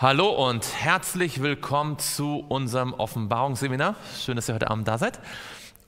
Hallo 0.00 0.28
und 0.28 0.64
herzlich 0.76 1.42
willkommen 1.42 1.98
zu 1.98 2.44
unserem 2.48 2.94
Offenbarungsseminar. 2.94 3.96
Schön, 4.16 4.36
dass 4.36 4.48
ihr 4.48 4.54
heute 4.54 4.70
Abend 4.70 4.86
da 4.86 4.96
seid 4.96 5.18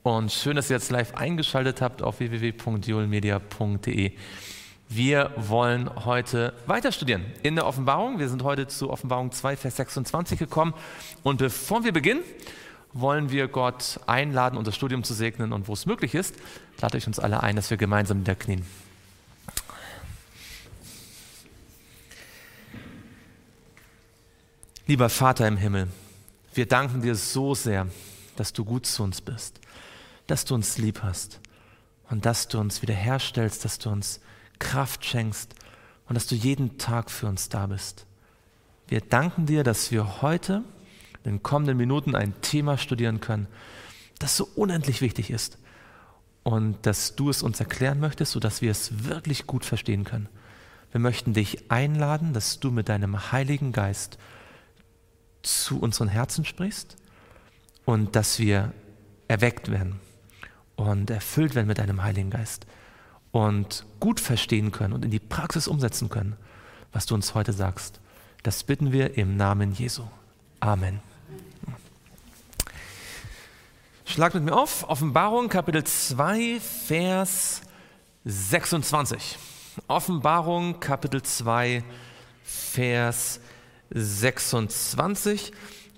und 0.03 0.33
schön, 0.33 0.57
dass 0.57 0.69
ihr 0.69 0.75
jetzt 0.75 0.91
live 0.91 1.15
eingeschaltet 1.15 1.79
habt 1.79 2.01
auf 2.01 2.19
www.julmedia.de. 2.19 4.11
Wir 4.89 5.31
wollen 5.37 5.89
heute 6.03 6.53
weiter 6.65 6.91
studieren 6.91 7.23
in 7.41 7.55
der 7.55 7.65
Offenbarung. 7.65 8.19
Wir 8.19 8.27
sind 8.27 8.43
heute 8.43 8.67
zu 8.67 8.89
Offenbarung 8.89 9.31
2, 9.31 9.55
Vers 9.55 9.77
26 9.77 10.37
gekommen 10.37 10.73
und 11.23 11.37
bevor 11.37 11.85
wir 11.85 11.93
beginnen, 11.93 12.19
wollen 12.91 13.31
wir 13.31 13.47
Gott 13.47 13.97
einladen, 14.07 14.57
unser 14.57 14.73
Studium 14.73 15.05
zu 15.05 15.13
segnen 15.13 15.53
und 15.53 15.69
wo 15.69 15.73
es 15.73 15.85
möglich 15.85 16.15
ist, 16.15 16.35
lade 16.81 16.97
ich 16.97 17.07
uns 17.07 17.17
alle 17.17 17.43
ein, 17.43 17.55
dass 17.55 17.69
wir 17.69 17.77
gemeinsam 17.77 18.17
niederknien. 18.17 18.65
Lieber 24.91 25.07
Vater 25.07 25.47
im 25.47 25.55
Himmel, 25.55 25.87
wir 26.53 26.65
danken 26.65 27.01
dir 27.01 27.15
so 27.15 27.55
sehr, 27.55 27.87
dass 28.35 28.51
du 28.51 28.65
gut 28.65 28.85
zu 28.85 29.03
uns 29.03 29.21
bist, 29.21 29.61
dass 30.27 30.43
du 30.43 30.53
uns 30.53 30.77
lieb 30.77 31.01
hast 31.01 31.39
und 32.09 32.25
dass 32.25 32.49
du 32.49 32.59
uns 32.59 32.81
wiederherstellst, 32.81 33.63
dass 33.63 33.79
du 33.79 33.89
uns 33.89 34.19
Kraft 34.59 35.05
schenkst 35.05 35.55
und 36.09 36.15
dass 36.15 36.27
du 36.27 36.35
jeden 36.35 36.77
Tag 36.77 37.09
für 37.09 37.27
uns 37.27 37.47
da 37.47 37.67
bist. 37.67 38.05
Wir 38.89 38.99
danken 38.99 39.45
dir, 39.45 39.63
dass 39.63 39.91
wir 39.91 40.21
heute 40.21 40.61
in 41.23 41.35
den 41.35 41.41
kommenden 41.41 41.77
Minuten 41.77 42.13
ein 42.13 42.33
Thema 42.41 42.77
studieren 42.77 43.21
können, 43.21 43.47
das 44.19 44.35
so 44.35 44.45
unendlich 44.57 44.99
wichtig 44.99 45.31
ist 45.31 45.57
und 46.43 46.85
dass 46.85 47.15
du 47.15 47.29
es 47.29 47.43
uns 47.43 47.61
erklären 47.61 48.01
möchtest, 48.01 48.33
sodass 48.33 48.61
wir 48.61 48.71
es 48.71 49.05
wirklich 49.05 49.47
gut 49.47 49.63
verstehen 49.63 50.03
können. 50.03 50.27
Wir 50.91 50.99
möchten 50.99 51.31
dich 51.31 51.71
einladen, 51.71 52.33
dass 52.33 52.59
du 52.59 52.71
mit 52.71 52.89
deinem 52.89 53.31
Heiligen 53.31 53.71
Geist 53.71 54.17
zu 55.43 55.79
unseren 55.79 56.07
Herzen 56.07 56.45
sprichst 56.45 56.97
und 57.85 58.15
dass 58.15 58.39
wir 58.39 58.73
erweckt 59.27 59.71
werden 59.71 59.99
und 60.75 61.09
erfüllt 61.09 61.55
werden 61.55 61.67
mit 61.67 61.77
deinem 61.77 62.03
Heiligen 62.03 62.29
Geist 62.29 62.65
und 63.31 63.85
gut 63.99 64.19
verstehen 64.19 64.71
können 64.71 64.93
und 64.93 65.05
in 65.05 65.11
die 65.11 65.19
Praxis 65.19 65.67
umsetzen 65.67 66.09
können, 66.09 66.35
was 66.91 67.05
du 67.05 67.15
uns 67.15 67.33
heute 67.33 67.53
sagst. 67.53 67.99
Das 68.43 68.63
bitten 68.63 68.91
wir 68.91 69.17
im 69.17 69.37
Namen 69.37 69.73
Jesu. 69.73 70.03
Amen. 70.59 70.99
Schlag 74.05 74.33
mit 74.33 74.43
mir 74.43 74.55
auf, 74.55 74.89
Offenbarung 74.89 75.47
Kapitel 75.47 75.83
2, 75.83 76.59
Vers 76.59 77.61
26. 78.25 79.37
Offenbarung 79.87 80.79
Kapitel 80.79 81.21
2, 81.21 81.83
Vers 82.43 83.39
26. 83.91 84.91
26. 84.91 85.51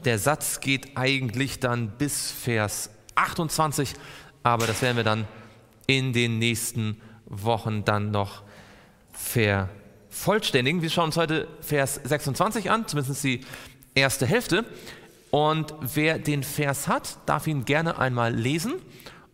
Der 0.04 0.20
Satz 0.20 0.59
geht 0.59 0.98
eigentlich 0.98 1.59
dann 1.59 1.90
bis 1.98 2.31
Vers 2.31 2.90
28, 3.16 3.94
aber 4.42 4.68
das 4.68 4.81
werden 4.81 4.98
wir 4.98 5.04
dann 5.04 5.28
in 5.88 6.12
den 6.12 6.40
nächsten 6.40 7.00
Wochen 7.26 7.86
dann 7.86 8.12
noch 8.12 8.44
vervollständigen. 9.14 10.81
Wir 10.81 10.90
schauen 10.90 11.06
uns 11.06 11.18
heute 11.18 11.48
Vers 11.62 12.02
26 12.04 12.70
an, 12.70 12.88
zumindest 12.88 13.24
die 13.24 13.42
erste 13.96 14.25
Hälfte. 14.25 14.66
Und 15.31 15.74
wer 15.80 16.20
den 16.20 16.44
Vers 16.44 16.88
hat, 16.88 17.18
darf 17.25 17.48
ihn 17.48 17.66
gerne 17.66 17.98
einmal 17.98 18.34
lesen. 18.34 18.74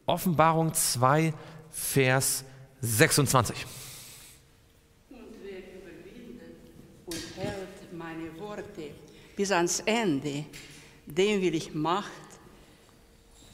Offenbarung 0.06 0.74
2, 0.74 1.34
Vers 1.72 2.46
26. 2.82 3.66
bis 9.40 9.54
ans 9.54 9.80
Ende, 9.86 10.44
dem 11.06 11.42
will 11.42 11.56
ich 11.56 11.74
Macht 11.74 12.12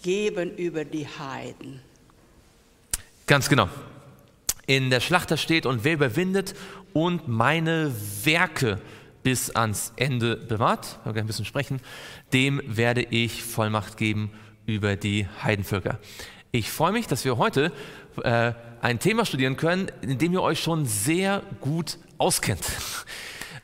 geben 0.02 0.58
über 0.58 0.84
die 0.84 1.06
Heiden. 1.08 1.80
Ganz 3.28 3.50
genau. 3.50 3.70
In 4.66 4.90
der 4.90 5.00
Schlachter 5.00 5.38
steht, 5.38 5.68
und 5.68 5.84
wer 5.84 5.94
überwindet 5.94 6.56
und 6.94 7.28
meine 7.28 7.94
Werke 8.24 8.82
bis 9.22 9.52
ans 9.52 9.94
Ende 9.96 10.38
bewahrt, 10.38 10.98
ich 11.06 11.18
ein 11.18 11.28
bisschen 11.28 11.46
sprechen, 11.46 11.80
dem 12.34 12.64
werde 12.66 13.04
ich 13.04 13.44
Vollmacht 13.44 13.98
geben 13.98 14.32
über 14.66 14.96
die 14.96 15.28
Heidenvölker. 15.44 16.00
Ich 16.52 16.72
freue 16.72 16.94
mich, 16.94 17.06
dass 17.06 17.26
wir 17.26 17.38
heute 17.38 17.72
äh, 18.24 18.54
ein 18.82 18.98
Thema 18.98 19.24
studieren 19.24 19.56
können, 19.56 19.92
in 20.02 20.18
dem 20.18 20.34
ihr 20.34 20.42
euch 20.42 20.62
schon 20.62 20.88
sehr 20.88 21.44
gut 21.62 22.00
auskennt. 22.18 22.66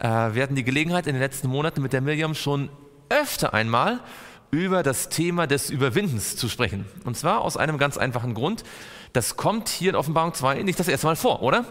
Äh, 0.02 0.34
wir 0.34 0.42
hatten 0.42 0.56
die 0.56 0.64
Gelegenheit 0.64 1.06
in 1.06 1.14
den 1.14 1.22
letzten 1.22 1.48
Monaten 1.48 1.82
mit 1.82 1.94
der 1.94 2.02
Miriam 2.02 2.34
schon 2.34 2.70
öfter 3.10 3.54
einmal 3.54 4.00
über 4.50 4.84
das 4.84 5.10
Thema 5.10 5.46
des 5.48 5.70
Überwindens 5.70 6.36
zu 6.36 6.50
sprechen. 6.50 6.86
Und 7.06 7.16
zwar 7.16 7.42
aus 7.42 7.56
einem 7.56 7.78
ganz 7.78 7.98
einfachen 7.98 8.34
Grund. 8.34 8.64
Das 9.14 9.38
kommt 9.38 9.70
hier 9.70 9.92
in 9.92 9.96
Offenbarung 9.96 10.34
2 10.34 10.64
nicht 10.64 10.80
das 10.80 10.88
erste 10.88 11.06
Mal 11.06 11.16
vor, 11.16 11.44
oder? 11.44 11.66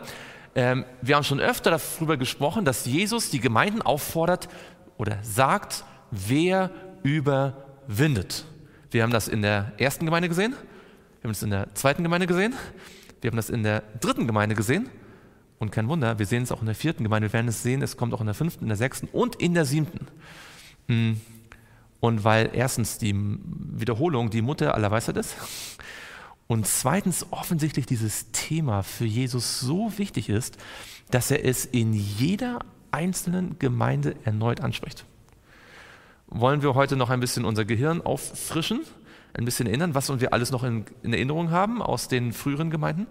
Ähm, 0.55 0.85
wir 1.03 1.17
haben 1.17 1.25
schon 1.25 1.41
öfter 1.41 1.71
darüber 1.71 2.17
gesprochen, 2.17 2.65
dass 2.65 2.87
Jesus 2.87 3.31
die 3.31 3.41
Gemeinden 3.41 3.83
auffordert 3.83 4.49
oder 4.97 5.19
sagt, 5.23 5.85
wer 6.11 6.71
überwindet. 7.03 8.45
Wir 8.91 9.03
haben 9.03 9.13
das 9.13 9.29
in 9.29 9.43
der 9.43 9.73
ersten 9.77 10.05
Gemeinde 10.05 10.29
gesehen, 10.29 10.53
wir 11.21 11.29
haben 11.29 11.33
es 11.33 11.43
in 11.43 11.51
der 11.51 11.75
zweiten 11.75 12.03
Gemeinde 12.03 12.27
gesehen, 12.27 12.55
wir 13.21 13.31
haben 13.31 13.37
das 13.37 13.51
in 13.51 13.63
der 13.63 13.83
dritten 14.01 14.27
Gemeinde 14.27 14.55
gesehen 14.55 14.89
und 15.61 15.71
kein 15.71 15.89
Wunder, 15.89 16.19
wir 16.19 16.27
sehen 16.27 16.43
es 16.43 16.51
auch 16.51 16.61
in 16.61 16.67
der 16.67 16.75
vierten 16.75 17.05
Gemeinde, 17.05 17.29
wir 17.29 17.33
werden 17.35 17.49
es 17.49 17.63
sehen, 17.63 17.83
es 17.83 17.99
kommt 17.99 18.15
auch 18.15 18.21
in 18.21 18.27
der 18.27 18.35
fünften, 18.35 18.65
in 18.65 18.69
der 18.69 18.79
sechsten 18.79 19.09
und 19.13 19.37
in 19.37 19.55
der 19.55 19.67
siebten. 19.67 20.09
Hm. 20.89 21.21
Und 22.01 22.25
weil 22.25 22.51
erstens 22.55 22.97
die 22.97 23.15
Wiederholung 23.15 24.31
die 24.31 24.41
Mutter 24.41 24.75
aller 24.75 24.91
Weisheit 24.91 25.19
ist 25.19 25.37
und 26.47 26.67
zweitens 26.67 27.27
offensichtlich 27.31 27.85
dieses 27.85 28.33
Thema 28.33 28.83
für 28.83 29.05
Jesus 29.05 29.61
so 29.61 29.99
wichtig 29.99 30.31
ist, 30.31 30.57
dass 31.11 31.31
er 31.31 31.45
es 31.45 31.67
in 31.67 31.93
jeder 31.93 32.61
einzelnen 32.91 33.59
Gemeinde 33.59 34.17
erneut 34.25 34.63
anspricht. 34.63 35.05
Wollen 36.27 36.63
wir 36.63 36.75
heute 36.75 36.97
noch 36.97 37.11
ein 37.11 37.21
bisschen 37.21 37.45
unser 37.45 37.67
Gehirn 37.67 38.01
auffrischen, 38.01 38.81
ein 39.35 39.45
bisschen 39.45 39.67
erinnern, 39.67 39.95
was 39.95 40.09
wir 40.21 40.33
alles 40.33 40.51
noch 40.53 40.65
in, 40.65 40.87
in 41.03 41.13
Erinnerung 41.13 41.51
haben 41.51 41.83
aus 41.83 42.09
den 42.09 42.33
früheren 42.33 42.71
Gemeinden? 42.71 43.07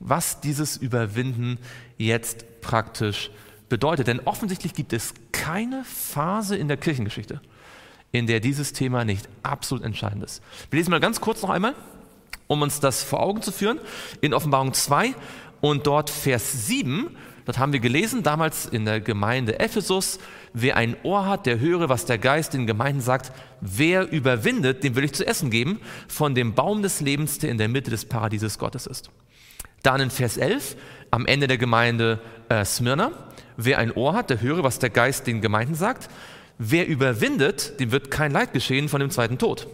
Was 0.00 0.40
dieses 0.40 0.76
Überwinden 0.76 1.58
jetzt 1.96 2.60
praktisch 2.60 3.30
bedeutet. 3.68 4.06
Denn 4.06 4.20
offensichtlich 4.20 4.74
gibt 4.74 4.92
es 4.92 5.14
keine 5.32 5.84
Phase 5.84 6.56
in 6.56 6.68
der 6.68 6.76
Kirchengeschichte, 6.76 7.40
in 8.12 8.26
der 8.26 8.40
dieses 8.40 8.72
Thema 8.72 9.04
nicht 9.04 9.28
absolut 9.42 9.84
entscheidend 9.84 10.24
ist. 10.24 10.42
Wir 10.70 10.78
lesen 10.78 10.90
mal 10.90 11.00
ganz 11.00 11.20
kurz 11.20 11.42
noch 11.42 11.50
einmal, 11.50 11.74
um 12.46 12.62
uns 12.62 12.80
das 12.80 13.02
vor 13.02 13.20
Augen 13.20 13.42
zu 13.42 13.52
führen, 13.52 13.78
in 14.20 14.34
Offenbarung 14.34 14.72
2 14.72 15.14
und 15.60 15.86
dort 15.86 16.10
Vers 16.10 16.66
7. 16.66 17.16
Dort 17.44 17.58
haben 17.58 17.72
wir 17.72 17.80
gelesen, 17.80 18.24
damals 18.24 18.66
in 18.66 18.84
der 18.84 19.00
Gemeinde 19.00 19.60
Ephesus, 19.60 20.18
wer 20.52 20.76
ein 20.76 20.96
Ohr 21.04 21.26
hat, 21.26 21.46
der 21.46 21.60
höre, 21.60 21.88
was 21.88 22.04
der 22.04 22.18
Geist 22.18 22.54
den 22.54 22.66
Gemeinden 22.66 23.00
sagt, 23.00 23.30
wer 23.60 24.10
überwindet, 24.10 24.82
dem 24.82 24.96
will 24.96 25.04
ich 25.04 25.14
zu 25.14 25.24
essen 25.24 25.50
geben, 25.50 25.80
von 26.08 26.34
dem 26.34 26.54
Baum 26.54 26.82
des 26.82 27.00
Lebens, 27.00 27.38
der 27.38 27.50
in 27.50 27.58
der 27.58 27.68
Mitte 27.68 27.90
des 27.90 28.04
Paradieses 28.04 28.58
Gottes 28.58 28.86
ist. 28.86 29.10
Dann 29.82 30.00
in 30.00 30.10
Vers 30.10 30.36
11, 30.36 30.76
am 31.10 31.26
Ende 31.26 31.46
der 31.46 31.58
Gemeinde 31.58 32.20
äh, 32.48 32.64
Smyrna, 32.64 33.12
wer 33.56 33.78
ein 33.78 33.92
Ohr 33.92 34.14
hat, 34.14 34.30
der 34.30 34.40
höre, 34.40 34.62
was 34.62 34.78
der 34.78 34.90
Geist 34.90 35.26
den 35.26 35.40
Gemeinden 35.40 35.74
sagt. 35.74 36.08
Wer 36.58 36.86
überwindet, 36.86 37.78
dem 37.80 37.92
wird 37.92 38.10
kein 38.10 38.32
Leid 38.32 38.52
geschehen 38.52 38.88
von 38.88 39.00
dem 39.00 39.10
zweiten 39.10 39.38
Tod. 39.38 39.68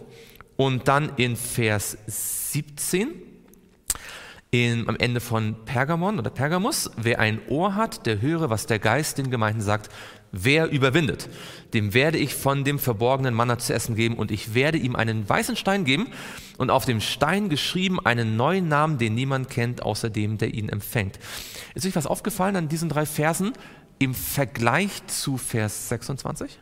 Und 0.55 0.87
dann 0.87 1.13
in 1.15 1.35
Vers 1.35 1.97
17, 2.07 3.09
in, 4.53 4.87
am 4.87 4.95
Ende 4.95 5.19
von 5.19 5.55
Pergamon 5.65 6.19
oder 6.19 6.29
Pergamus, 6.29 6.91
wer 6.95 7.19
ein 7.19 7.39
Ohr 7.49 7.73
hat, 7.73 8.05
der 8.05 8.21
höre, 8.21 8.51
was 8.51 8.67
der 8.67 8.77
Geist 8.77 9.17
den 9.17 9.31
Gemeinden 9.31 9.61
sagt. 9.61 9.89
Wer 10.31 10.69
überwindet, 10.69 11.27
dem 11.73 11.93
werde 11.93 12.17
ich 12.17 12.33
von 12.35 12.63
dem 12.63 12.79
verborgenen 12.79 13.33
Manna 13.33 13.57
zu 13.57 13.73
essen 13.73 13.95
geben 13.95 14.15
und 14.15 14.31
ich 14.31 14.53
werde 14.53 14.77
ihm 14.77 14.95
einen 14.95 15.27
weißen 15.27 15.55
Stein 15.55 15.85
geben 15.85 16.07
und 16.57 16.69
auf 16.69 16.85
dem 16.85 17.01
Stein 17.01 17.49
geschrieben 17.49 17.99
einen 18.03 18.35
neuen 18.35 18.67
Namen, 18.67 18.97
den 18.97 19.15
niemand 19.15 19.49
kennt, 19.49 19.83
außer 19.83 20.09
dem, 20.09 20.37
der 20.37 20.53
ihn 20.53 20.69
empfängt. 20.69 21.19
Ist 21.73 21.85
euch 21.85 21.95
was 21.95 22.07
aufgefallen 22.07 22.55
an 22.55 22.67
diesen 22.69 22.89
drei 22.89 23.05
Versen 23.05 23.53
im 23.99 24.13
Vergleich 24.13 25.05
zu 25.07 25.37
Vers 25.37 25.89
26? 25.89 26.59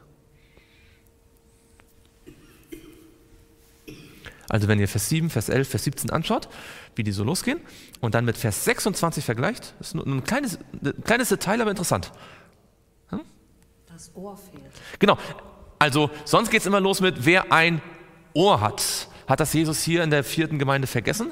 Also 4.51 4.67
wenn 4.67 4.79
ihr 4.79 4.89
Vers 4.89 5.07
7, 5.07 5.29
Vers 5.29 5.47
11, 5.47 5.69
Vers 5.69 5.85
17 5.85 6.09
anschaut, 6.09 6.49
wie 6.95 7.03
die 7.03 7.11
so 7.11 7.23
losgehen 7.23 7.59
und 7.99 8.15
dann 8.15 8.25
mit 8.25 8.37
Vers 8.37 8.65
26 8.65 9.23
vergleicht, 9.23 9.73
das 9.79 9.89
ist 9.89 9.95
nur 9.95 10.05
ein 10.05 10.23
kleines, 10.23 10.59
ein 10.83 11.03
kleines 11.03 11.29
Detail, 11.29 11.61
aber 11.61 11.71
interessant. 11.71 12.11
Das 14.01 14.15
Ohr 14.15 14.35
fehlt. 14.35 14.63
Genau. 14.97 15.17
Also 15.77 16.09
sonst 16.25 16.49
geht 16.49 16.61
es 16.61 16.65
immer 16.65 16.79
los 16.79 17.01
mit, 17.01 17.25
wer 17.25 17.51
ein 17.51 17.81
Ohr 18.33 18.61
hat. 18.61 19.07
Hat 19.27 19.39
das 19.39 19.53
Jesus 19.53 19.83
hier 19.83 20.03
in 20.03 20.09
der 20.09 20.23
vierten 20.23 20.57
Gemeinde 20.57 20.87
vergessen? 20.87 21.31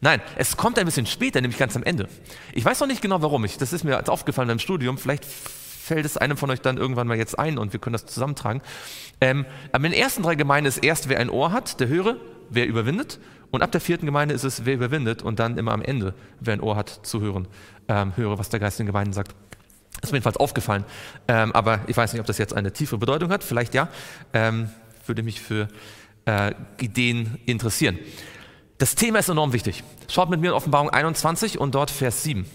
Nein, 0.00 0.20
es 0.36 0.56
kommt 0.56 0.78
ein 0.78 0.84
bisschen 0.84 1.06
später, 1.06 1.40
nämlich 1.40 1.58
ganz 1.58 1.76
am 1.76 1.82
Ende. 1.82 2.08
Ich 2.52 2.64
weiß 2.64 2.80
noch 2.80 2.86
nicht 2.86 3.02
genau 3.02 3.22
warum. 3.22 3.44
Ich, 3.44 3.58
das 3.58 3.72
ist 3.72 3.84
mir 3.84 4.08
aufgefallen 4.08 4.48
beim 4.48 4.58
Studium. 4.58 4.98
Vielleicht 4.98 5.24
fällt 5.24 6.04
es 6.04 6.16
einem 6.16 6.36
von 6.36 6.50
euch 6.50 6.60
dann 6.60 6.76
irgendwann 6.76 7.08
mal 7.08 7.16
jetzt 7.16 7.38
ein 7.38 7.58
und 7.58 7.72
wir 7.72 7.80
können 7.80 7.94
das 7.94 8.06
zusammentragen. 8.06 8.62
Ähm, 9.20 9.46
aber 9.72 9.86
in 9.86 9.92
den 9.92 10.00
ersten 10.00 10.22
drei 10.22 10.36
Gemeinden 10.36 10.68
ist 10.68 10.78
erst, 10.78 11.08
wer 11.08 11.18
ein 11.18 11.30
Ohr 11.30 11.52
hat, 11.52 11.80
der 11.80 11.88
höre, 11.88 12.16
wer 12.50 12.66
überwindet. 12.66 13.18
Und 13.52 13.62
ab 13.62 13.70
der 13.70 13.80
vierten 13.80 14.06
Gemeinde 14.06 14.34
ist 14.34 14.42
es, 14.42 14.64
wer 14.64 14.74
überwindet. 14.74 15.22
Und 15.22 15.38
dann 15.38 15.56
immer 15.58 15.72
am 15.72 15.82
Ende, 15.82 16.14
wer 16.40 16.54
ein 16.54 16.60
Ohr 16.60 16.74
hat, 16.74 16.88
zu 16.88 17.20
hören, 17.20 17.46
ähm, 17.86 18.16
höre, 18.16 18.38
was 18.38 18.48
der 18.48 18.58
Geist 18.58 18.80
in 18.80 18.86
den 18.86 18.92
Gemeinden 18.92 19.12
sagt. 19.12 19.36
Das 20.00 20.08
ist 20.08 20.12
mir 20.12 20.16
jedenfalls 20.16 20.38
aufgefallen. 20.38 20.84
Ähm, 21.28 21.52
aber 21.52 21.80
ich 21.86 21.96
weiß 21.96 22.12
nicht, 22.12 22.20
ob 22.20 22.26
das 22.26 22.38
jetzt 22.38 22.54
eine 22.54 22.72
tiefe 22.72 22.98
Bedeutung 22.98 23.30
hat. 23.30 23.44
Vielleicht 23.44 23.74
ja. 23.74 23.88
Ähm, 24.32 24.70
würde 25.06 25.22
mich 25.22 25.40
für 25.40 25.68
äh, 26.24 26.52
Ideen 26.80 27.38
interessieren. 27.46 27.98
Das 28.78 28.94
Thema 28.94 29.18
ist 29.18 29.28
enorm 29.28 29.52
wichtig. 29.52 29.84
Schaut 30.08 30.30
mit 30.30 30.40
mir 30.40 30.48
in 30.48 30.54
Offenbarung 30.54 30.90
21 30.90 31.58
und 31.58 31.74
dort 31.74 31.90
Vers 31.90 32.22
7. 32.22 32.46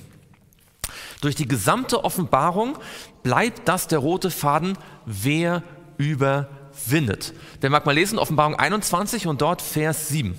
Durch 1.22 1.36
die 1.36 1.48
gesamte 1.48 2.04
Offenbarung 2.04 2.78
bleibt 3.24 3.68
das 3.68 3.88
der 3.88 4.00
rote 4.00 4.32
Faden, 4.32 4.78
wer 5.06 5.64
überwindet. 5.98 7.34
Wer 7.62 7.70
mag 7.70 7.86
mal 7.86 7.94
lesen, 7.94 8.20
Offenbarung 8.20 8.56
21 8.56 9.28
und 9.28 9.42
dort 9.42 9.62
Vers 9.62 10.10
7. 10.10 10.38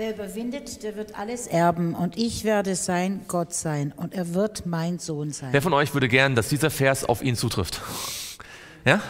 Wer 0.00 0.14
überwindet, 0.14 0.82
der 0.82 0.96
wird 0.96 1.18
alles 1.18 1.46
erben 1.46 1.94
und 1.94 2.16
ich 2.16 2.44
werde 2.44 2.74
sein 2.74 3.26
Gott 3.28 3.52
sein 3.52 3.92
und 3.94 4.14
er 4.14 4.32
wird 4.32 4.64
mein 4.64 4.98
Sohn 4.98 5.30
sein. 5.30 5.50
Wer 5.52 5.60
von 5.60 5.74
euch 5.74 5.92
würde 5.92 6.08
gern, 6.08 6.34
dass 6.34 6.48
dieser 6.48 6.70
Vers 6.70 7.04
auf 7.04 7.20
ihn 7.20 7.36
zutrifft? 7.36 7.82
Ja? 8.86 9.02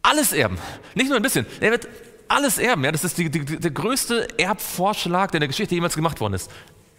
Alles 0.00 0.32
erben, 0.32 0.58
nicht 0.94 1.08
nur 1.08 1.16
ein 1.16 1.24
bisschen. 1.24 1.44
Er 1.58 1.72
wird 1.72 1.88
alles 2.28 2.58
erben. 2.58 2.84
Ja? 2.84 2.92
Das 2.92 3.02
ist 3.02 3.18
die, 3.18 3.28
die, 3.28 3.44
der 3.44 3.72
größte 3.72 4.28
Erbvorschlag, 4.38 5.32
der 5.32 5.38
in 5.38 5.40
der 5.40 5.48
Geschichte 5.48 5.74
jemals 5.74 5.96
gemacht 5.96 6.20
worden 6.20 6.34
ist. 6.34 6.48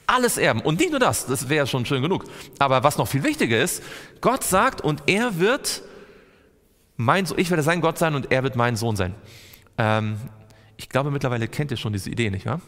Alles 0.06 0.38
erben. 0.38 0.60
Und 0.60 0.81
nicht 0.81 0.92
nur 0.92 1.00
das, 1.00 1.28
das 1.28 1.48
wäre 1.48 1.66
schon 1.66 1.86
schön 1.86 2.02
genug. 2.02 2.25
Aber 2.60 2.84
was 2.84 2.98
noch 2.98 3.08
viel 3.08 3.24
wichtiger 3.24 3.63
ist, 3.63 3.84
Gott 4.19 4.44
sagt, 4.44 4.81
und 4.81 5.04
er 5.06 5.40
wird 5.40 5.81
mein 6.98 7.25
Sohn, 7.25 7.40
ich 7.40 7.50
werde 7.50 7.63
sein 7.63 7.80
Gott 7.80 7.98
sein 7.98 8.16
und 8.16 8.34
er 8.34 8.44
wird 8.44 8.58
mein 8.58 8.75
Sohn 8.75 8.98
sein. 8.98 9.16
Ähm, 9.78 10.18
ich 10.81 10.89
glaube, 10.89 11.12
mittlerweile 11.12 11.48
kennt 11.48 11.69
ihr 11.69 11.78
schon 11.78 11.94
diese 11.94 12.10
Idee, 12.10 12.31
nicht 12.31 12.48
wahr? 12.48 12.60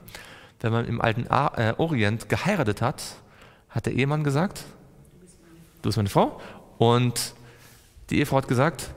Wenn 0.62 0.72
man 0.72 0.86
im 0.86 1.02
alten 1.02 1.26
äh, 1.26 1.74
Orient 1.78 2.30
geheiratet 2.30 2.80
hat, 2.80 3.04
hat 3.70 3.88
der 3.88 3.94
Ehemann 3.94 4.24
gesagt, 4.24 4.66
du 5.82 5.90
bist 5.90 5.98
meine 5.98 6.10
Frau. 6.10 6.40
Und 6.78 7.34
die 8.12 8.20
Ehefrau 8.20 8.38
hat 8.38 8.48
gesagt, 8.48 8.92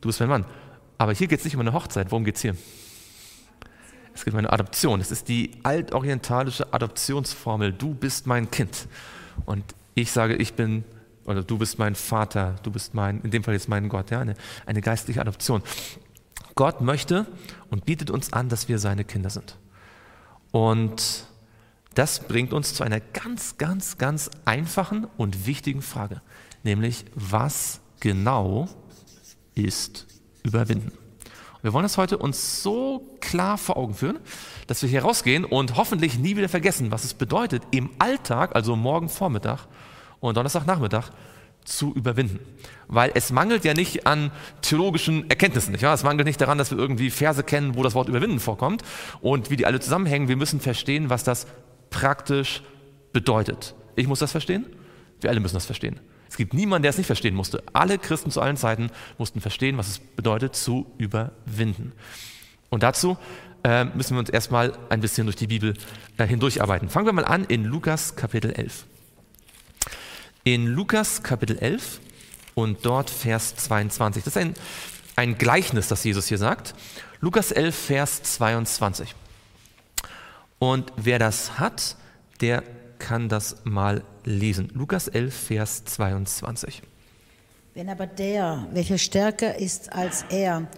du 0.00 0.08
bist 0.08 0.18
mein 0.18 0.28
Mann. 0.28 0.44
Aber 0.98 1.12
hier 1.12 1.28
geht 1.28 1.38
es 1.38 1.44
nicht 1.44 1.54
um 1.54 1.60
eine 1.60 1.72
Hochzeit. 1.72 2.10
Worum 2.10 2.24
geht 2.24 2.34
es 2.34 2.42
hier? 2.42 2.56
Es 4.12 4.24
geht 4.24 4.34
um 4.34 4.38
eine 4.38 4.52
Adoption. 4.52 5.00
Es 5.00 5.12
ist 5.12 5.28
die 5.28 5.52
altorientalische 5.62 6.72
Adoptionsformel. 6.74 7.72
Du 7.72 7.94
bist 7.94 8.26
mein 8.26 8.50
Kind. 8.50 8.88
Und 9.44 9.62
ich 9.94 10.10
sage, 10.10 10.34
ich 10.34 10.54
bin, 10.54 10.82
oder 11.26 11.44
du 11.44 11.58
bist 11.58 11.78
mein 11.78 11.94
Vater, 11.94 12.56
du 12.64 12.72
bist 12.72 12.92
mein, 12.92 13.20
in 13.20 13.30
dem 13.30 13.44
Fall 13.44 13.54
jetzt 13.54 13.68
mein 13.68 13.88
Gott, 13.88 14.10
ja, 14.10 14.18
eine, 14.18 14.34
eine 14.66 14.80
geistliche 14.80 15.20
Adoption. 15.20 15.62
Gott 16.56 16.80
möchte 16.80 17.26
und 17.70 17.84
bietet 17.84 18.10
uns 18.10 18.32
an, 18.32 18.48
dass 18.48 18.68
wir 18.68 18.78
seine 18.78 19.04
Kinder 19.04 19.30
sind. 19.30 19.56
Und 20.52 21.26
das 21.94 22.20
bringt 22.20 22.52
uns 22.52 22.74
zu 22.74 22.84
einer 22.84 23.00
ganz, 23.00 23.58
ganz, 23.58 23.98
ganz 23.98 24.30
einfachen 24.44 25.06
und 25.16 25.46
wichtigen 25.46 25.82
Frage, 25.82 26.20
nämlich 26.62 27.04
was 27.14 27.80
genau 28.00 28.68
ist 29.54 30.06
Überwinden? 30.42 30.92
Wir 31.62 31.72
wollen 31.72 31.82
das 31.82 31.96
heute 31.96 32.18
uns 32.18 32.62
so 32.62 33.16
klar 33.20 33.58
vor 33.58 33.76
Augen 33.76 33.94
führen, 33.94 34.18
dass 34.68 34.82
wir 34.82 34.88
hier 34.88 35.02
rausgehen 35.02 35.44
und 35.44 35.76
hoffentlich 35.76 36.18
nie 36.18 36.36
wieder 36.36 36.48
vergessen, 36.48 36.92
was 36.92 37.04
es 37.04 37.14
bedeutet, 37.14 37.62
im 37.72 37.90
Alltag, 37.98 38.54
also 38.54 38.76
morgen 38.76 39.08
Vormittag 39.08 39.66
und 40.20 40.36
Donnerstagnachmittag, 40.36 41.10
zu 41.66 41.92
überwinden. 41.92 42.40
Weil 42.88 43.10
es 43.14 43.32
mangelt 43.32 43.64
ja 43.64 43.74
nicht 43.74 44.06
an 44.06 44.30
theologischen 44.62 45.28
Erkenntnissen. 45.28 45.72
Nicht 45.72 45.82
wahr? 45.82 45.94
Es 45.94 46.04
mangelt 46.04 46.26
nicht 46.26 46.40
daran, 46.40 46.58
dass 46.58 46.70
wir 46.70 46.78
irgendwie 46.78 47.10
Verse 47.10 47.42
kennen, 47.42 47.74
wo 47.74 47.82
das 47.82 47.94
Wort 47.94 48.08
überwinden 48.08 48.40
vorkommt 48.40 48.82
und 49.20 49.50
wie 49.50 49.56
die 49.56 49.66
alle 49.66 49.80
zusammenhängen. 49.80 50.28
Wir 50.28 50.36
müssen 50.36 50.60
verstehen, 50.60 51.10
was 51.10 51.24
das 51.24 51.46
praktisch 51.90 52.62
bedeutet. 53.12 53.74
Ich 53.96 54.06
muss 54.06 54.20
das 54.20 54.30
verstehen, 54.30 54.66
wir 55.20 55.30
alle 55.30 55.40
müssen 55.40 55.54
das 55.54 55.66
verstehen. 55.66 56.00
Es 56.28 56.36
gibt 56.36 56.54
niemanden, 56.54 56.82
der 56.82 56.90
es 56.90 56.98
nicht 56.98 57.06
verstehen 57.06 57.34
musste. 57.34 57.62
Alle 57.72 57.98
Christen 57.98 58.30
zu 58.30 58.40
allen 58.40 58.56
Zeiten 58.56 58.90
mussten 59.16 59.40
verstehen, 59.40 59.78
was 59.78 59.88
es 59.88 59.98
bedeutet, 59.98 60.54
zu 60.54 60.86
überwinden. 60.98 61.92
Und 62.68 62.82
dazu 62.82 63.16
äh, 63.64 63.84
müssen 63.84 64.16
wir 64.16 64.20
uns 64.20 64.28
erstmal 64.28 64.76
ein 64.90 65.00
bisschen 65.00 65.26
durch 65.26 65.36
die 65.36 65.46
Bibel 65.46 65.74
äh, 66.18 66.26
hindurcharbeiten. 66.26 66.88
Fangen 66.88 67.06
wir 67.06 67.12
mal 67.12 67.24
an 67.24 67.44
in 67.44 67.64
Lukas 67.64 68.16
Kapitel 68.16 68.52
11 68.52 68.86
in 70.46 70.68
Lukas 70.68 71.24
Kapitel 71.24 71.58
11 71.58 72.00
und 72.54 72.86
dort 72.86 73.10
Vers 73.10 73.56
22. 73.56 74.22
Das 74.22 74.36
ist 74.36 74.40
ein, 74.40 74.54
ein 75.16 75.38
Gleichnis, 75.38 75.88
das 75.88 76.04
Jesus 76.04 76.28
hier 76.28 76.38
sagt. 76.38 76.72
Lukas 77.20 77.50
11, 77.50 77.74
Vers 77.74 78.22
22. 78.22 79.16
Und 80.60 80.92
wer 80.96 81.18
das 81.18 81.58
hat, 81.58 81.96
der 82.40 82.62
kann 83.00 83.28
das 83.28 83.56
mal 83.64 84.04
lesen. 84.24 84.70
Lukas 84.72 85.08
11, 85.08 85.34
Vers 85.34 85.84
22. 85.84 86.80
Wenn 87.74 87.88
aber 87.88 88.06
der, 88.06 88.68
welcher 88.72 88.98
stärker 88.98 89.58
ist 89.58 89.92
als 89.92 90.26
er, 90.30 90.68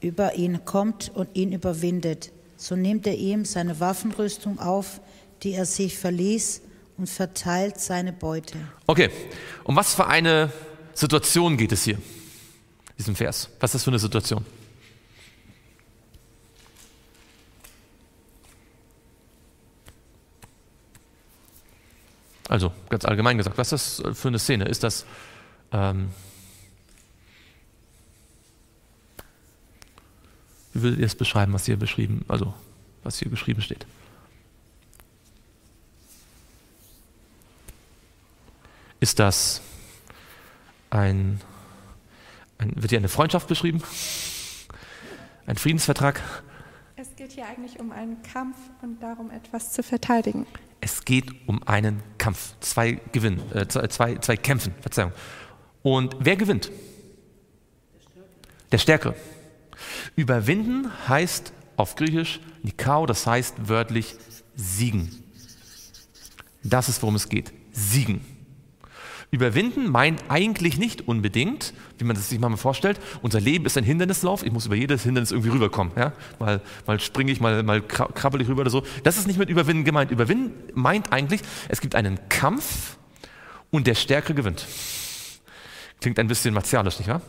über 0.00 0.36
ihn 0.36 0.64
kommt 0.64 1.10
und 1.12 1.28
ihn 1.34 1.50
überwindet, 1.50 2.30
so 2.56 2.76
nimmt 2.76 3.04
er 3.04 3.16
ihm 3.16 3.44
seine 3.44 3.80
Waffenrüstung 3.80 4.60
auf, 4.60 5.00
die 5.42 5.54
er 5.54 5.66
sich 5.66 5.98
verließ, 5.98 6.62
und 6.98 7.08
verteilt 7.08 7.80
seine 7.80 8.12
Beute. 8.12 8.58
Okay, 8.86 9.10
um 9.64 9.76
was 9.76 9.94
für 9.94 10.06
eine 10.06 10.52
Situation 10.92 11.56
geht 11.56 11.72
es 11.72 11.84
hier? 11.84 11.98
Diesem 12.98 13.14
Vers. 13.14 13.48
Was 13.60 13.70
ist 13.70 13.74
das 13.74 13.84
für 13.84 13.90
eine 13.90 14.00
Situation? 14.00 14.44
Also 22.48 22.72
ganz 22.88 23.04
allgemein 23.04 23.38
gesagt, 23.38 23.58
was 23.58 23.72
ist 23.72 24.02
das 24.04 24.18
für 24.18 24.28
eine 24.28 24.38
Szene? 24.38 24.64
Ist 24.64 24.82
das 24.82 25.04
ähm, 25.70 26.10
wie 30.72 30.82
würdet 30.82 31.00
ihr 31.00 31.06
es 31.06 31.14
beschreiben, 31.14 31.52
was 31.52 31.66
hier 31.66 31.76
beschrieben, 31.76 32.24
also 32.28 32.54
was 33.02 33.18
hier 33.18 33.30
geschrieben 33.30 33.60
steht? 33.60 33.86
Ist 39.00 39.18
das 39.18 39.60
ein, 40.90 41.40
ein, 42.58 42.72
wird 42.74 42.90
hier 42.90 42.98
eine 42.98 43.08
Freundschaft 43.08 43.46
beschrieben? 43.46 43.82
Ein 45.46 45.56
Friedensvertrag? 45.56 46.20
Es 46.96 47.14
geht 47.14 47.32
hier 47.32 47.46
eigentlich 47.46 47.78
um 47.78 47.92
einen 47.92 48.22
Kampf 48.22 48.56
und 48.82 49.00
darum, 49.00 49.30
etwas 49.30 49.72
zu 49.72 49.82
verteidigen. 49.84 50.46
Es 50.80 51.04
geht 51.04 51.48
um 51.48 51.62
einen 51.62 52.02
Kampf. 52.18 52.54
Zwei 52.60 53.00
Gewinnen, 53.12 53.40
äh, 53.52 53.68
zwei, 53.68 54.16
zwei 54.16 54.36
Kämpfen, 54.36 54.74
Verzeihung. 54.80 55.12
Und 55.82 56.16
wer 56.18 56.36
gewinnt? 56.36 56.70
Der 58.72 58.78
Stärkere. 58.78 59.14
Überwinden 60.16 60.90
heißt 61.08 61.52
auf 61.76 61.94
Griechisch 61.94 62.40
Nikao, 62.62 63.06
das 63.06 63.26
heißt 63.26 63.68
wörtlich 63.68 64.16
siegen. 64.56 65.22
Das 66.64 66.88
ist, 66.88 67.00
worum 67.00 67.14
es 67.14 67.28
geht. 67.28 67.52
Siegen. 67.72 68.37
Überwinden 69.30 69.90
meint 69.90 70.24
eigentlich 70.28 70.78
nicht 70.78 71.06
unbedingt, 71.06 71.74
wie 71.98 72.04
man 72.04 72.16
sich 72.16 72.38
mal 72.38 72.56
vorstellt, 72.56 72.98
unser 73.20 73.40
Leben 73.40 73.66
ist 73.66 73.76
ein 73.76 73.84
Hindernislauf, 73.84 74.42
ich 74.42 74.52
muss 74.52 74.64
über 74.64 74.74
jedes 74.74 75.02
Hindernis 75.02 75.32
irgendwie 75.32 75.50
rüberkommen. 75.50 75.92
Ja? 75.96 76.12
Mal, 76.38 76.62
mal 76.86 76.98
springe 76.98 77.30
ich, 77.30 77.40
mal, 77.40 77.62
mal 77.62 77.82
krabbel 77.82 78.40
ich 78.40 78.48
rüber 78.48 78.62
oder 78.62 78.70
so. 78.70 78.82
Das 79.02 79.18
ist 79.18 79.26
nicht 79.26 79.38
mit 79.38 79.50
Überwinden 79.50 79.84
gemeint. 79.84 80.10
Überwinden 80.10 80.54
meint 80.72 81.12
eigentlich, 81.12 81.42
es 81.68 81.82
gibt 81.82 81.94
einen 81.94 82.18
Kampf 82.30 82.96
und 83.70 83.86
der 83.86 83.94
Stärkere 83.94 84.34
gewinnt. 84.34 84.66
Klingt 86.00 86.18
ein 86.18 86.28
bisschen 86.28 86.54
martialisch, 86.54 86.98
nicht 86.98 87.08
wahr? 87.08 87.20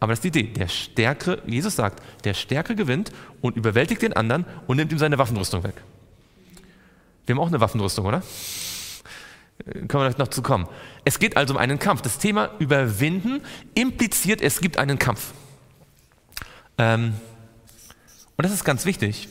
Aber 0.00 0.12
das 0.12 0.24
ist 0.24 0.34
die 0.34 0.40
Idee. 0.40 0.52
Der 0.54 0.68
Stärkere, 0.68 1.42
Jesus 1.46 1.76
sagt, 1.76 2.02
der 2.24 2.32
Stärkere 2.32 2.76
gewinnt 2.76 3.12
und 3.42 3.56
überwältigt 3.56 4.00
den 4.00 4.14
anderen 4.14 4.46
und 4.66 4.78
nimmt 4.78 4.90
ihm 4.90 4.98
seine 4.98 5.18
Waffenrüstung 5.18 5.62
weg. 5.64 5.74
Wir 7.26 7.34
haben 7.34 7.40
auch 7.40 7.48
eine 7.48 7.60
Waffenrüstung, 7.60 8.06
oder? 8.06 8.22
Können 9.64 9.88
wir 9.88 10.14
noch 10.18 10.28
zu 10.28 10.42
kommen. 10.42 10.66
Es 11.04 11.18
geht 11.18 11.36
also 11.36 11.54
um 11.54 11.58
einen 11.58 11.78
Kampf. 11.78 12.02
Das 12.02 12.18
Thema 12.18 12.50
Überwinden 12.58 13.42
impliziert, 13.74 14.40
es 14.40 14.60
gibt 14.60 14.76
einen 14.76 14.98
Kampf. 14.98 15.32
Ähm, 16.78 17.14
und 18.36 18.44
das 18.44 18.52
ist 18.52 18.64
ganz 18.64 18.86
wichtig, 18.86 19.28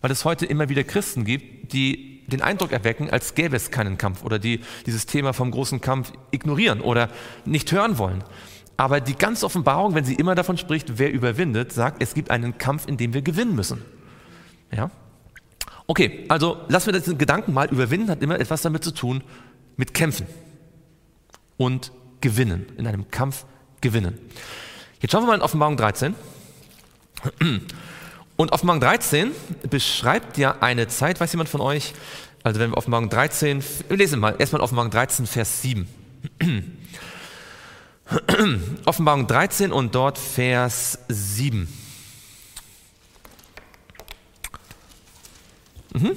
weil 0.00 0.10
es 0.10 0.24
heute 0.24 0.44
immer 0.44 0.68
wieder 0.68 0.84
Christen 0.84 1.24
gibt, 1.24 1.72
die 1.72 2.22
den 2.26 2.42
Eindruck 2.42 2.72
erwecken, 2.72 3.10
als 3.10 3.34
gäbe 3.34 3.56
es 3.56 3.70
keinen 3.70 3.98
Kampf 3.98 4.22
oder 4.22 4.38
die 4.38 4.60
dieses 4.86 5.06
Thema 5.06 5.32
vom 5.32 5.50
großen 5.50 5.80
Kampf 5.80 6.12
ignorieren 6.30 6.80
oder 6.80 7.08
nicht 7.44 7.72
hören 7.72 7.98
wollen. 7.98 8.24
Aber 8.76 9.00
die 9.00 9.14
ganze 9.14 9.46
Offenbarung, 9.46 9.94
wenn 9.94 10.04
sie 10.04 10.14
immer 10.14 10.34
davon 10.34 10.58
spricht, 10.58 10.98
wer 10.98 11.12
überwindet, 11.12 11.72
sagt, 11.72 12.02
es 12.02 12.14
gibt 12.14 12.30
einen 12.30 12.58
Kampf, 12.58 12.86
in 12.86 12.96
dem 12.96 13.14
wir 13.14 13.22
gewinnen 13.22 13.54
müssen. 13.54 13.82
Ja? 14.74 14.90
Okay, 15.86 16.24
also 16.28 16.58
lassen 16.68 16.92
wir 16.92 16.98
diesen 16.98 17.18
Gedanken 17.18 17.52
mal 17.52 17.68
überwinden, 17.68 18.10
hat 18.10 18.22
immer 18.22 18.38
etwas 18.38 18.62
damit 18.62 18.84
zu 18.84 18.92
tun 18.92 19.22
mit 19.76 19.94
Kämpfen. 19.94 20.26
und 21.56 21.92
gewinnen. 22.20 22.66
In 22.76 22.86
einem 22.86 23.10
Kampf 23.10 23.44
gewinnen. 23.80 24.18
Jetzt 25.00 25.12
schauen 25.12 25.22
wir 25.24 25.28
mal 25.28 25.34
in 25.34 25.42
Offenbarung 25.42 25.76
13. 25.76 26.14
Und 28.36 28.52
Offenbarung 28.52 28.80
13 28.80 29.30
beschreibt 29.68 30.38
ja 30.38 30.56
eine 30.60 30.88
Zeit, 30.88 31.20
weiß 31.20 31.32
jemand 31.32 31.48
von 31.48 31.60
euch, 31.60 31.92
also 32.42 32.58
wenn 32.58 32.70
wir 32.70 32.76
Offenbarung 32.76 33.10
13, 33.10 33.62
wir 33.88 33.96
lesen 33.96 34.18
mal, 34.18 34.34
erstmal 34.38 34.62
Offenbarung 34.62 34.90
13, 34.90 35.26
Vers 35.26 35.62
7. 35.62 35.86
Offenbarung 38.84 39.26
13 39.26 39.70
und 39.70 39.94
dort 39.94 40.18
Vers 40.18 40.98
7. 41.08 41.68
Mhm. 45.94 46.16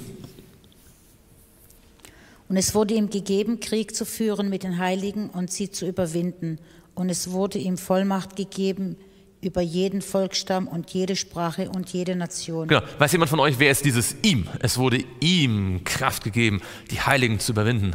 Und 2.48 2.56
es 2.56 2.74
wurde 2.74 2.94
ihm 2.94 3.10
gegeben, 3.10 3.60
Krieg 3.60 3.94
zu 3.94 4.04
führen 4.04 4.48
mit 4.48 4.62
den 4.62 4.78
Heiligen 4.78 5.30
und 5.30 5.50
sie 5.50 5.70
zu 5.70 5.86
überwinden. 5.86 6.58
Und 6.94 7.10
es 7.10 7.30
wurde 7.30 7.58
ihm 7.58 7.76
Vollmacht 7.76 8.36
gegeben 8.36 8.96
über 9.40 9.60
jeden 9.60 10.00
Volksstamm 10.00 10.66
und 10.66 10.90
jede 10.90 11.14
Sprache 11.16 11.68
und 11.70 11.92
jede 11.92 12.16
Nation. 12.16 12.68
Genau. 12.68 12.82
Weiß 12.98 13.12
jemand 13.12 13.30
von 13.30 13.40
euch, 13.40 13.58
wer 13.58 13.70
ist 13.70 13.84
dieses 13.84 14.16
ihm? 14.22 14.48
Es 14.60 14.78
wurde 14.78 15.04
ihm 15.20 15.82
Kraft 15.84 16.24
gegeben, 16.24 16.62
die 16.90 17.00
Heiligen 17.00 17.38
zu 17.38 17.52
überwinden, 17.52 17.94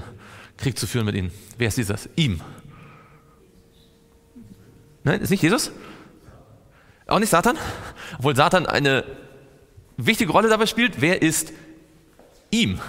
Krieg 0.58 0.78
zu 0.78 0.86
führen 0.86 1.06
mit 1.06 1.16
ihnen. 1.16 1.32
Wer 1.58 1.70
ist 1.70 1.78
dieses? 1.78 2.10
Ihm. 2.16 2.42
Nein, 5.04 5.22
ist 5.22 5.30
nicht 5.30 5.42
Jesus? 5.42 5.72
Auch 7.08 7.20
nicht 7.20 7.30
Satan? 7.30 7.58
Obwohl 8.18 8.36
Satan 8.36 8.66
eine 8.66 9.04
wichtige 9.98 10.32
Rolle 10.32 10.48
dabei 10.48 10.68
spielt. 10.68 11.02
Wer 11.02 11.22
ist 11.22 11.52
ihm? 12.51 12.79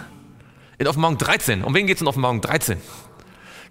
In 0.78 0.86
Offenbarung 0.86 1.18
13. 1.18 1.64
Um 1.64 1.74
wen 1.74 1.86
geht 1.86 1.96
es 1.96 2.02
in 2.02 2.08
Offenbarung 2.08 2.40
13? 2.40 2.78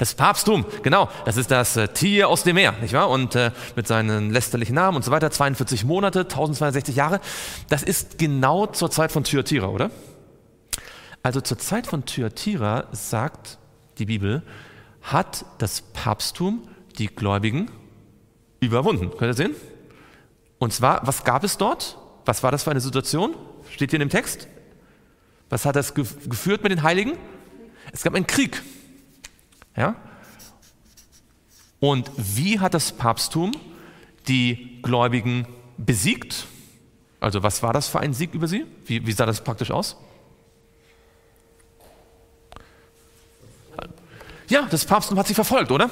Das 0.02 0.16
Papsttum, 0.16 0.66
genau, 0.82 1.10
das 1.26 1.38
ist 1.38 1.52
das 1.52 1.78
äh, 1.78 1.88
Tier 1.88 2.28
aus 2.28 2.42
dem 2.42 2.56
Meer, 2.56 2.72
nicht 2.82 2.94
wahr? 2.94 3.10
Und 3.10 3.36
äh, 3.36 3.52
mit 3.76 3.86
seinen 3.86 4.32
lästerlichen 4.32 4.74
Namen 4.74 4.98
und 4.98 5.06
so 5.06 5.12
weiter, 5.12 5.30
42 5.30 5.86
Monate, 5.86 6.22
1260 6.22 6.96
Jahre. 6.96 7.20
Das 7.70 7.84
ist 7.84 8.18
genau 8.18 8.66
zur 8.66 8.90
Zeit 8.90 9.12
von 9.12 9.24
Thyatira, 9.24 9.68
oder? 9.68 9.92
Also 11.22 11.40
zur 11.40 11.60
Zeit 11.60 11.86
von 11.86 12.04
Thyatira 12.04 12.88
sagt 12.94 13.60
die 14.00 14.06
Bibel, 14.06 14.42
hat 15.04 15.46
das 15.60 15.82
Papsttum 15.82 16.68
die 16.98 17.08
Gläubigen 17.08 17.70
überwunden. 18.60 19.12
Könnt 19.12 19.30
ihr 19.30 19.34
sehen? 19.36 19.56
Und 20.58 20.74
zwar, 20.74 21.06
was 21.06 21.24
gab 21.24 21.44
es 21.44 21.58
dort? 21.58 21.98
Was 22.26 22.42
war 22.42 22.52
das 22.52 22.64
für 22.64 22.72
eine 22.72 22.82
Situation? 22.82 23.36
Steht 23.70 23.92
hier 23.92 24.00
in 24.00 24.08
dem 24.08 24.12
Text? 24.12 24.48
Was 25.52 25.66
hat 25.66 25.76
das 25.76 25.94
geführt 25.94 26.64
mit 26.64 26.72
den 26.72 26.82
Heiligen? 26.82 27.18
Es 27.92 28.04
gab 28.04 28.16
einen 28.16 28.26
Krieg. 28.26 28.64
Ja? 29.76 29.96
Und 31.82 32.10
wie 32.16 32.60
hat 32.60 32.74
das 32.74 32.94
Papsttum 32.94 33.52
die 34.30 34.80
Gläubigen 34.82 35.46
besiegt? 35.78 36.48
Also 37.20 37.44
was 37.44 37.62
war 37.64 37.74
das 37.74 37.90
für 37.90 38.00
ein 38.00 38.14
Sieg 38.14 38.34
über 38.34 38.48
sie? 38.48 38.66
Wie, 38.86 39.06
wie 39.06 39.12
sah 39.12 39.26
das 39.26 39.44
praktisch 39.44 39.72
aus? 39.72 39.98
Ja, 44.48 44.68
das 44.72 44.86
Papsttum 44.86 45.20
hat 45.20 45.28
sie 45.28 45.34
verfolgt, 45.34 45.72
oder? 45.72 45.90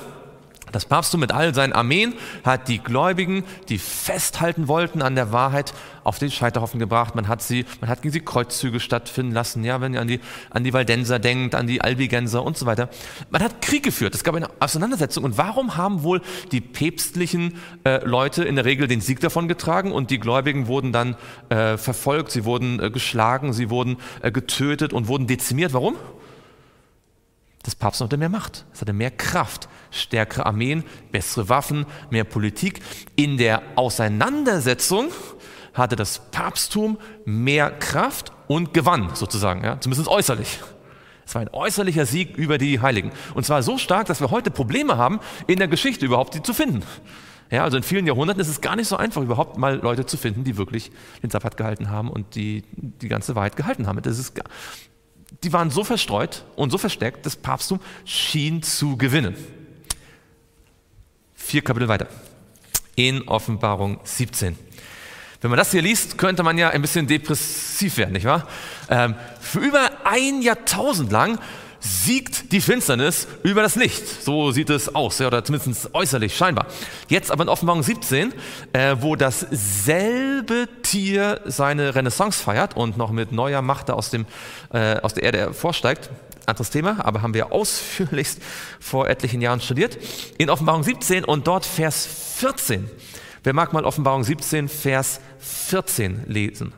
Das 0.71 0.85
Papsttum 0.85 1.19
mit 1.19 1.31
all 1.31 1.53
seinen 1.53 1.73
Armeen 1.73 2.13
hat 2.43 2.67
die 2.67 2.79
Gläubigen, 2.79 3.43
die 3.69 3.77
festhalten 3.79 4.67
wollten 4.67 5.01
an 5.01 5.15
der 5.15 5.31
Wahrheit, 5.31 5.73
auf 6.03 6.19
den 6.19 6.31
Scheiterhaufen 6.31 6.79
gebracht. 6.79 7.15
Man 7.15 7.27
hat 7.27 7.41
sie, 7.41 7.65
man 7.81 7.89
hat 7.89 8.01
gegen 8.01 8.13
sie 8.13 8.19
Kreuzzüge 8.21 8.79
stattfinden 8.79 9.31
lassen. 9.31 9.63
Ja, 9.63 9.81
wenn 9.81 9.93
ihr 9.93 10.01
an 10.01 10.07
die, 10.07 10.19
an 10.49 10.63
die 10.63 10.73
Waldenser 10.73 11.19
denkt, 11.19 11.55
an 11.55 11.67
die 11.67 11.81
Albigenser 11.81 12.43
und 12.43 12.57
so 12.57 12.65
weiter. 12.65 12.89
Man 13.29 13.43
hat 13.43 13.61
Krieg 13.61 13.83
geführt. 13.83 14.15
Es 14.15 14.23
gab 14.23 14.35
eine 14.35 14.49
Auseinandersetzung. 14.59 15.23
Und 15.23 15.37
warum 15.37 15.77
haben 15.77 16.03
wohl 16.03 16.21
die 16.51 16.61
päpstlichen 16.61 17.57
äh, 17.83 18.03
Leute 18.05 18.43
in 18.43 18.55
der 18.55 18.65
Regel 18.65 18.87
den 18.87 19.01
Sieg 19.01 19.19
davon 19.19 19.47
getragen 19.47 19.91
und 19.91 20.09
die 20.09 20.19
Gläubigen 20.19 20.67
wurden 20.67 20.91
dann 20.91 21.15
äh, 21.49 21.77
verfolgt, 21.77 22.31
sie 22.31 22.45
wurden 22.45 22.81
äh, 22.81 22.89
geschlagen, 22.89 23.53
sie 23.53 23.69
wurden 23.69 23.97
äh, 24.21 24.31
getötet 24.31 24.93
und 24.93 25.07
wurden 25.07 25.27
dezimiert? 25.27 25.73
Warum? 25.73 25.95
Das 27.63 27.75
Papst 27.75 28.01
hatte 28.01 28.17
mehr 28.17 28.29
Macht, 28.29 28.65
es 28.73 28.81
hatte 28.81 28.93
mehr 28.93 29.11
Kraft, 29.11 29.67
stärkere 29.91 30.45
Armeen, 30.45 30.83
bessere 31.11 31.49
Waffen, 31.49 31.85
mehr 32.09 32.23
Politik. 32.23 32.81
In 33.15 33.37
der 33.37 33.61
Auseinandersetzung 33.75 35.09
hatte 35.73 35.95
das 35.95 36.19
Papsttum 36.31 36.97
mehr 37.25 37.71
Kraft 37.71 38.31
und 38.47 38.73
gewann 38.73 39.11
sozusagen, 39.15 39.63
ja, 39.63 39.79
zumindest 39.79 40.09
äußerlich. 40.09 40.59
Es 41.25 41.35
war 41.35 41.41
ein 41.41 41.49
äußerlicher 41.53 42.07
Sieg 42.07 42.37
über 42.37 42.57
die 42.57 42.81
Heiligen. 42.81 43.11
Und 43.35 43.45
zwar 43.45 43.61
so 43.61 43.77
stark, 43.77 44.07
dass 44.07 44.19
wir 44.19 44.31
heute 44.31 44.49
Probleme 44.49 44.97
haben, 44.97 45.19
in 45.45 45.59
der 45.59 45.67
Geschichte 45.67 46.05
überhaupt 46.05 46.33
die 46.33 46.41
zu 46.41 46.53
finden. 46.53 46.81
Ja, 47.51 47.63
also 47.63 47.77
in 47.77 47.83
vielen 47.83 48.05
Jahrhunderten 48.05 48.41
ist 48.41 48.47
es 48.47 48.61
gar 48.61 48.75
nicht 48.75 48.87
so 48.87 48.97
einfach, 48.97 49.21
überhaupt 49.21 49.57
mal 49.57 49.75
Leute 49.75 50.05
zu 50.05 50.17
finden, 50.17 50.43
die 50.43 50.57
wirklich 50.57 50.91
den 51.23 51.29
Sabbat 51.29 51.57
gehalten 51.57 51.89
haben 51.89 52.09
und 52.09 52.35
die 52.35 52.63
die 52.75 53.07
ganze 53.07 53.35
Wahrheit 53.35 53.55
gehalten 53.55 53.87
haben. 53.87 54.01
Das 54.01 54.19
ist 54.19 54.39
die 55.43 55.53
waren 55.53 55.69
so 55.69 55.83
verstreut 55.83 56.45
und 56.55 56.71
so 56.71 56.77
versteckt, 56.77 57.25
das 57.25 57.35
Papsttum 57.35 57.79
schien 58.05 58.63
zu 58.63 58.97
gewinnen. 58.97 59.35
Vier 61.49 61.63
Kapitel 61.63 61.87
weiter. 61.87 62.05
In 62.93 63.27
Offenbarung 63.27 63.99
17. 64.03 64.55
Wenn 65.41 65.49
man 65.49 65.57
das 65.57 65.71
hier 65.71 65.81
liest, 65.81 66.15
könnte 66.15 66.43
man 66.43 66.59
ja 66.59 66.69
ein 66.69 66.83
bisschen 66.83 67.07
depressiv 67.07 67.97
werden, 67.97 68.11
nicht 68.11 68.27
wahr? 68.27 68.47
Ähm, 68.87 69.15
für 69.41 69.57
über 69.57 69.89
ein 70.03 70.43
Jahrtausend 70.43 71.11
lang 71.11 71.39
siegt 71.79 72.51
die 72.51 72.61
Finsternis 72.61 73.27
über 73.41 73.63
das 73.63 73.75
Licht. 73.75 74.23
So 74.23 74.51
sieht 74.51 74.69
es 74.69 74.93
aus, 74.93 75.17
ja, 75.17 75.25
oder 75.25 75.43
zumindest 75.43 75.95
äußerlich 75.95 76.37
scheinbar. 76.37 76.67
Jetzt 77.07 77.31
aber 77.31 77.41
in 77.45 77.49
Offenbarung 77.49 77.81
17, 77.81 78.31
äh, 78.73 78.97
wo 78.99 79.15
dasselbe 79.15 80.67
Tier 80.83 81.41
seine 81.45 81.95
Renaissance 81.95 82.43
feiert 82.43 82.77
und 82.77 82.95
noch 82.95 83.09
mit 83.09 83.31
neuer 83.31 83.63
Macht 83.63 83.89
aus, 83.89 84.11
dem, 84.11 84.27
äh, 84.71 84.99
aus 84.99 85.15
der 85.15 85.23
Erde 85.23 85.55
vorsteigt. 85.55 86.11
Anderes 86.49 86.69
Thema, 86.69 87.05
aber 87.05 87.21
haben 87.21 87.33
wir 87.33 87.51
ausführlichst 87.51 88.39
vor 88.79 89.07
etlichen 89.07 89.41
Jahren 89.41 89.61
studiert. 89.61 89.97
In 90.37 90.49
Offenbarung 90.49 90.83
17 90.83 91.23
und 91.23 91.47
dort 91.47 91.65
Vers 91.65 92.07
14. 92.37 92.89
Wer 93.43 93.53
mag 93.53 93.71
mal 93.71 93.85
Offenbarung 93.85 94.23
17, 94.23 94.67
Vers 94.67 95.21
14 95.39 96.23
lesen? 96.27 96.73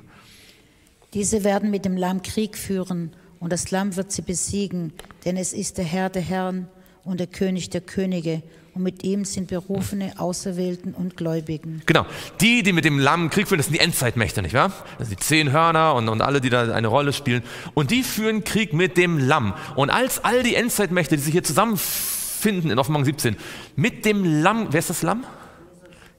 Diese 1.13 1.43
werden 1.43 1.71
mit 1.71 1.85
dem 1.85 1.97
Lamm 1.97 2.21
Krieg 2.21 2.57
führen 2.57 3.11
und 3.39 3.51
das 3.51 3.71
Lamm 3.71 3.95
wird 3.95 4.11
sie 4.11 4.21
besiegen, 4.21 4.93
denn 5.25 5.35
es 5.35 5.53
ist 5.53 5.77
der 5.77 5.85
Herr 5.85 6.09
der 6.09 6.21
Herren 6.21 6.67
und 7.03 7.19
der 7.19 7.27
König 7.27 7.69
der 7.69 7.81
Könige. 7.81 8.43
Und 8.73 8.83
mit 8.83 9.03
ihm 9.03 9.25
sind 9.25 9.49
Berufene, 9.49 10.13
Auserwählten 10.17 10.93
und 10.93 11.17
Gläubigen. 11.17 11.81
Genau. 11.85 12.05
Die, 12.39 12.63
die 12.63 12.71
mit 12.71 12.85
dem 12.85 12.99
Lamm 12.99 13.29
Krieg 13.29 13.49
führen, 13.49 13.57
das 13.57 13.65
sind 13.65 13.75
die 13.75 13.81
Endzeitmächte, 13.81 14.41
nicht 14.41 14.53
wahr? 14.53 14.71
Das 14.97 15.09
sind 15.09 15.19
die 15.19 15.23
zehn 15.25 15.51
Hörner 15.51 15.93
und, 15.95 16.07
und 16.07 16.21
alle, 16.21 16.39
die 16.39 16.49
da 16.49 16.73
eine 16.73 16.87
Rolle 16.87 17.11
spielen. 17.11 17.43
Und 17.73 17.91
die 17.91 18.01
führen 18.01 18.45
Krieg 18.45 18.71
mit 18.71 18.95
dem 18.95 19.17
Lamm. 19.17 19.53
Und 19.75 19.89
als 19.89 20.23
all 20.23 20.41
die 20.43 20.55
Endzeitmächte, 20.55 21.17
die 21.17 21.21
sich 21.21 21.33
hier 21.33 21.43
zusammenfinden 21.43 22.71
in 22.71 22.79
Offenbarung 22.79 23.03
17, 23.03 23.35
mit 23.75 24.05
dem 24.05 24.41
Lamm, 24.41 24.67
wer 24.71 24.79
ist 24.79 24.89
das 24.89 25.01
Lamm? 25.01 25.25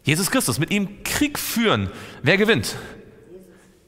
Jesus 0.05 0.31
Christus, 0.31 0.59
mit 0.59 0.71
ihm 0.71 1.03
Krieg 1.05 1.39
führen. 1.39 1.89
Wer 2.23 2.37
gewinnt? 2.37 2.77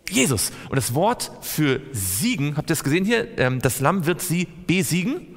Jesus. 0.09 0.52
Und 0.71 0.76
das 0.76 0.94
Wort 0.94 1.30
für 1.42 1.83
siegen, 1.92 2.56
habt 2.56 2.71
ihr 2.71 2.75
es 2.75 2.85
gesehen 2.85 3.04
hier? 3.04 3.37
Ähm, 3.38 3.61
das 3.61 3.80
Lamm 3.80 4.06
wird 4.06 4.23
sie 4.23 4.47
besiegen. 4.66 5.37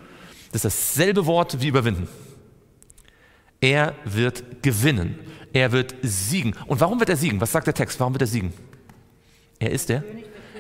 Das 0.53 0.63
ist 0.63 0.97
dasselbe 0.97 1.25
Wort 1.25 1.61
wie 1.61 1.67
überwinden. 1.67 2.07
Er 3.61 3.95
wird 4.05 4.63
gewinnen. 4.63 5.19
Er 5.53 5.71
wird 5.71 5.95
siegen. 6.01 6.55
Und 6.67 6.79
warum 6.79 6.99
wird 6.99 7.09
er 7.09 7.17
siegen? 7.17 7.41
Was 7.41 7.51
sagt 7.51 7.67
der 7.67 7.73
Text? 7.73 7.99
Warum 7.99 8.13
wird 8.13 8.21
er 8.21 8.27
siegen? 8.27 8.53
Er 9.59 9.71
ist 9.71 9.89
der? 9.89 10.03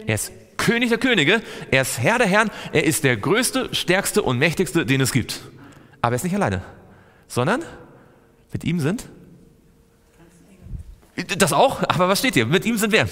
Er 0.05 0.15
ist 0.15 0.31
König 0.57 0.89
der 0.89 0.97
Könige. 0.97 1.41
Er 1.69 1.81
ist 1.83 1.99
Herr 1.99 2.17
der 2.17 2.27
Herren. 2.27 2.49
Er 2.73 2.83
ist 2.83 3.03
der 3.03 3.15
größte, 3.15 3.73
stärkste 3.75 4.23
und 4.23 4.39
mächtigste, 4.39 4.85
den 4.85 5.01
es 5.01 5.11
gibt. 5.11 5.41
Aber 6.01 6.13
er 6.13 6.17
ist 6.17 6.23
nicht 6.23 6.35
alleine, 6.35 6.63
sondern 7.27 7.63
mit 8.51 8.63
ihm 8.63 8.79
sind. 8.79 9.07
Das 11.37 11.51
auch, 11.51 11.81
aber 11.83 12.07
was 12.09 12.19
steht 12.19 12.35
hier? 12.35 12.45
Mit 12.45 12.65
ihm 12.65 12.77
sind 12.77 12.91
wer? 12.91 13.07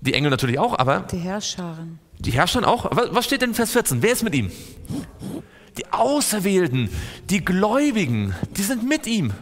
Die 0.00 0.14
Engel 0.14 0.30
natürlich 0.30 0.58
auch, 0.58 0.78
aber. 0.78 1.00
Die 1.10 1.18
Herrscharen. 1.18 1.98
Die 2.18 2.30
Herrscher 2.32 2.66
auch. 2.66 2.86
Was 2.90 3.24
steht 3.24 3.42
denn 3.42 3.50
in 3.50 3.54
Vers 3.54 3.72
14? 3.72 4.02
Wer 4.02 4.12
ist 4.12 4.22
mit 4.22 4.34
ihm? 4.34 4.50
Die 5.76 5.92
Auserwählten, 5.92 6.90
die 7.28 7.44
Gläubigen, 7.44 8.34
die 8.56 8.62
sind 8.62 8.88
mit 8.88 9.06
ihm. 9.06 9.32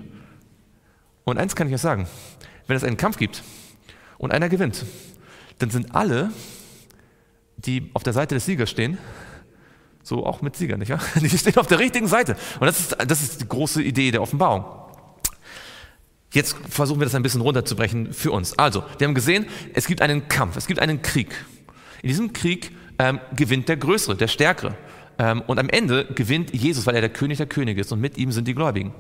Und 1.25 1.39
eins 1.39 1.57
kann 1.57 1.69
ich 1.69 1.75
euch 1.75 1.81
sagen: 1.81 2.07
Wenn 2.67 2.77
es 2.77 2.85
einen 2.85 2.97
Kampf 2.97 3.17
gibt 3.17 3.43
und 4.19 4.33
einer 4.33 4.49
gewinnt, 4.49 4.85
dann 5.59 5.71
sind 5.71 5.95
alle, 5.95 6.31
die 7.57 7.91
auf 7.95 8.03
der 8.03 8.13
Seite 8.13 8.35
des 8.35 8.47
Siegers 8.47 8.71
stehen, 8.71 8.99
so 10.03 10.25
auch 10.25 10.41
mit 10.41 10.57
Sieger, 10.57 10.79
nicht 10.79 10.91
wahr? 10.91 11.01
Die 11.21 11.29
stehen 11.29 11.57
auf 11.57 11.67
der 11.67 11.79
richtigen 11.79 12.07
Seite. 12.07 12.37
Und 12.61 12.67
das 12.67 12.81
ist, 12.81 12.97
das 13.07 13.21
ist 13.21 13.41
die 13.43 13.49
große 13.49 13.83
Idee 13.83 14.11
der 14.11 14.23
Offenbarung. 14.23 14.65
Jetzt 16.33 16.57
versuchen 16.69 17.01
wir 17.01 17.05
das 17.05 17.15
ein 17.15 17.23
bisschen 17.23 17.41
runterzubrechen 17.41 18.13
für 18.13 18.33
uns. 18.33 18.59
Also, 18.59 18.85
wir 18.99 19.07
haben 19.07 19.15
gesehen, 19.15 19.47
es 19.75 19.87
gibt 19.87 20.03
einen 20.03 20.29
Kampf, 20.29 20.57
es 20.57 20.67
gibt 20.67 20.81
einen 20.81 21.03
Krieg. 21.03 21.35
In 22.03 22.09
diesem 22.09 22.33
Krieg 22.33 22.73
ähm, 22.99 23.21
gewinnt 23.35 23.69
der 23.69 23.77
Größere, 23.77 24.17
der 24.17 24.29
Stärkere. 24.29 24.77
Ähm, 25.19 25.43
und 25.47 25.59
am 25.59 25.69
Ende 25.69 26.07
gewinnt 26.07 26.55
Jesus, 26.55 26.87
weil 26.87 26.95
er 26.95 27.01
der 27.01 27.11
König 27.11 27.39
der 27.39 27.47
Könige 27.47 27.81
ist 27.81 27.93
und 27.93 28.01
mit 28.01 28.17
ihm 28.17 28.33
sind 28.33 28.47
die 28.47 28.55
Gläubigen. 28.55 28.95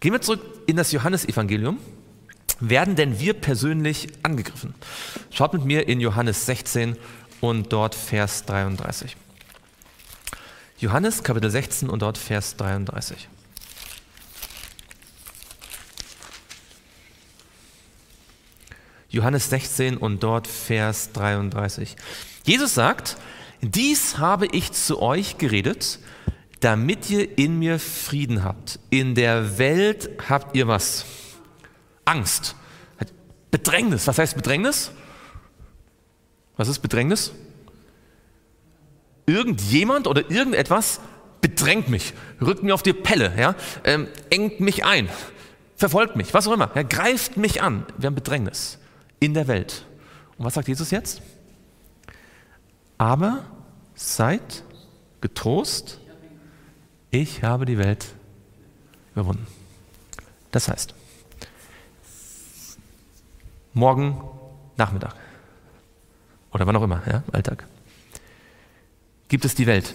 Gehen 0.00 0.12
wir 0.12 0.20
zurück 0.20 0.40
in 0.66 0.76
das 0.76 0.92
Johannesevangelium. 0.92 1.78
Werden 2.60 2.94
denn 2.94 3.18
wir 3.18 3.34
persönlich 3.34 4.08
angegriffen? 4.22 4.74
Schaut 5.30 5.52
mit 5.54 5.64
mir 5.64 5.88
in 5.88 6.00
Johannes 6.00 6.46
16 6.46 6.96
und 7.40 7.72
dort 7.72 7.94
Vers 7.94 8.44
33. 8.44 9.16
Johannes 10.78 11.22
Kapitel 11.22 11.50
16 11.50 11.88
und 11.88 12.02
dort 12.02 12.16
Vers 12.16 12.56
33. 12.56 13.28
Johannes 19.08 19.48
16 19.48 19.96
und 19.96 20.22
dort 20.22 20.46
Vers 20.46 21.12
33. 21.12 21.96
Jesus 22.44 22.74
sagt, 22.74 23.16
dies 23.72 24.18
habe 24.18 24.46
ich 24.46 24.72
zu 24.72 25.00
euch 25.00 25.38
geredet, 25.38 25.98
damit 26.60 27.10
ihr 27.10 27.38
in 27.38 27.58
mir 27.58 27.78
Frieden 27.78 28.42
habt. 28.42 28.78
In 28.90 29.14
der 29.14 29.58
Welt 29.58 30.10
habt 30.28 30.56
ihr 30.56 30.66
was? 30.66 31.04
Angst. 32.04 32.56
Bedrängnis. 33.50 34.06
Was 34.06 34.18
heißt 34.18 34.34
Bedrängnis? 34.34 34.90
Was 36.56 36.68
ist 36.68 36.80
Bedrängnis? 36.80 37.32
Irgendjemand 39.26 40.06
oder 40.06 40.28
irgendetwas 40.30 41.00
bedrängt 41.40 41.88
mich, 41.88 42.14
rückt 42.40 42.62
mir 42.62 42.74
auf 42.74 42.82
die 42.82 42.94
Pelle, 42.94 43.32
ja, 43.36 43.54
ähm, 43.84 44.08
engt 44.30 44.60
mich 44.60 44.84
ein, 44.84 45.10
verfolgt 45.76 46.16
mich, 46.16 46.32
was 46.32 46.48
auch 46.48 46.52
immer, 46.52 46.70
ja, 46.74 46.82
greift 46.82 47.36
mich 47.36 47.62
an. 47.62 47.84
Wir 47.98 48.06
haben 48.06 48.14
Bedrängnis 48.14 48.78
in 49.20 49.34
der 49.34 49.46
Welt. 49.46 49.84
Und 50.38 50.46
was 50.46 50.54
sagt 50.54 50.68
Jesus 50.68 50.90
jetzt? 50.90 51.20
Aber 52.96 53.44
seid 53.94 54.64
getrost, 55.20 56.00
ich 57.10 57.42
habe 57.42 57.64
die 57.64 57.78
Welt 57.78 58.06
überwunden. 59.14 59.46
Das 60.50 60.68
heißt, 60.68 60.94
morgen 63.72 64.22
Nachmittag 64.76 65.14
oder 66.52 66.66
wann 66.66 66.76
auch 66.76 66.82
immer, 66.82 67.02
ja, 67.06 67.22
Alltag, 67.32 67.66
gibt 69.28 69.44
es 69.44 69.54
die 69.54 69.66
Welt. 69.66 69.92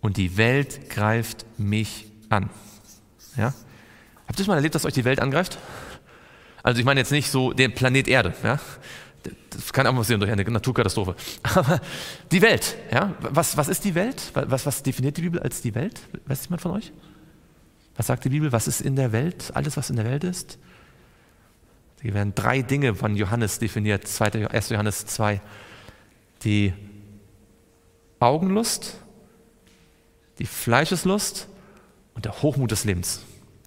Und 0.00 0.16
die 0.16 0.36
Welt 0.36 0.88
greift 0.88 1.44
mich 1.58 2.06
an. 2.28 2.48
Ja? 3.36 3.52
Habt 4.26 4.40
ihr 4.40 4.46
mal 4.46 4.54
erlebt, 4.54 4.74
dass 4.74 4.84
euch 4.84 4.94
die 4.94 5.04
Welt 5.04 5.20
angreift? 5.20 5.58
Also 6.62 6.80
ich 6.80 6.84
meine 6.84 7.00
jetzt 7.00 7.12
nicht 7.12 7.30
so 7.30 7.52
den 7.52 7.74
Planet 7.74 8.08
Erde, 8.08 8.34
ja? 8.42 8.58
Das 9.50 9.72
kann 9.72 9.86
auch 9.86 9.94
passieren 9.94 10.20
durch 10.20 10.32
eine 10.32 10.44
Naturkatastrophe. 10.44 11.16
Aber 11.42 11.80
die 12.30 12.42
Welt, 12.42 12.76
ja? 12.92 13.14
Was, 13.20 13.56
was 13.56 13.68
ist 13.68 13.84
die 13.84 13.94
Welt? 13.94 14.30
Was, 14.34 14.66
was 14.66 14.82
definiert 14.82 15.16
die 15.16 15.22
Bibel 15.22 15.40
als 15.40 15.60
die 15.62 15.74
Welt? 15.74 16.00
Weiß 16.26 16.44
jemand 16.44 16.62
von 16.62 16.72
euch? 16.72 16.92
Was 17.96 18.06
sagt 18.06 18.24
die 18.24 18.28
Bibel? 18.28 18.52
Was 18.52 18.68
ist 18.68 18.80
in 18.80 18.96
der 18.96 19.12
Welt? 19.12 19.52
Alles, 19.54 19.76
was 19.76 19.90
in 19.90 19.96
der 19.96 20.04
Welt 20.04 20.24
ist? 20.24 20.58
Hier 22.02 22.14
werden 22.14 22.34
drei 22.34 22.62
Dinge 22.62 22.94
von 22.94 23.16
Johannes 23.16 23.58
definiert, 23.58 24.04
1. 24.20 24.68
Johannes 24.68 25.06
2. 25.06 25.40
Die 26.44 26.74
Augenlust, 28.20 28.98
die 30.38 30.46
Fleischeslust 30.46 31.48
und 32.14 32.24
der 32.24 32.42
Hochmut 32.42 32.70
des 32.70 32.84
Lebens. 32.84 33.22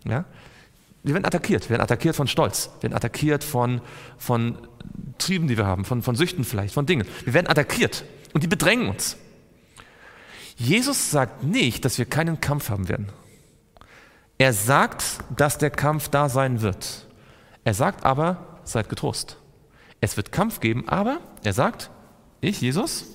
Ja? 0.05 0.25
wir 1.03 1.13
werden 1.13 1.25
attackiert. 1.25 1.65
Wir 1.65 1.71
werden 1.71 1.81
attackiert 1.81 2.15
von 2.15 2.27
Stolz. 2.27 2.69
Wir 2.79 2.83
werden 2.83 2.93
attackiert 2.95 3.43
von, 3.43 3.81
von 4.17 4.57
Trieben, 5.17 5.47
die 5.47 5.57
wir 5.57 5.65
haben, 5.65 5.85
von, 5.85 6.01
von 6.01 6.15
Süchten 6.15 6.43
vielleicht, 6.43 6.73
von 6.73 6.85
Dingen. 6.85 7.07
Wir 7.23 7.33
werden 7.33 7.47
attackiert 7.47 8.03
und 8.33 8.43
die 8.43 8.47
bedrängen 8.47 8.89
uns. 8.89 9.17
Jesus 10.55 11.11
sagt 11.11 11.43
nicht, 11.43 11.85
dass 11.85 11.97
wir 11.97 12.05
keinen 12.05 12.41
Kampf 12.41 12.69
haben 12.69 12.89
werden. 12.89 13.07
Er 14.37 14.53
sagt, 14.53 15.03
dass 15.35 15.57
der 15.57 15.69
Kampf 15.69 16.09
da 16.09 16.29
sein 16.29 16.61
wird. 16.61 17.07
Er 17.63 17.73
sagt 17.73 18.05
aber, 18.05 18.59
seid 18.63 18.89
getrost. 18.89 19.37
Es 20.01 20.17
wird 20.17 20.31
Kampf 20.31 20.59
geben, 20.59 20.87
aber 20.87 21.19
er 21.43 21.53
sagt, 21.53 21.89
ich, 22.41 22.61
Jesus, 22.61 23.05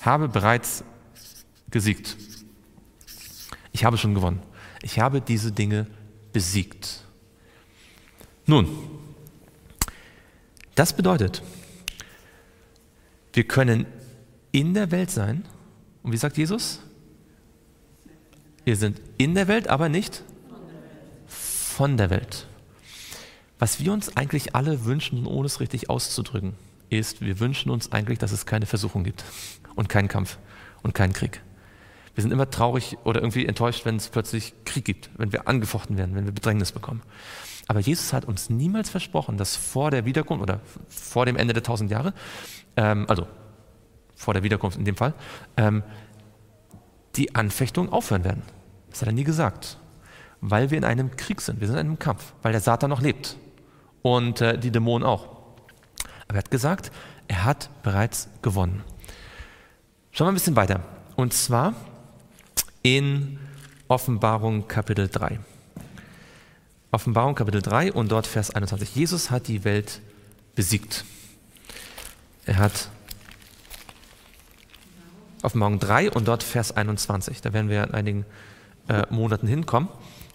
habe 0.00 0.28
bereits 0.28 0.84
gesiegt. 1.70 2.16
Ich 3.72 3.84
habe 3.84 3.96
schon 3.96 4.14
gewonnen. 4.14 4.42
Ich 4.82 4.98
habe 4.98 5.20
diese 5.20 5.52
Dinge 5.52 5.86
besiegt. 6.32 7.04
Nun, 8.46 8.68
das 10.80 10.94
bedeutet, 10.94 11.42
wir 13.34 13.44
können 13.44 13.84
in 14.50 14.72
der 14.72 14.90
Welt 14.90 15.10
sein. 15.10 15.44
Und 16.02 16.12
wie 16.12 16.16
sagt 16.16 16.38
Jesus? 16.38 16.80
Wir 18.64 18.76
sind 18.76 18.98
in 19.18 19.34
der 19.34 19.46
Welt, 19.46 19.68
aber 19.68 19.90
nicht 19.90 20.24
von 21.26 21.98
der 21.98 22.08
Welt. 22.08 22.46
Was 23.58 23.80
wir 23.80 23.92
uns 23.92 24.16
eigentlich 24.16 24.54
alle 24.54 24.86
wünschen, 24.86 25.26
ohne 25.26 25.44
es 25.44 25.60
richtig 25.60 25.90
auszudrücken, 25.90 26.54
ist, 26.88 27.20
wir 27.20 27.40
wünschen 27.40 27.70
uns 27.70 27.92
eigentlich, 27.92 28.18
dass 28.18 28.32
es 28.32 28.46
keine 28.46 28.64
Versuchung 28.64 29.04
gibt 29.04 29.22
und 29.76 29.90
keinen 29.90 30.08
Kampf 30.08 30.38
und 30.82 30.94
keinen 30.94 31.12
Krieg. 31.12 31.42
Wir 32.14 32.22
sind 32.22 32.32
immer 32.32 32.48
traurig 32.48 32.96
oder 33.04 33.20
irgendwie 33.20 33.44
enttäuscht, 33.44 33.84
wenn 33.84 33.96
es 33.96 34.08
plötzlich 34.08 34.54
Krieg 34.64 34.86
gibt, 34.86 35.10
wenn 35.18 35.30
wir 35.30 35.46
angefochten 35.46 35.98
werden, 35.98 36.14
wenn 36.14 36.24
wir 36.24 36.32
Bedrängnis 36.32 36.72
bekommen. 36.72 37.02
Aber 37.70 37.78
Jesus 37.78 38.12
hat 38.12 38.24
uns 38.24 38.50
niemals 38.50 38.90
versprochen, 38.90 39.36
dass 39.36 39.54
vor 39.54 39.92
der 39.92 40.04
Wiederkunft 40.04 40.42
oder 40.42 40.58
vor 40.88 41.24
dem 41.24 41.36
Ende 41.36 41.54
der 41.54 41.62
tausend 41.62 41.88
Jahre, 41.88 42.14
ähm, 42.76 43.06
also 43.08 43.28
vor 44.16 44.34
der 44.34 44.42
Wiederkunft 44.42 44.76
in 44.76 44.84
dem 44.84 44.96
Fall, 44.96 45.14
ähm, 45.56 45.84
die 47.14 47.32
Anfechtungen 47.36 47.92
aufhören 47.92 48.24
werden. 48.24 48.42
Das 48.90 49.02
hat 49.02 49.08
er 49.08 49.12
nie 49.12 49.22
gesagt. 49.22 49.78
Weil 50.40 50.72
wir 50.72 50.78
in 50.78 50.84
einem 50.84 51.14
Krieg 51.14 51.40
sind, 51.40 51.60
wir 51.60 51.68
sind 51.68 51.76
in 51.76 51.86
einem 51.86 51.98
Kampf, 52.00 52.32
weil 52.42 52.50
der 52.50 52.60
Satan 52.60 52.90
noch 52.90 53.02
lebt 53.02 53.36
und 54.02 54.40
äh, 54.40 54.58
die 54.58 54.72
Dämonen 54.72 55.06
auch. 55.06 55.26
Aber 56.26 56.34
er 56.34 56.38
hat 56.38 56.50
gesagt, 56.50 56.90
er 57.28 57.44
hat 57.44 57.70
bereits 57.84 58.28
gewonnen. 58.42 58.82
Schauen 60.10 60.26
wir 60.26 60.32
ein 60.32 60.34
bisschen 60.34 60.56
weiter. 60.56 60.80
Und 61.14 61.34
zwar 61.34 61.74
in 62.82 63.38
Offenbarung 63.86 64.66
Kapitel 64.66 65.06
3. 65.06 65.38
Offenbarung 66.92 67.34
Kapitel 67.34 67.62
3 67.62 67.92
und 67.92 68.10
dort 68.10 68.26
Vers 68.26 68.50
21. 68.50 68.96
Jesus 68.96 69.30
hat 69.30 69.46
die 69.48 69.64
Welt 69.64 70.00
besiegt. 70.54 71.04
Er 72.46 72.58
hat 72.58 72.88
Offenbarung 75.42 75.78
3 75.78 76.10
und 76.10 76.26
dort 76.26 76.42
Vers 76.42 76.76
21. 76.76 77.40
Da 77.42 77.52
werden 77.52 77.70
wir 77.70 77.84
in 77.84 77.94
einigen 77.94 78.26
äh, 78.88 79.04
Monaten 79.10 79.46
hinkommen. 79.46 79.88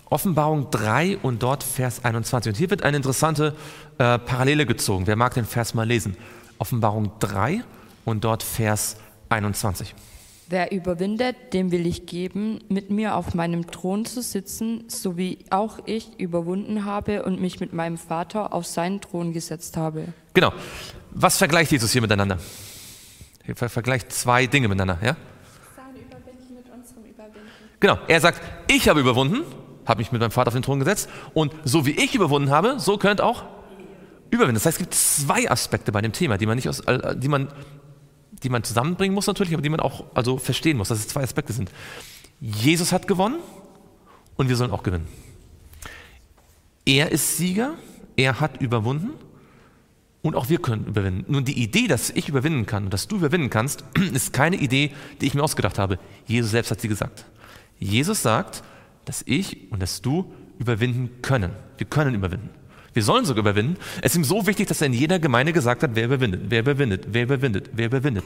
Offenbarung 0.10 0.70
3 0.72 1.18
und 1.18 1.44
dort 1.44 1.64
Vers 1.64 2.06
21. 2.06 2.52
Und 2.52 2.58
hier 2.58 2.70
wird 2.70 2.84
eine 2.84 2.98
interessante 2.98 3.56
äh, 3.98 4.18
Parallele 4.20 4.66
gezogen. 4.66 5.08
Wer 5.08 5.16
mag 5.16 5.34
den 5.34 5.46
Vers 5.46 5.74
mal 5.74 5.86
lesen? 5.86 6.16
Offenbarung 6.58 7.12
3 7.20 7.64
und 8.06 8.24
dort 8.24 8.44
Vers 8.44 8.98
21. 9.30 9.94
Wer 10.48 10.72
überwindet, 10.72 11.36
dem 11.54 11.72
will 11.72 11.88
ich 11.88 12.06
geben, 12.06 12.60
mit 12.70 12.92
mir 12.92 13.16
auf 13.16 13.34
meinem 13.34 13.66
Thron 13.72 14.06
zu 14.06 14.22
sitzen, 14.22 14.84
so 14.88 15.18
wie 15.18 15.40
auch 15.50 15.80
ich 15.88 16.20
überwunden 16.20 16.86
habe 16.86 17.24
und 17.24 17.42
mich 17.42 17.60
mit 17.60 17.74
meinem 17.74 17.98
Vater 17.98 18.54
auf 18.54 18.68
seinen 18.68 19.02
Thron 19.02 19.34
gesetzt 19.34 19.76
habe. 19.76 20.06
Genau. 20.36 20.54
Was 21.12 21.38
vergleicht 21.38 21.72
Jesus 21.72 21.92
hier 21.92 22.02
miteinander? 22.02 22.38
Er 23.48 23.56
vergleicht 23.70 24.12
zwei 24.12 24.46
Dinge 24.46 24.68
miteinander, 24.68 25.00
ja? 25.04 25.16
Sein 25.76 25.96
Überwinden 25.96 26.54
mit 26.56 26.66
unserem 26.72 27.06
Überwinden. 27.06 27.50
Genau. 27.80 27.98
Er 28.08 28.22
sagt, 28.22 28.42
ich 28.68 28.88
habe 28.88 29.00
überwunden, 29.00 29.42
habe 29.88 30.00
mich 30.00 30.12
mit 30.12 30.22
meinem 30.22 30.32
Vater 30.32 30.50
auf 30.50 30.54
den 30.54 30.64
Thron 30.64 30.78
gesetzt 30.78 31.10
und 31.34 31.54
so 31.64 31.88
wie 31.88 31.92
ich 31.92 32.14
überwunden 32.14 32.52
habe, 32.52 32.80
so 32.80 32.98
könnt 32.98 33.20
auch 33.20 33.46
überwinden. 34.30 34.56
Das 34.56 34.68
heißt, 34.68 34.78
es 34.78 34.80
gibt 34.80 34.94
zwei 34.94 35.50
Aspekte 35.50 35.92
bei 35.92 36.02
dem 36.02 36.12
Thema, 36.12 36.38
die 36.38 36.46
man 36.46 36.56
nicht 36.56 36.70
aus, 36.70 36.84
die 37.16 37.28
man 37.30 37.48
die 38.46 38.50
man 38.50 38.64
zusammenbringen 38.64 39.14
muss 39.14 39.28
natürlich, 39.28 39.54
aber 39.54 39.64
die 39.64 39.70
man 39.70 39.80
auch 39.80 40.06
also 40.14 40.38
verstehen 40.38 40.78
muss, 40.78 40.90
dass 40.90 41.00
es 41.00 41.08
zwei 41.08 41.24
Aspekte 41.24 41.52
sind. 41.52 41.72
Jesus 42.40 42.92
hat 42.92 43.08
gewonnen 43.08 43.40
und 44.36 44.50
wir 44.50 44.56
sollen 44.56 44.72
auch 44.72 44.84
gewinnen. 44.84 45.08
Er 46.86 47.12
ist 47.12 47.38
Sieger, 47.38 47.74
er 48.16 48.40
hat 48.40 48.62
überwunden 48.62 49.10
und 50.22 50.36
auch 50.36 50.48
wir 50.50 50.60
können 50.60 50.86
überwinden. 50.86 51.26
Nun, 51.28 51.44
die 51.44 51.62
Idee, 51.62 51.88
dass 51.88 52.12
ich 52.12 52.30
überwinden 52.30 52.68
kann 52.68 52.86
und 52.86 52.94
dass 52.94 53.08
du 53.08 53.16
überwinden 53.16 53.50
kannst, 53.50 53.84
ist 54.14 54.32
keine 54.32 54.58
Idee, 54.58 54.92
die 55.20 55.26
ich 55.26 55.34
mir 55.34 55.44
ausgedacht 55.44 55.80
habe. 55.80 55.98
Jesus 56.28 56.52
selbst 56.52 56.70
hat 56.70 56.80
sie 56.80 56.88
gesagt. 56.88 57.26
Jesus 57.80 58.22
sagt, 58.22 58.64
dass 59.06 59.24
ich 59.26 59.72
und 59.72 59.82
dass 59.82 60.02
du 60.02 60.32
überwinden 60.60 61.22
können. 61.24 61.52
Wir 61.78 61.88
können 61.88 62.14
überwinden. 62.14 62.50
Wir 62.96 63.04
sollen 63.04 63.26
sogar 63.26 63.42
überwinden. 63.42 63.78
Es 64.02 64.14
ist 64.14 64.18
ihm 64.18 64.24
so 64.24 64.48
wichtig, 64.48 64.68
dass 64.68 64.82
er 64.82 64.88
in 64.88 64.94
jeder 64.94 65.20
Gemeinde 65.20 65.54
gesagt 65.54 65.84
hat, 65.84 65.92
wer 65.94 66.06
überwindet, 66.06 66.46
wer 66.50 66.62
überwindet, 66.62 67.06
wer 67.10 67.24
überwindet, 67.24 67.70
wer 67.74 67.86
überwindet. 67.86 68.26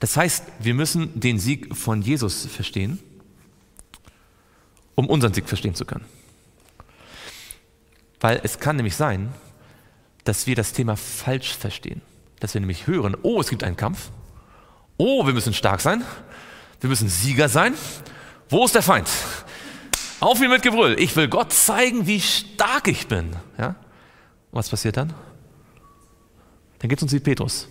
Das 0.00 0.16
heißt, 0.16 0.44
wir 0.58 0.74
müssen 0.74 1.20
den 1.20 1.38
Sieg 1.38 1.76
von 1.76 2.02
Jesus 2.02 2.46
verstehen, 2.46 2.98
um 4.96 5.06
unseren 5.06 5.32
Sieg 5.32 5.48
verstehen 5.48 5.76
zu 5.76 5.84
können. 5.84 6.06
Weil 8.18 8.40
es 8.42 8.58
kann 8.58 8.76
nämlich 8.76 8.96
sein, 8.96 9.32
dass 10.24 10.48
wir 10.48 10.56
das 10.56 10.72
Thema 10.72 10.96
falsch 10.96 11.54
verstehen. 11.54 12.02
Dass 12.40 12.54
wir 12.54 12.60
nämlich 12.60 12.88
hören, 12.88 13.16
oh, 13.22 13.40
es 13.40 13.50
gibt 13.50 13.62
einen 13.62 13.76
Kampf 13.76 14.10
Oh, 15.02 15.24
wir 15.24 15.32
müssen 15.32 15.54
stark 15.54 15.80
sein. 15.80 16.04
Wir 16.78 16.90
müssen 16.90 17.08
Sieger 17.08 17.48
sein. 17.48 17.72
Wo 18.50 18.66
ist 18.66 18.74
der 18.74 18.82
Feind? 18.82 19.08
Auf 20.20 20.40
ihn 20.40 20.50
mit 20.50 20.62
Gebrüll. 20.62 20.96
Ich 20.98 21.16
will 21.16 21.28
Gott 21.28 21.52
zeigen, 21.52 22.06
wie 22.06 22.20
stark 22.20 22.88
ich 22.88 23.08
bin. 23.08 23.30
Ja? 23.58 23.74
Was 24.52 24.68
passiert 24.68 24.96
dann? 24.96 25.14
Dann 26.78 26.88
geht 26.88 26.98
es 26.98 27.02
uns 27.02 27.12
wie 27.12 27.20
Petrus, 27.20 27.68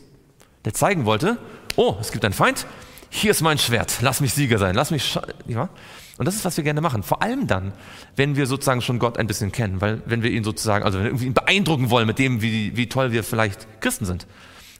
der 0.65 0.73
zeigen 0.73 1.05
wollte, 1.05 1.38
oh, 1.75 1.95
es 1.99 2.12
gibt 2.12 2.23
einen 2.25 2.33
Feind, 2.33 2.67
hier 3.09 3.31
ist 3.31 3.41
mein 3.41 3.57
Schwert, 3.57 3.97
lass 4.01 4.21
mich 4.21 4.33
Sieger 4.33 4.59
sein, 4.59 4.75
lass 4.75 4.91
mich... 4.91 5.17
Ja? 5.47 5.69
Und 6.17 6.25
das 6.25 6.35
ist, 6.35 6.43
was 6.43 6.57
wir 6.57 6.63
gerne 6.63 6.81
machen. 6.81 7.01
Vor 7.01 7.21
allem 7.21 7.47
dann, 7.47 7.71
wenn 8.17 8.35
wir 8.35 8.45
sozusagen 8.45 8.81
schon 8.81 8.99
Gott 8.99 9.17
ein 9.17 9.25
bisschen 9.25 9.51
kennen, 9.51 9.79
weil 9.79 10.01
wenn 10.05 10.21
wir 10.21 10.29
ihn 10.29 10.43
sozusagen, 10.43 10.83
also 10.83 10.99
wenn 10.99 11.19
wir 11.19 11.27
ihn 11.27 11.33
beeindrucken 11.33 11.89
wollen 11.89 12.07
mit 12.07 12.19
dem, 12.19 12.41
wie, 12.41 12.75
wie 12.75 12.89
toll 12.89 13.13
wir 13.13 13.23
vielleicht 13.23 13.67
Christen 13.79 14.05
sind. 14.05 14.27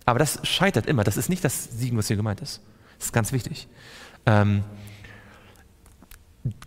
Aber 0.06 0.20
das 0.20 0.40
scheitert 0.44 0.86
immer. 0.86 1.06
Das 1.06 1.16
ist 1.16 1.30
nicht 1.30 1.44
das 1.44 1.80
Siegen, 1.80 1.98
was 1.98 2.08
hier 2.08 2.18
gemeint 2.18 2.42
ist. 2.42 2.62
Das 2.98 3.08
ist 3.08 3.14
ganz 3.14 3.32
wichtig. 3.32 3.70
Ähm, 4.26 4.64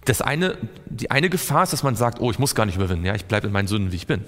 das 0.04 0.20
eine, 0.20 0.58
die 0.86 1.10
eine 1.10 1.30
Gefahr 1.30 1.62
ist, 1.62 1.72
dass 1.72 1.82
man 1.82 1.96
sagt, 1.96 2.20
oh, 2.20 2.30
ich 2.30 2.38
muss 2.38 2.54
gar 2.54 2.66
nicht 2.66 2.76
überwinden, 2.76 3.06
ja, 3.06 3.14
ich 3.14 3.24
bleibe 3.24 3.46
in 3.46 3.52
meinen 3.52 3.68
Sünden, 3.68 3.92
wie 3.92 3.96
ich 3.96 4.06
bin. 4.06 4.24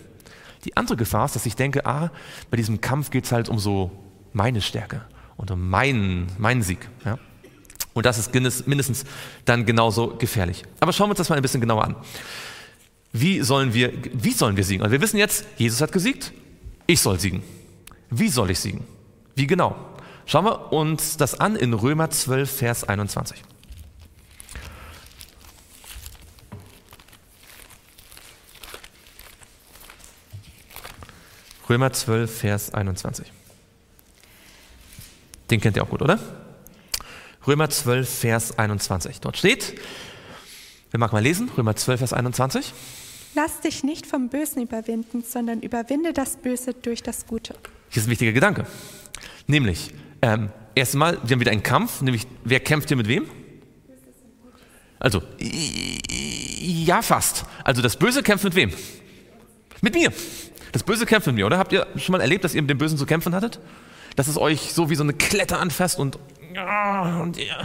Die 0.64 0.76
andere 0.76 0.96
Gefahr 0.96 1.26
ist, 1.26 1.36
dass 1.36 1.46
ich 1.46 1.56
denke, 1.56 1.84
ah, 1.84 2.10
bei 2.50 2.56
diesem 2.56 2.80
Kampf 2.80 3.10
geht 3.10 3.24
es 3.24 3.32
halt 3.32 3.48
um 3.48 3.58
so 3.58 3.90
meine 4.32 4.62
Stärke 4.62 5.02
und 5.36 5.50
um 5.50 5.68
meinen, 5.68 6.26
meinen 6.38 6.62
Sieg. 6.62 6.88
Ja? 7.04 7.18
Und 7.92 8.06
das 8.06 8.18
ist 8.18 8.34
mindestens 8.66 9.04
dann 9.44 9.66
genauso 9.66 10.16
gefährlich. 10.16 10.64
Aber 10.80 10.92
schauen 10.92 11.08
wir 11.08 11.10
uns 11.10 11.18
das 11.18 11.28
mal 11.28 11.36
ein 11.36 11.42
bisschen 11.42 11.60
genauer 11.60 11.84
an. 11.84 11.96
Wie 13.12 13.40
sollen 13.42 13.74
wir, 13.74 13.92
wie 14.12 14.32
sollen 14.32 14.56
wir 14.56 14.64
siegen? 14.64 14.82
Also 14.82 14.92
wir 14.92 15.00
wissen 15.00 15.18
jetzt, 15.18 15.46
Jesus 15.56 15.80
hat 15.80 15.92
gesiegt, 15.92 16.32
ich 16.86 17.00
soll 17.00 17.20
siegen. 17.20 17.42
Wie 18.10 18.28
soll 18.28 18.50
ich 18.50 18.58
siegen? 18.58 18.84
Wie 19.36 19.46
genau? 19.46 19.76
Schauen 20.26 20.46
wir 20.46 20.72
uns 20.72 21.16
das 21.16 21.38
an 21.38 21.54
in 21.54 21.74
Römer 21.74 22.10
12, 22.10 22.50
Vers 22.50 22.84
21. 22.84 23.42
Römer 31.68 31.92
12, 31.92 32.38
Vers 32.38 32.74
21. 32.74 33.26
Den 35.50 35.60
kennt 35.60 35.76
ihr 35.76 35.82
auch 35.82 35.88
gut, 35.88 36.02
oder? 36.02 36.18
Römer 37.46 37.70
12, 37.70 38.08
Vers 38.08 38.58
21. 38.58 39.20
Dort 39.20 39.36
steht, 39.36 39.78
wir 40.90 41.00
mag 41.00 41.12
mal 41.12 41.22
lesen, 41.22 41.50
Römer 41.56 41.76
12, 41.76 42.00
Vers 42.00 42.12
21. 42.12 42.72
Lass 43.34 43.60
dich 43.60 43.82
nicht 43.82 44.06
vom 44.06 44.28
Bösen 44.28 44.62
überwinden, 44.62 45.24
sondern 45.28 45.60
überwinde 45.60 46.12
das 46.12 46.36
Böse 46.36 46.72
durch 46.74 47.02
das 47.02 47.26
Gute. 47.26 47.54
Hier 47.90 48.00
ist 48.00 48.08
ein 48.08 48.10
wichtiger 48.10 48.32
Gedanke. 48.32 48.66
Nämlich, 49.46 49.90
ähm, 50.22 50.50
erstmal, 50.74 51.18
wir 51.24 51.34
haben 51.34 51.40
wieder 51.40 51.50
einen 51.50 51.62
Kampf, 51.62 52.00
nämlich, 52.00 52.26
wer 52.44 52.60
kämpft 52.60 52.88
hier 52.88 52.96
mit 52.96 53.08
wem? 53.08 53.26
Also, 54.98 55.22
ja, 55.38 57.02
fast. 57.02 57.44
Also, 57.64 57.82
das 57.82 57.96
Böse 57.96 58.22
kämpft 58.22 58.44
mit 58.44 58.54
wem? 58.54 58.72
Mit 59.80 59.94
mir. 59.94 60.12
Das 60.74 60.82
Böse 60.82 61.06
kämpft 61.06 61.28
mit 61.28 61.36
mir, 61.36 61.46
oder? 61.46 61.56
Habt 61.56 61.72
ihr 61.72 61.86
schon 61.94 62.14
mal 62.14 62.20
erlebt, 62.20 62.42
dass 62.42 62.52
ihr 62.52 62.60
mit 62.60 62.68
dem 62.68 62.78
Bösen 62.78 62.98
zu 62.98 63.06
kämpfen 63.06 63.32
hattet? 63.32 63.60
Dass 64.16 64.26
es 64.26 64.36
euch 64.36 64.72
so 64.72 64.90
wie 64.90 64.96
so 64.96 65.04
eine 65.04 65.12
Klette 65.12 65.56
anfasst 65.58 66.00
und 66.00 66.18
und 67.20 67.36
ja. 67.36 67.64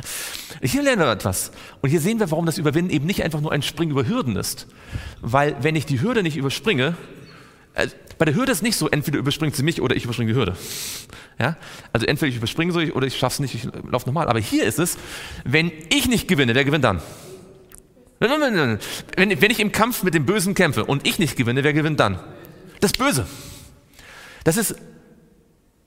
Hier 0.62 0.84
lernen 0.84 1.02
wir 1.02 1.12
etwas. 1.12 1.52
Und 1.82 1.90
hier 1.90 2.02
sehen 2.02 2.20
wir, 2.20 2.30
warum 2.30 2.46
das 2.46 2.60
Überwinden 2.60 2.92
eben 2.92 3.08
nicht 3.08 3.24
einfach 3.24 3.42
nur 3.42 3.52
ein 3.52 3.64
Springen 3.64 3.92
über 3.92 4.08
Hürden 4.08 4.36
ist. 4.36 4.68
Weil 5.22 5.56
wenn 5.62 5.76
ich 5.76 5.88
die 5.88 6.02
Hürde 6.02 6.22
nicht 6.22 6.38
überspringe, 6.38 6.96
äh, 7.74 7.88
bei 8.20 8.26
der 8.26 8.36
Hürde 8.36 8.52
ist 8.52 8.62
nicht 8.62 8.78
so, 8.78 8.88
entweder 8.90 9.18
überspringt 9.18 9.56
sie 9.56 9.64
mich 9.64 9.82
oder 9.82 9.96
ich 9.96 10.04
überspringe 10.04 10.32
die 10.32 10.38
Hürde. 10.38 10.56
Ja? 11.40 11.58
Also 11.94 12.06
entweder 12.06 12.30
ich 12.30 12.38
überspringe 12.38 12.74
sie 12.74 12.92
oder 12.92 13.08
ich 13.08 13.18
schaffe 13.18 13.34
es 13.34 13.40
nicht, 13.40 13.56
ich 13.56 13.68
laufe 13.90 14.08
nochmal. 14.08 14.28
Aber 14.28 14.40
hier 14.40 14.66
ist 14.66 14.78
es, 14.78 14.98
wenn 15.46 15.72
ich 15.90 16.08
nicht 16.08 16.28
gewinne, 16.28 16.54
wer 16.54 16.64
gewinnt 16.64 16.84
dann? 16.84 17.02
Wenn, 18.20 19.42
wenn 19.42 19.52
ich 19.52 19.60
im 19.60 19.72
Kampf 19.72 20.04
mit 20.04 20.14
dem 20.14 20.26
Bösen 20.26 20.54
kämpfe 20.54 20.86
und 20.86 21.08
ich 21.08 21.18
nicht 21.18 21.38
gewinne, 21.38 21.64
wer 21.64 21.74
gewinnt 21.74 22.00
dann? 22.00 22.20
Das 22.80 22.94
Böse. 22.94 23.28
Das 24.44 24.58
ist 24.58 24.76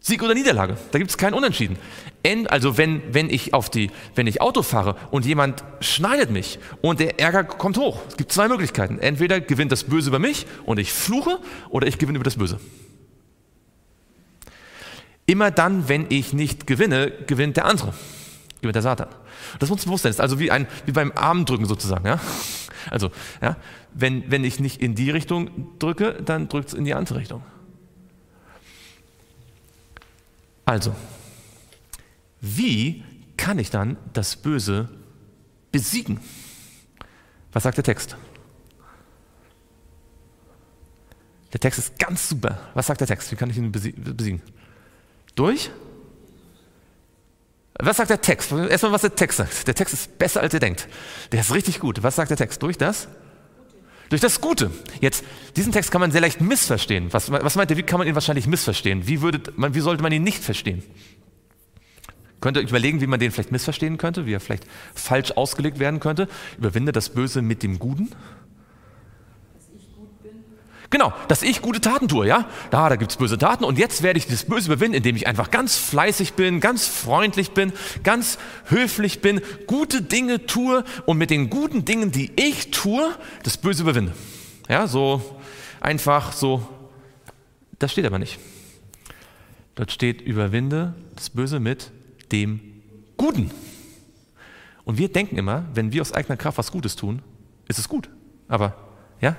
Sieg 0.01 0.23
oder 0.23 0.35
Niederlage. 0.35 0.77
Da 0.91 0.99
gibt 0.99 1.11
es 1.11 1.17
keinen 1.17 1.35
Unentschieden. 1.35 1.79
Also 2.49 2.77
wenn, 2.77 3.15
wenn, 3.15 3.31
ich 3.31 3.55
auf 3.55 3.71
die, 3.71 3.91
wenn 4.15 4.27
ich 4.27 4.41
Auto 4.41 4.63
fahre 4.63 4.97
und 5.11 5.25
jemand 5.25 5.65
schneidet 5.81 6.31
mich 6.31 6.59
und 6.81 7.01
der 7.01 7.21
Ärger 7.21 7.45
kommt 7.45 7.79
hoch. 7.79 8.01
Es 8.09 8.17
gibt 8.17 8.33
zwei 8.33 8.49
Möglichkeiten. 8.49 8.99
Entweder 8.99 9.41
gewinnt 9.41 9.73
das 9.73 9.85
Böse 9.85 10.09
über 10.09 10.19
mich 10.19 10.47
und 10.65 10.79
ich 10.79 10.93
fluche 10.93 11.39
oder 11.71 11.87
ich 11.87 11.99
gewinne 11.99 12.17
über 12.17 12.25
das 12.25 12.37
Böse. 12.37 12.59
Immer 15.27 15.51
dann, 15.53 15.89
wenn 15.89 16.07
ich 16.09 16.33
nicht 16.33 16.67
gewinne, 16.67 17.13
gewinnt 17.27 17.57
der 17.57 17.67
andere. 17.67 17.95
Gewinnt 18.61 18.75
der 18.75 18.83
Satan. 18.83 19.09
Das 19.61 19.69
muss 19.69 19.85
bewusst 19.85 20.03
sein. 20.03 20.11
Das 20.11 20.17
ist 20.17 20.21
also 20.21 20.41
wie, 20.41 20.51
ein, 20.51 20.67
wie 20.85 20.93
beim 20.93 21.13
Armdrücken 21.15 21.67
sozusagen. 21.67 22.07
Ja? 22.07 22.21
Also, 22.91 23.11
ja, 23.41 23.57
wenn, 23.95 24.31
wenn 24.31 24.45
ich 24.45 24.61
nicht 24.61 24.81
in 24.81 24.95
die 24.95 25.11
Richtung 25.11 25.79
drücke, 25.79 26.23
dann 26.23 26.49
drückt 26.49 26.69
es 26.69 26.75
in 26.75 26.85
die 26.85 26.95
andere 26.95 27.19
Richtung. 27.19 27.43
Also, 30.65 30.95
wie 32.41 33.05
kann 33.37 33.59
ich 33.59 33.71
dann 33.71 33.97
das 34.13 34.37
Böse 34.37 34.89
besiegen? 35.71 36.21
Was 37.53 37.65
sagt 37.65 37.77
der 37.77 37.85
Text? 37.85 38.17
Der 41.53 41.61
Text 41.61 41.79
ist 41.79 41.99
ganz 41.99 42.29
super. 42.29 42.59
Was 42.75 42.87
sagt 42.87 43.01
der 43.01 43.07
Text? 43.07 43.31
Wie 43.31 43.37
kann 43.37 43.51
ich 43.51 43.59
ihn 43.59 43.73
besiegen? 43.73 44.41
Durch? 45.35 45.71
Was 47.75 47.97
sagt 47.97 48.11
der 48.11 48.21
Text? 48.21 48.53
Erstmal, 48.53 48.93
was 48.93 49.03
der 49.03 49.15
Text 49.15 49.39
sagt. 49.39 49.67
Der 49.67 49.75
Text 49.75 49.93
ist 49.93 50.19
besser, 50.19 50.41
als 50.41 50.55
ihr 50.55 50.61
denkt. 50.61 50.89
Der 51.33 51.41
ist 51.41 51.53
richtig 51.53 51.81
gut. 51.81 52.03
Was 52.03 52.17
sagt 52.17 52.31
der 52.31 52.37
Text? 52.37 52.63
Durch 52.63 52.79
das? 52.79 53.09
Durch 54.13 54.21
das 54.21 54.43
Gute. 54.43 54.71
Jetzt, 55.01 55.25
diesen 55.57 55.73
Text 55.73 55.91
kann 55.91 56.03
man 56.03 56.11
sehr 56.11 56.21
leicht 56.21 56.43
missverstehen. 56.43 57.11
Was, 57.15 57.31
was 57.31 57.57
meint 57.57 57.71
ihr, 57.71 57.79
wie 57.79 57.83
kann 57.83 57.97
man 57.97 58.07
ihn 58.07 58.15
wahrscheinlich 58.15 58.47
missverstehen? 58.47 59.07
Wie, 59.07 59.23
würdet 59.23 59.57
man, 59.57 59.75
wie 59.75 59.81
sollte 59.81 60.03
man 60.03 60.13
ihn 60.13 60.23
nicht 60.23 60.45
verstehen? 60.45 60.83
Könnt 62.43 62.59
ihr 62.59 62.61
euch 62.63 62.69
überlegen, 62.69 63.01
wie 63.01 63.07
man 63.07 63.19
den 63.19 63.31
vielleicht 63.31 63.53
missverstehen 63.53 63.97
könnte, 63.97 64.27
wie 64.27 64.35
er 64.35 64.41
vielleicht 64.41 64.67
falsch 64.95 65.31
ausgelegt 65.31 65.79
werden 65.79 65.99
könnte? 65.99 66.29
Überwinde 66.59 66.93
das 66.93 67.09
Böse 67.09 67.41
mit 67.41 67.63
dem 67.63 67.79
Guten. 67.79 68.11
Genau, 70.93 71.15
dass 71.27 71.43
ich 71.43 71.63
gute 71.63 71.81
Taten 71.81 72.07
tue, 72.07 72.27
ja? 72.27 72.47
Da, 72.71 72.91
da 72.91 72.97
gibt 72.97 73.11
es 73.11 73.17
böse 73.17 73.39
Taten 73.39 73.65
und 73.65 73.79
jetzt 73.79 74.03
werde 74.03 74.19
ich 74.19 74.27
das 74.27 74.45
Böse 74.45 74.67
überwinden, 74.67 74.99
indem 74.99 75.17
ich 75.17 75.27
einfach 75.27 75.51
ganz 75.51 75.75
fleißig 75.75 76.35
bin, 76.35 76.61
ganz 76.61 76.87
freundlich 76.87 77.53
bin, 77.53 77.73
ganz 78.03 78.37
höflich 78.67 79.23
bin, 79.23 79.41
gute 79.67 80.03
Dinge 80.03 80.45
tue 80.45 80.85
und 81.07 81.17
mit 81.17 81.31
den 81.31 81.49
guten 81.49 81.87
Dingen, 81.87 82.13
die 82.13 82.31
ich 82.37 82.73
tue, 82.73 83.11
das 83.43 83.57
Böse 83.57 83.85
überwinde. 83.85 84.13
Ja, 84.69 84.87
so 84.87 85.41
einfach 85.81 86.33
so. 86.33 86.69
Das 87.79 87.91
steht 87.91 88.05
aber 88.05 88.19
nicht. 88.19 88.39
Dort 89.77 89.93
steht, 89.93 90.21
überwinde 90.21 90.95
das 91.17 91.31
Böse 91.31 91.59
mit 91.59 91.91
dem 92.33 92.61
Guten. 93.17 93.51
Und 94.85 94.99
wir 94.99 95.11
denken 95.11 95.39
immer, 95.39 95.65
wenn 95.73 95.91
wir 95.91 96.03
aus 96.03 96.13
eigener 96.13 96.37
Kraft 96.37 96.59
was 96.59 96.71
Gutes 96.71 96.97
tun, 96.97 97.23
ist 97.67 97.79
es 97.79 97.89
gut. 97.89 98.11
Aber, 98.47 98.77
ja, 99.23 99.37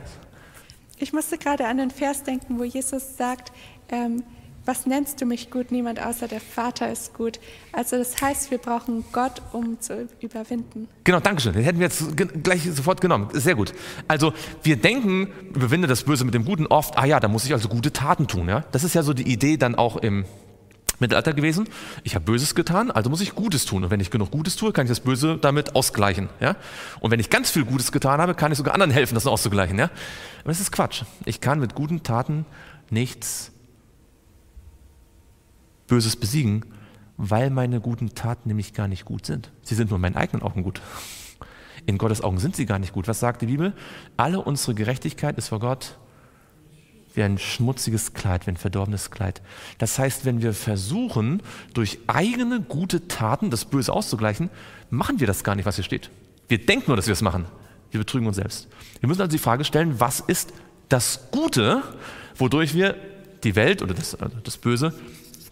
ich 0.98 1.14
musste 1.14 1.38
gerade 1.38 1.68
an 1.68 1.78
den 1.78 1.92
Vers 1.92 2.24
denken, 2.24 2.60
wo 2.60 2.64
Jesus 2.64 3.18
sagt, 3.18 3.52
ähm, 3.90 4.24
was 4.66 4.86
nennst 4.86 5.20
du 5.20 5.26
mich 5.26 5.52
gut? 5.52 5.72
Niemand 5.72 6.02
außer 6.02 6.28
der 6.28 6.40
Vater 6.40 6.90
ist 6.90 7.14
gut. 7.14 7.40
Also 7.74 7.98
das 7.98 8.22
heißt, 8.22 8.50
wir 8.50 8.58
brauchen 8.58 9.04
Gott, 9.12 9.42
um 9.52 9.80
zu 9.82 10.08
überwinden. 10.22 10.88
Genau, 11.04 11.20
danke 11.20 11.42
schön. 11.42 11.54
Den 11.54 11.64
hätten 11.64 11.80
wir 11.80 11.88
jetzt 11.88 12.16
gleich 12.44 12.64
sofort 12.72 13.02
genommen. 13.02 13.28
Sehr 13.34 13.56
gut. 13.56 13.74
Also 14.08 14.34
wir 14.64 14.78
denken, 14.78 15.28
überwinde 15.54 15.88
das 15.88 16.04
Böse 16.04 16.24
mit 16.24 16.34
dem 16.34 16.46
Guten 16.46 16.68
oft, 16.68 16.98
ah 16.98 17.06
ja, 17.06 17.20
da 17.20 17.28
muss 17.28 17.46
ich 17.46 17.54
also 17.54 17.68
gute 17.68 17.92
Taten 17.92 18.28
tun. 18.28 18.48
Ja? 18.48 18.64
Das 18.72 18.86
ist 18.86 18.96
ja 18.96 19.04
so 19.04 19.14
die 19.14 19.30
Idee 19.30 19.58
dann 19.58 19.76
auch 19.76 19.98
im 19.98 20.26
Mittelalter 21.00 21.34
gewesen. 21.34 21.68
Ich 22.04 22.16
habe 22.16 22.26
Böses 22.26 22.56
getan, 22.56 22.92
also 22.92 23.10
muss 23.10 23.22
ich 23.22 23.36
Gutes 23.36 23.66
tun. 23.66 23.84
Und 23.84 23.92
wenn 23.92 24.00
ich 24.00 24.12
genug 24.12 24.32
Gutes 24.32 24.56
tue, 24.56 24.72
kann 24.72 24.86
ich 24.86 24.90
das 24.90 25.00
Böse 25.00 25.38
damit 25.38 25.76
ausgleichen. 25.76 26.30
Ja? 26.40 26.56
Und 27.00 27.12
wenn 27.12 27.20
ich 27.20 27.30
ganz 27.30 27.52
viel 27.52 27.66
Gutes 27.66 27.92
getan 27.92 28.22
habe, 28.22 28.36
kann 28.36 28.52
ich 28.52 28.58
sogar 28.58 28.74
anderen 28.74 28.92
helfen, 28.92 29.16
das 29.16 29.28
auszugleichen. 29.28 29.78
Ja? 29.78 29.86
Aber 30.42 30.50
das 30.50 30.60
ist 30.60 30.72
Quatsch. 30.72 31.04
Ich 31.26 31.42
kann 31.42 31.60
mit 31.60 31.76
guten 31.76 32.04
Taten 32.04 32.46
nichts 32.90 33.52
Böses 35.88 36.16
besiegen, 36.16 36.66
weil 37.18 37.50
meine 37.50 37.80
guten 37.80 38.16
Taten 38.16 38.50
nämlich 38.50 38.74
gar 38.74 38.88
nicht 38.88 39.06
gut 39.06 39.26
sind. 39.26 39.52
Sie 39.62 39.76
sind 39.76 39.90
nur 39.90 39.98
in 39.98 40.02
meinen 40.02 40.16
eigenen 40.16 40.42
Augen 40.42 40.64
gut. 40.64 40.82
In 41.86 41.98
Gottes 41.98 42.22
Augen 42.22 42.40
sind 42.40 42.56
sie 42.56 42.66
gar 42.66 42.80
nicht 42.80 42.94
gut. 42.94 43.08
Was 43.08 43.20
sagt 43.20 43.42
die 43.42 43.48
Bibel? 43.48 43.74
Alle 44.16 44.42
unsere 44.42 44.74
Gerechtigkeit 44.74 45.38
ist 45.38 45.50
vor 45.50 45.60
Gott 45.60 45.98
wie 47.14 47.24
ein 47.24 47.38
schmutziges 47.38 48.14
Kleid, 48.14 48.48
wie 48.48 48.52
ein 48.52 48.58
verdorbenes 48.58 49.12
Kleid. 49.12 49.42
Das 49.78 50.00
heißt, 50.00 50.26
wenn 50.26 50.42
wir 50.42 50.54
versuchen, 50.54 51.42
durch 51.74 52.00
eigene 52.08 52.62
gute 52.62 53.08
Taten 53.08 53.50
das 53.50 53.66
Böse 53.66 53.94
auszugleichen, 53.94 54.50
machen 54.90 55.20
wir 55.20 55.28
das 55.28 55.44
gar 55.44 55.56
nicht, 55.56 55.66
was 55.66 55.76
hier 55.76 55.84
steht. 55.84 56.10
Wir 56.48 56.64
denken 56.66 56.86
nur, 56.88 56.98
dass 56.98 57.08
wir 57.08 57.14
es 57.14 57.22
machen. 57.22 57.46
Wir 57.92 58.00
betrügen 58.00 58.26
uns 58.26 58.38
selbst. 58.38 58.68
Wir 59.00 59.08
müssen 59.08 59.22
also 59.22 59.32
die 59.32 59.38
Frage 59.38 59.64
stellen, 59.64 60.00
was 60.00 60.20
ist 60.20 60.54
das 60.90 61.28
Gute, 61.32 61.84
wodurch 62.36 62.74
wir 62.74 62.96
die 63.44 63.56
Welt 63.56 63.82
oder 63.82 63.94
das, 63.94 64.16
also 64.16 64.38
das 64.44 64.58
Böse 64.58 64.94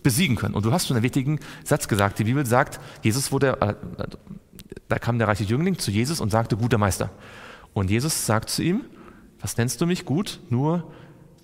besiegen 0.03 0.35
können. 0.35 0.55
Und 0.55 0.65
du 0.65 0.71
hast 0.71 0.87
schon 0.87 0.95
einen 0.97 1.03
wichtigen 1.03 1.39
Satz 1.63 1.87
gesagt. 1.87 2.17
Die 2.19 2.23
Bibel 2.23 2.45
sagt, 2.45 2.79
Jesus 3.03 3.31
wurde, 3.31 3.61
äh, 3.61 3.75
da 4.87 4.99
kam 4.99 5.19
der 5.19 5.27
reiche 5.27 5.43
Jüngling 5.43 5.77
zu 5.77 5.91
Jesus 5.91 6.19
und 6.19 6.31
sagte, 6.31 6.57
guter 6.57 6.77
Meister. 6.77 7.11
Und 7.73 7.89
Jesus 7.89 8.25
sagt 8.25 8.49
zu 8.49 8.63
ihm, 8.63 8.81
was 9.39 9.57
nennst 9.57 9.81
du 9.81 9.85
mich 9.85 10.05
gut? 10.05 10.39
Nur 10.49 10.91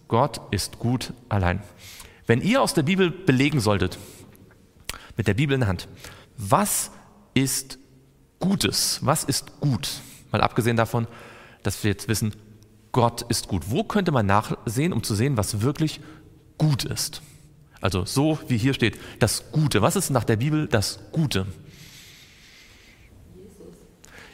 Gott 0.07 0.41
ist 0.51 0.79
gut 0.79 1.13
allein. 1.29 1.61
Wenn 2.25 2.41
ihr 2.41 2.61
aus 2.61 2.73
der 2.73 2.83
Bibel 2.83 3.11
belegen 3.11 3.59
solltet, 3.59 3.97
mit 5.15 5.27
der 5.27 5.33
Bibel 5.33 5.53
in 5.53 5.61
der 5.61 5.69
Hand, 5.69 5.87
was 6.37 6.91
ist 7.33 7.79
Gutes? 8.39 8.99
Was 9.01 9.23
ist 9.23 9.59
gut? 9.59 9.89
Mal 10.31 10.41
abgesehen 10.41 10.77
davon, 10.77 11.07
dass 11.63 11.83
wir 11.83 11.91
jetzt 11.91 12.07
wissen, 12.07 12.33
Gott 12.91 13.23
ist 13.23 13.47
gut. 13.47 13.69
Wo 13.69 13.83
könnte 13.83 14.11
man 14.11 14.25
nachsehen, 14.25 14.93
um 14.93 15.03
zu 15.03 15.15
sehen, 15.15 15.37
was 15.37 15.61
wirklich 15.61 15.99
gut 16.57 16.83
ist? 16.83 17.21
Also 17.81 18.05
so 18.05 18.39
wie 18.47 18.57
hier 18.57 18.73
steht, 18.73 18.97
das 19.19 19.51
Gute. 19.51 19.81
Was 19.81 19.95
ist 19.95 20.09
nach 20.09 20.23
der 20.23 20.37
Bibel 20.37 20.67
das 20.67 20.99
Gute? 21.11 21.45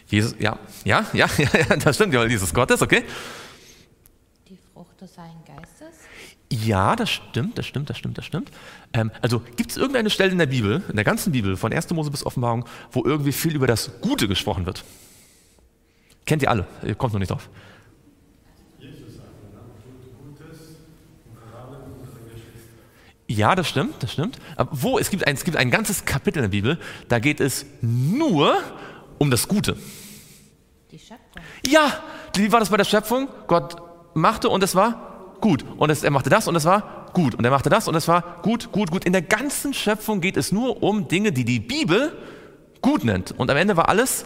Jesus, 0.07 0.35
ja, 0.39 0.59
ja, 0.85 1.05
ja, 1.13 1.27
ja, 1.37 1.75
das 1.77 1.95
stimmt, 1.95 2.13
weil 2.13 2.29
Jesus 2.29 2.53
Gott 2.53 2.71
ist, 2.71 2.81
okay? 2.81 3.03
Frucht 5.03 5.17
Heiligen 5.17 5.43
Geistes? 5.43 5.99
Ja, 6.49 6.95
das 6.95 7.09
stimmt, 7.09 7.57
das 7.57 7.65
stimmt, 7.65 7.89
das 7.89 7.97
stimmt, 7.97 8.17
das 8.17 8.25
stimmt. 8.25 8.51
Ähm, 8.93 9.11
also 9.21 9.41
gibt 9.57 9.71
es 9.71 9.75
irgendeine 9.75 10.09
Stelle 10.09 10.31
in 10.31 10.37
der 10.37 10.45
Bibel, 10.45 10.81
in 10.87 10.95
der 10.95 11.03
ganzen 11.03 11.33
Bibel, 11.33 11.57
von 11.57 11.73
1. 11.73 11.89
Mose 11.89 12.09
bis 12.09 12.25
Offenbarung, 12.25 12.65
wo 12.91 13.03
irgendwie 13.03 13.33
viel 13.33 13.53
über 13.53 13.67
das 13.67 13.99
Gute 13.99 14.29
gesprochen 14.29 14.65
wird? 14.65 14.85
Kennt 16.25 16.41
ihr 16.41 16.49
alle, 16.49 16.65
ihr 16.83 16.95
kommt 16.95 17.11
noch 17.11 17.19
nicht 17.19 17.31
drauf. 17.31 17.49
Ja, 23.27 23.55
das 23.55 23.67
stimmt, 23.67 24.01
das 24.01 24.13
stimmt. 24.13 24.39
Aber 24.55 24.69
wo? 24.71 24.99
Es 24.99 25.09
gibt, 25.09 25.27
ein, 25.27 25.35
es 25.35 25.43
gibt 25.43 25.57
ein 25.57 25.69
ganzes 25.69 26.05
Kapitel 26.05 26.39
in 26.39 26.43
der 26.43 26.49
Bibel, 26.49 26.79
da 27.09 27.19
geht 27.19 27.41
es 27.41 27.65
nur 27.81 28.55
um 29.17 29.29
das 29.31 29.49
Gute. 29.49 29.75
Die 30.91 30.99
Schöpfung. 30.99 31.41
Ja, 31.67 32.01
wie 32.37 32.49
war 32.53 32.61
das 32.61 32.69
bei 32.69 32.77
der 32.77 32.85
Schöpfung? 32.85 33.27
Gott 33.47 33.92
machte 34.13 34.49
und 34.49 34.63
es 34.63 34.75
war 34.75 35.35
gut. 35.41 35.65
Und 35.77 35.89
es, 35.89 36.03
er 36.03 36.11
machte 36.11 36.29
das 36.29 36.47
und 36.47 36.55
es 36.55 36.65
war 36.65 37.07
gut. 37.13 37.35
Und 37.35 37.45
er 37.45 37.51
machte 37.51 37.69
das 37.69 37.87
und 37.87 37.95
es 37.95 38.07
war 38.07 38.41
gut, 38.41 38.71
gut, 38.71 38.91
gut. 38.91 39.05
In 39.05 39.13
der 39.13 39.21
ganzen 39.21 39.73
Schöpfung 39.73 40.21
geht 40.21 40.37
es 40.37 40.51
nur 40.51 40.83
um 40.83 41.07
Dinge, 41.07 41.31
die 41.31 41.45
die 41.45 41.59
Bibel 41.59 42.17
gut 42.81 43.03
nennt. 43.03 43.31
Und 43.37 43.49
am 43.49 43.57
Ende 43.57 43.77
war 43.77 43.89
alles 43.89 44.25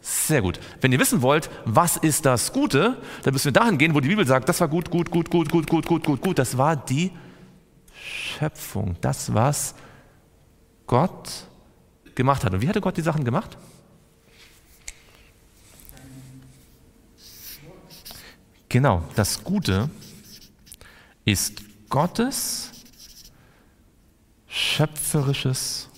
sehr 0.00 0.42
gut. 0.42 0.58
Wenn 0.80 0.92
ihr 0.92 0.98
wissen 0.98 1.22
wollt, 1.22 1.50
was 1.64 1.96
ist 1.96 2.24
das 2.24 2.52
Gute, 2.52 2.96
dann 3.22 3.32
müssen 3.32 3.46
wir 3.46 3.52
dahin 3.52 3.78
gehen, 3.78 3.94
wo 3.94 4.00
die 4.00 4.08
Bibel 4.08 4.26
sagt, 4.26 4.48
das 4.48 4.60
war 4.60 4.68
gut, 4.68 4.90
gut, 4.90 5.10
gut, 5.10 5.30
gut, 5.30 5.50
gut, 5.50 5.68
gut, 5.68 5.86
gut, 5.86 6.04
gut, 6.04 6.20
gut. 6.20 6.38
Das 6.38 6.56
war 6.56 6.76
die 6.76 7.12
Schöpfung. 8.02 8.96
Das, 9.00 9.34
was 9.34 9.74
Gott 10.86 11.46
gemacht 12.14 12.44
hat. 12.44 12.52
Und 12.52 12.62
wie 12.62 12.68
hatte 12.68 12.80
Gott 12.80 12.96
die 12.96 13.02
Sachen 13.02 13.24
gemacht? 13.24 13.56
Genau, 18.70 19.02
das 19.16 19.42
Gute 19.42 19.90
ist 21.24 21.60
Gottes 21.88 22.70
schöpferisches 24.46 25.88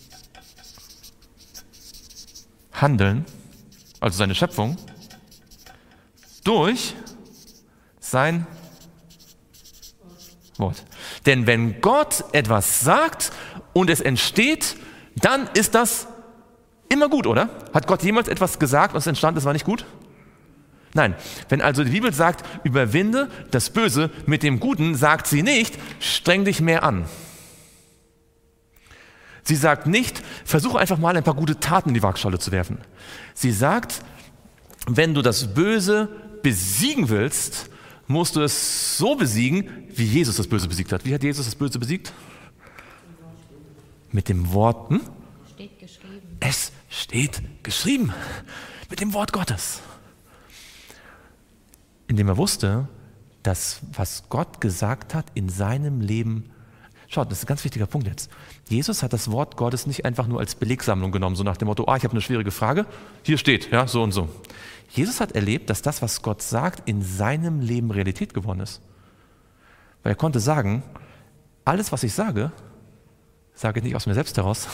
Handeln, 2.72 3.26
also 4.00 4.16
seine 4.16 4.34
Schöpfung, 4.34 4.78
durch 6.44 6.94
sein 8.00 8.46
Wort. 10.56 10.82
Denn 11.26 11.46
wenn 11.46 11.82
Gott 11.82 12.24
etwas 12.32 12.80
sagt 12.80 13.32
und 13.74 13.90
es 13.90 14.00
entsteht, 14.00 14.76
dann 15.16 15.46
ist 15.52 15.74
das 15.74 16.06
immer 16.88 17.10
gut, 17.10 17.26
oder? 17.26 17.50
Hat 17.74 17.86
Gott 17.86 18.02
jemals 18.02 18.28
etwas 18.28 18.58
gesagt 18.58 18.94
und 18.94 18.98
es 18.98 19.06
entstand, 19.06 19.36
es 19.36 19.44
war 19.44 19.52
nicht 19.52 19.66
gut? 19.66 19.84
Nein, 20.94 21.14
wenn 21.48 21.62
also 21.62 21.84
die 21.84 21.90
Bibel 21.90 22.12
sagt, 22.12 22.44
überwinde 22.64 23.30
das 23.50 23.70
Böse 23.70 24.10
mit 24.26 24.42
dem 24.42 24.60
Guten, 24.60 24.94
sagt 24.94 25.26
sie 25.26 25.42
nicht, 25.42 25.78
streng 26.00 26.44
dich 26.44 26.60
mehr 26.60 26.82
an. 26.82 27.06
Sie 29.44 29.56
sagt 29.56 29.86
nicht, 29.86 30.22
versuche 30.44 30.78
einfach 30.78 30.98
mal 30.98 31.16
ein 31.16 31.24
paar 31.24 31.34
gute 31.34 31.58
Taten 31.58 31.90
in 31.90 31.94
die 31.94 32.02
Waagschale 32.02 32.38
zu 32.38 32.52
werfen. 32.52 32.78
Sie 33.34 33.52
sagt, 33.52 34.02
wenn 34.86 35.14
du 35.14 35.22
das 35.22 35.54
Böse 35.54 36.08
besiegen 36.42 37.08
willst, 37.08 37.70
musst 38.06 38.36
du 38.36 38.42
es 38.42 38.98
so 38.98 39.16
besiegen, 39.16 39.68
wie 39.94 40.04
Jesus 40.04 40.36
das 40.36 40.46
Böse 40.46 40.68
besiegt 40.68 40.92
hat. 40.92 41.04
Wie 41.04 41.14
hat 41.14 41.22
Jesus 41.22 41.46
das 41.46 41.54
Böse 41.54 41.78
besiegt? 41.78 42.12
Mit 44.12 44.28
dem 44.28 44.52
Wort. 44.52 44.90
Hm? 44.90 45.00
Steht 45.54 45.78
geschrieben. 45.78 46.36
Es 46.40 46.72
steht 46.90 47.42
geschrieben. 47.62 48.12
Mit 48.90 49.00
dem 49.00 49.14
Wort 49.14 49.32
Gottes 49.32 49.80
indem 52.08 52.28
er 52.28 52.36
wusste, 52.36 52.88
dass 53.42 53.80
was 53.92 54.24
Gott 54.28 54.60
gesagt 54.60 55.14
hat 55.14 55.26
in 55.34 55.48
seinem 55.48 56.00
Leben, 56.00 56.50
schaut, 57.08 57.30
das 57.30 57.38
ist 57.38 57.44
ein 57.44 57.48
ganz 57.48 57.64
wichtiger 57.64 57.86
Punkt 57.86 58.06
jetzt. 58.06 58.30
Jesus 58.68 59.02
hat 59.02 59.12
das 59.12 59.30
Wort 59.30 59.56
Gottes 59.56 59.86
nicht 59.86 60.04
einfach 60.04 60.26
nur 60.26 60.40
als 60.40 60.54
Belegsammlung 60.54 61.12
genommen, 61.12 61.36
so 61.36 61.42
nach 61.42 61.56
dem 61.56 61.66
Motto, 61.66 61.84
ah, 61.86 61.96
ich 61.96 62.04
habe 62.04 62.12
eine 62.12 62.20
schwierige 62.20 62.50
Frage, 62.50 62.86
hier 63.22 63.38
steht, 63.38 63.70
ja, 63.70 63.86
so 63.86 64.02
und 64.02 64.12
so. 64.12 64.28
Jesus 64.90 65.20
hat 65.20 65.32
erlebt, 65.32 65.70
dass 65.70 65.82
das, 65.82 66.02
was 66.02 66.22
Gott 66.22 66.42
sagt, 66.42 66.88
in 66.88 67.02
seinem 67.02 67.60
Leben 67.60 67.90
Realität 67.90 68.34
geworden 68.34 68.60
ist. 68.60 68.82
Weil 70.02 70.12
er 70.12 70.16
konnte 70.16 70.40
sagen, 70.40 70.82
alles, 71.64 71.92
was 71.92 72.02
ich 72.02 72.12
sage, 72.12 72.52
sage 73.54 73.80
ich 73.80 73.84
nicht 73.84 73.96
aus 73.96 74.06
mir 74.06 74.14
selbst 74.14 74.36
heraus, 74.36 74.68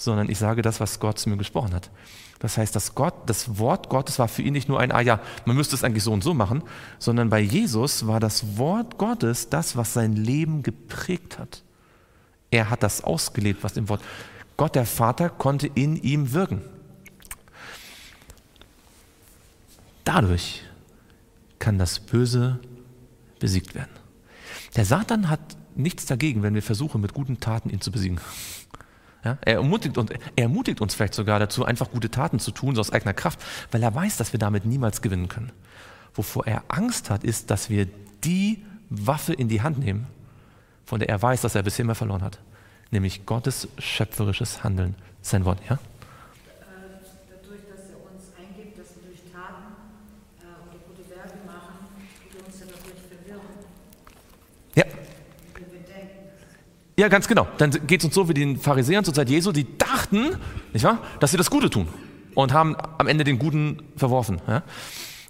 sondern 0.00 0.30
ich 0.30 0.38
sage 0.38 0.62
das, 0.62 0.80
was 0.80 0.98
Gott 0.98 1.18
zu 1.18 1.28
mir 1.28 1.36
gesprochen 1.36 1.74
hat. 1.74 1.90
Das 2.38 2.56
heißt, 2.56 2.74
das, 2.74 2.94
Gott, 2.94 3.14
das 3.26 3.58
Wort 3.58 3.90
Gottes 3.90 4.18
war 4.18 4.28
für 4.28 4.40
ihn 4.40 4.54
nicht 4.54 4.68
nur 4.68 4.80
ein, 4.80 4.92
ah 4.92 5.00
ja, 5.00 5.20
man 5.44 5.56
müsste 5.56 5.76
es 5.76 5.84
eigentlich 5.84 6.04
so 6.04 6.12
und 6.12 6.24
so 6.24 6.32
machen, 6.32 6.62
sondern 6.98 7.28
bei 7.28 7.40
Jesus 7.40 8.06
war 8.06 8.18
das 8.18 8.56
Wort 8.56 8.96
Gottes 8.96 9.50
das, 9.50 9.76
was 9.76 9.92
sein 9.92 10.14
Leben 10.14 10.62
geprägt 10.62 11.38
hat. 11.38 11.62
Er 12.50 12.70
hat 12.70 12.82
das 12.82 13.04
ausgelebt, 13.04 13.62
was 13.62 13.76
im 13.76 13.90
Wort. 13.90 14.00
Gott 14.56 14.74
der 14.74 14.86
Vater 14.86 15.28
konnte 15.28 15.66
in 15.66 15.96
ihm 15.96 16.32
wirken. 16.32 16.62
Dadurch 20.04 20.62
kann 21.58 21.78
das 21.78 22.00
Böse 22.00 22.58
besiegt 23.38 23.74
werden. 23.74 23.90
Der 24.76 24.86
Satan 24.86 25.28
hat 25.28 25.40
nichts 25.76 26.06
dagegen, 26.06 26.42
wenn 26.42 26.54
wir 26.54 26.62
versuchen, 26.62 27.00
mit 27.02 27.12
guten 27.12 27.38
Taten 27.38 27.68
ihn 27.68 27.80
zu 27.80 27.90
besiegen. 27.92 28.18
Ja, 29.24 29.36
er, 29.42 29.54
ermutigt 29.54 29.98
uns, 29.98 30.10
er 30.10 30.42
ermutigt 30.42 30.80
uns 30.80 30.94
vielleicht 30.94 31.14
sogar 31.14 31.38
dazu, 31.38 31.64
einfach 31.64 31.90
gute 31.90 32.10
Taten 32.10 32.38
zu 32.38 32.52
tun, 32.52 32.74
so 32.74 32.80
aus 32.80 32.90
eigener 32.90 33.12
Kraft, 33.12 33.40
weil 33.70 33.82
er 33.82 33.94
weiß, 33.94 34.16
dass 34.16 34.32
wir 34.32 34.38
damit 34.38 34.64
niemals 34.64 35.02
gewinnen 35.02 35.28
können. 35.28 35.52
Wovor 36.14 36.46
er 36.46 36.64
Angst 36.68 37.10
hat, 37.10 37.22
ist, 37.22 37.50
dass 37.50 37.68
wir 37.68 37.86
die 38.24 38.64
Waffe 38.88 39.32
in 39.32 39.48
die 39.48 39.62
Hand 39.62 39.78
nehmen, 39.78 40.06
von 40.84 41.00
der 41.00 41.08
er 41.08 41.20
weiß, 41.20 41.42
dass 41.42 41.54
er 41.54 41.62
bisher 41.62 41.84
immer 41.84 41.94
verloren 41.94 42.22
hat. 42.22 42.38
Nämlich 42.90 43.26
Gottes 43.26 43.68
schöpferisches 43.78 44.64
Handeln, 44.64 44.96
sein 45.22 45.44
Wort. 45.44 45.60
Ja? 45.68 45.78
Dadurch, 47.28 47.60
dass 47.68 47.90
er 47.90 48.02
uns 48.10 48.32
eingibt, 48.36 48.78
dass 48.78 48.88
wir 48.96 49.10
durch 49.10 49.20
Taten 49.30 49.76
äh, 50.40 50.66
oder 50.66 50.78
gute 50.88 51.08
Werke 51.08 51.38
machen, 51.46 51.86
die 52.24 52.44
uns 52.44 52.58
ja 52.58 52.66
dadurch 52.66 52.98
verwirren. 53.06 53.46
Ja. 54.74 54.84
Wenn 55.54 55.72
wir 55.72 55.86
denken, 55.86 56.30
Ja, 57.00 57.08
ganz 57.08 57.28
genau. 57.28 57.48
Dann 57.56 57.70
geht 57.86 58.00
es 58.00 58.04
uns 58.04 58.14
so 58.14 58.28
wie 58.28 58.34
den 58.34 58.58
Pharisäern 58.58 59.06
zur 59.06 59.14
Zeit 59.14 59.30
Jesu, 59.30 59.52
die 59.52 59.78
dachten, 59.78 60.36
nicht 60.74 60.84
wahr, 60.84 60.98
dass 61.18 61.30
sie 61.30 61.38
das 61.38 61.48
Gute 61.48 61.70
tun 61.70 61.88
und 62.34 62.52
haben 62.52 62.76
am 62.98 63.08
Ende 63.08 63.24
den 63.24 63.38
Guten 63.38 63.82
verworfen. 63.96 64.38
Ja? 64.46 64.62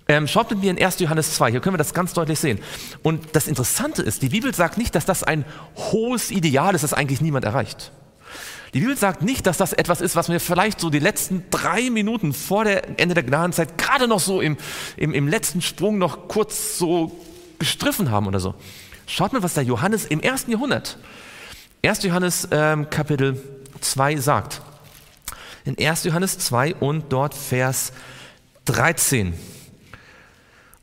Ähm, 0.08 0.26
schaut 0.26 0.50
mit 0.50 0.62
mir 0.62 0.72
in 0.72 0.84
1. 0.84 0.98
Johannes 0.98 1.32
2, 1.36 1.52
hier 1.52 1.60
können 1.60 1.74
wir 1.74 1.78
das 1.78 1.94
ganz 1.94 2.12
deutlich 2.12 2.40
sehen. 2.40 2.58
Und 3.04 3.36
das 3.36 3.46
Interessante 3.46 4.02
ist, 4.02 4.20
die 4.22 4.30
Bibel 4.30 4.52
sagt 4.52 4.78
nicht, 4.78 4.96
dass 4.96 5.04
das 5.04 5.22
ein 5.22 5.44
hohes 5.76 6.32
Ideal 6.32 6.74
ist, 6.74 6.82
das 6.82 6.92
eigentlich 6.92 7.20
niemand 7.20 7.44
erreicht. 7.44 7.92
Die 8.74 8.80
Bibel 8.80 8.96
sagt 8.96 9.22
nicht, 9.22 9.46
dass 9.46 9.56
das 9.56 9.72
etwas 9.72 10.00
ist, 10.00 10.16
was 10.16 10.28
wir 10.28 10.40
vielleicht 10.40 10.80
so 10.80 10.90
die 10.90 10.98
letzten 10.98 11.44
drei 11.52 11.88
Minuten 11.88 12.32
vor 12.32 12.64
der 12.64 12.98
Ende 12.98 13.14
der 13.14 13.22
Gnadenzeit 13.22 13.78
gerade 13.78 14.08
noch 14.08 14.18
so 14.18 14.40
im, 14.40 14.56
im, 14.96 15.14
im 15.14 15.28
letzten 15.28 15.62
Sprung 15.62 15.98
noch 15.98 16.26
kurz 16.26 16.78
so 16.78 17.16
gestriffen 17.60 18.10
haben 18.10 18.26
oder 18.26 18.40
so. 18.40 18.56
Schaut 19.06 19.32
mal, 19.32 19.44
was 19.44 19.54
der 19.54 19.62
Johannes 19.62 20.04
im 20.04 20.18
ersten 20.18 20.50
Jahrhundert, 20.50 20.98
1. 21.82 22.02
Johannes 22.02 22.46
ähm, 22.50 22.90
Kapitel 22.90 23.42
2 23.80 24.16
sagt. 24.16 24.60
In 25.64 25.78
1. 25.78 26.04
Johannes 26.04 26.38
2 26.38 26.74
und 26.74 27.10
dort 27.10 27.32
Vers 27.32 27.92
13 28.66 29.32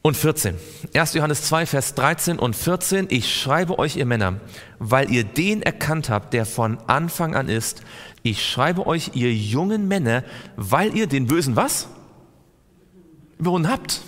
und 0.02 0.18
14. 0.18 0.56
1. 0.96 1.14
Johannes 1.14 1.44
2, 1.44 1.68
Vers 1.68 1.94
13 1.94 2.40
und 2.40 2.56
14. 2.56 3.08
Ich 3.10 3.32
schreibe 3.32 3.78
euch, 3.78 3.96
ihr 3.96 4.08
Männer, 4.08 4.40
weil 4.80 5.12
ihr 5.12 5.24
den 5.24 5.62
erkannt 5.62 6.10
habt, 6.10 6.34
der 6.34 6.48
von 6.48 6.80
Anfang 6.88 7.36
an 7.36 7.48
ist. 7.48 7.82
Ich 8.24 8.44
schreibe 8.44 8.88
euch, 8.88 9.12
ihr 9.14 9.32
jungen 9.32 9.88
Männer, 9.88 10.24
weil 10.56 10.96
ihr 10.96 11.06
den 11.06 11.28
Bösen 11.28 11.56
was? 11.56 11.90
Überwunden 13.38 13.70
habt. 13.70 14.02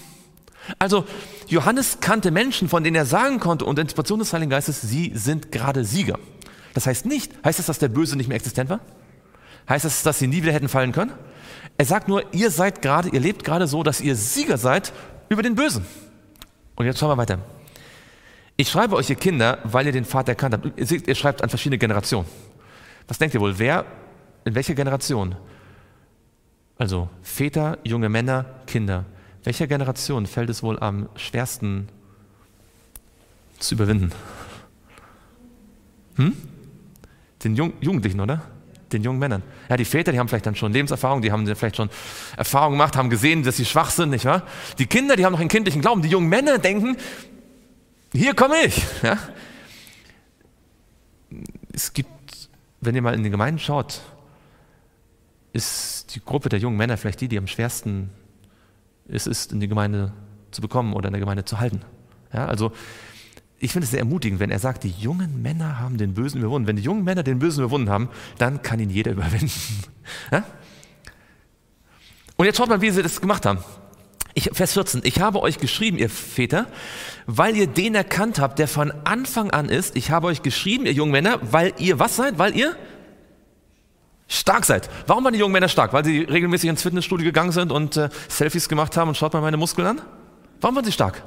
Also, 0.80 1.06
Johannes 1.48 2.00
kannte 2.02 2.32
Menschen, 2.32 2.68
von 2.68 2.84
denen 2.84 2.96
er 2.96 3.06
sagen 3.06 3.40
konnte, 3.40 3.66
unter 3.66 3.84
Inspiration 3.84 4.20
des 4.20 4.34
Heiligen 4.34 4.50
Geistes, 4.50 4.82
sie 4.82 5.12
sind 5.14 5.52
gerade 5.52 5.86
Sieger. 5.86 6.18
Das 6.74 6.86
heißt 6.86 7.06
nicht, 7.06 7.32
heißt 7.44 7.60
das, 7.60 7.66
dass 7.66 7.80
der 7.80 7.88
Böse 7.88 8.16
nicht 8.16 8.28
mehr 8.28 8.36
existent 8.36 8.70
war? 8.70 8.80
Heißt 9.68 9.86
das, 9.86 10.04
dass 10.04 10.20
sie 10.20 10.28
nie 10.28 10.42
wieder 10.42 10.54
hätten 10.54 10.70
fallen 10.70 10.92
können? 10.92 11.12
Er 11.78 11.86
sagt 11.86 12.08
nur, 12.08 12.34
ihr 12.34 12.52
seid 12.52 12.82
gerade, 12.82 13.10
ihr 13.10 13.20
lebt 13.20 13.44
gerade 13.44 13.68
so, 13.68 13.84
dass 13.84 14.02
ihr 14.02 14.16
Sieger 14.16 14.58
seid 14.58 14.92
über 15.30 15.44
den 15.44 15.56
Bösen. 15.56 15.86
Und 16.76 16.86
jetzt 16.86 17.00
schauen 17.00 17.10
wir 17.10 17.18
weiter. 17.18 17.40
Ich 18.58 18.70
schreibe 18.70 18.96
euch, 18.96 19.10
ihr 19.10 19.16
Kinder, 19.16 19.60
weil 19.64 19.86
ihr 19.86 19.94
den 19.94 20.06
Vater 20.06 20.30
erkannt 20.30 20.54
habt. 20.54 20.78
Ihr, 20.78 20.86
seht, 20.86 21.08
ihr 21.08 21.16
schreibt 21.16 21.42
an 21.42 21.50
verschiedene 21.50 21.78
Generationen. 21.78 22.28
Was 23.08 23.18
denkt 23.18 23.34
ihr 23.34 23.42
wohl? 23.42 23.58
Wer, 23.58 23.86
in 24.44 24.56
welcher 24.56 24.76
Generation? 24.76 25.36
Also 26.78 27.10
Väter, 27.22 27.78
junge 27.84 28.10
Männer, 28.10 28.46
Kinder. 28.68 29.06
Welcher 29.44 29.68
Generation 29.68 30.26
fällt 30.26 30.50
es 30.50 30.64
wohl 30.64 30.80
am 30.80 31.08
schwersten 31.16 31.88
zu 33.60 33.76
überwinden? 33.76 34.12
Hm? 36.16 36.36
Den 37.44 37.56
Jung 37.56 37.74
Jugendlichen, 37.82 38.20
oder? 38.20 38.42
Den 38.92 39.04
jungen 39.04 39.20
Männern. 39.20 39.44
Ja, 39.70 39.78
die 39.78 39.86
Väter, 39.86 40.12
die 40.12 40.20
haben 40.20 40.28
vielleicht 40.28 40.46
dann 40.46 40.56
schon 40.56 40.74
Lebenserfahrung, 40.74 41.22
die 41.22 41.32
haben 41.32 41.46
vielleicht 41.56 41.76
schon 41.76 41.90
Erfahrung 42.36 42.74
gemacht, 42.74 42.98
haben 42.98 43.10
gesehen, 43.10 43.44
dass 43.44 43.58
sie 43.58 43.66
schwach 43.66 43.92
sind, 43.92 44.10
nicht 44.10 44.26
wahr? 44.26 44.44
Die 44.80 44.88
Kinder, 44.88 45.16
die 45.16 45.26
haben 45.26 45.34
noch 45.34 45.40
einen 45.40 45.50
kindlichen 45.50 45.82
Glauben. 45.82 46.02
Die 46.02 46.10
jungen 46.10 46.28
Männer 46.28 46.58
denken, 46.58 46.98
hier 48.12 48.34
komme 48.34 48.56
ich. 48.66 48.84
Ja? 49.04 49.18
Es 51.72 51.94
gibt, 51.94 52.10
wenn 52.82 52.96
ihr 52.96 53.02
mal 53.02 53.14
in 53.14 53.24
die 53.24 53.30
Gemeinden 53.30 53.60
schaut, 53.60 54.02
ist 55.54 56.16
die 56.16 56.20
Gruppe 56.20 56.50
der 56.50 56.60
jungen 56.60 56.78
Männer 56.78 56.98
vielleicht 56.98 57.22
die, 57.22 57.28
die 57.28 57.38
am 57.38 57.48
schwersten 57.48 58.10
es 59.08 59.28
ist, 59.28 59.52
in 59.52 59.60
die 59.60 59.68
Gemeinde 59.68 60.12
zu 60.52 60.62
bekommen 60.62 60.94
oder 60.94 61.08
in 61.08 61.14
der 61.14 61.20
Gemeinde 61.20 61.46
zu 61.46 61.60
halten. 61.60 61.82
Ja, 62.34 62.46
also 62.46 62.72
ich 63.60 63.72
finde 63.74 63.86
es 63.86 63.92
sehr 63.92 64.00
ermutigend, 64.00 64.40
wenn 64.40 64.52
er 64.52 64.60
sagt, 64.60 64.84
die 64.84 64.90
jungen 64.90 65.42
Männer 65.42 65.80
haben 65.80 65.98
den 65.98 66.14
Bösen 66.14 66.40
überwunden. 66.40 66.68
Wenn 66.68 66.78
die 66.78 66.82
jungen 66.82 67.04
Männer 67.04 67.24
den 67.24 67.40
Bösen 67.40 67.64
überwunden 67.64 67.90
haben, 67.90 68.10
dann 68.38 68.62
kann 68.62 68.80
ihn 68.80 68.90
jeder 68.90 69.12
überwinden. 69.14 69.52
Und 72.38 72.46
jetzt 72.46 72.58
schaut 72.58 72.70
mal, 72.70 72.82
wie 72.82 72.90
sie 72.90 73.04
das 73.04 73.20
gemacht 73.20 73.46
haben. 73.46 73.60
Ich, 74.34 74.50
Vers 74.54 74.74
14, 74.74 75.02
ich 75.04 75.20
habe 75.20 75.42
euch 75.42 75.58
geschrieben, 75.58 75.98
ihr 75.98 76.10
Väter, 76.10 76.68
weil 77.26 77.58
ihr 77.58 77.68
den 77.68 77.96
erkannt 77.96 78.40
habt, 78.40 78.60
der 78.60 78.68
von 78.68 78.94
Anfang 79.04 79.52
an 79.52 79.68
ist. 79.68 79.98
Ich 79.98 80.12
habe 80.12 80.28
euch 80.28 80.42
geschrieben, 80.42 80.86
ihr 80.86 80.94
jungen 80.94 81.12
Männer, 81.12 81.40
weil 81.42 81.74
ihr 81.78 82.00
was 82.00 82.16
seid? 82.16 82.40
Weil 82.40 82.56
ihr 82.56 82.78
stark 84.30 84.64
seid. 84.64 84.90
Warum 85.08 85.26
waren 85.26 85.34
die 85.34 85.40
jungen 85.40 85.52
Männer 85.52 85.68
stark? 85.68 85.92
Weil 85.92 86.06
sie 86.06 86.20
regelmäßig 86.22 86.70
ins 86.70 86.84
Fitnessstudio 86.84 87.26
gegangen 87.26 87.52
sind 87.52 87.74
und 87.74 87.98
äh, 87.98 88.10
Selfies 88.30 88.70
gemacht 88.70 88.96
haben 88.96 89.10
und 89.10 89.16
schaut 89.16 89.34
mal 89.34 89.42
meine 89.42 89.58
Muskeln 89.58 89.88
an? 89.88 90.02
Warum 90.62 90.76
waren 90.76 90.86
sie 90.86 90.92
stark? 90.92 91.24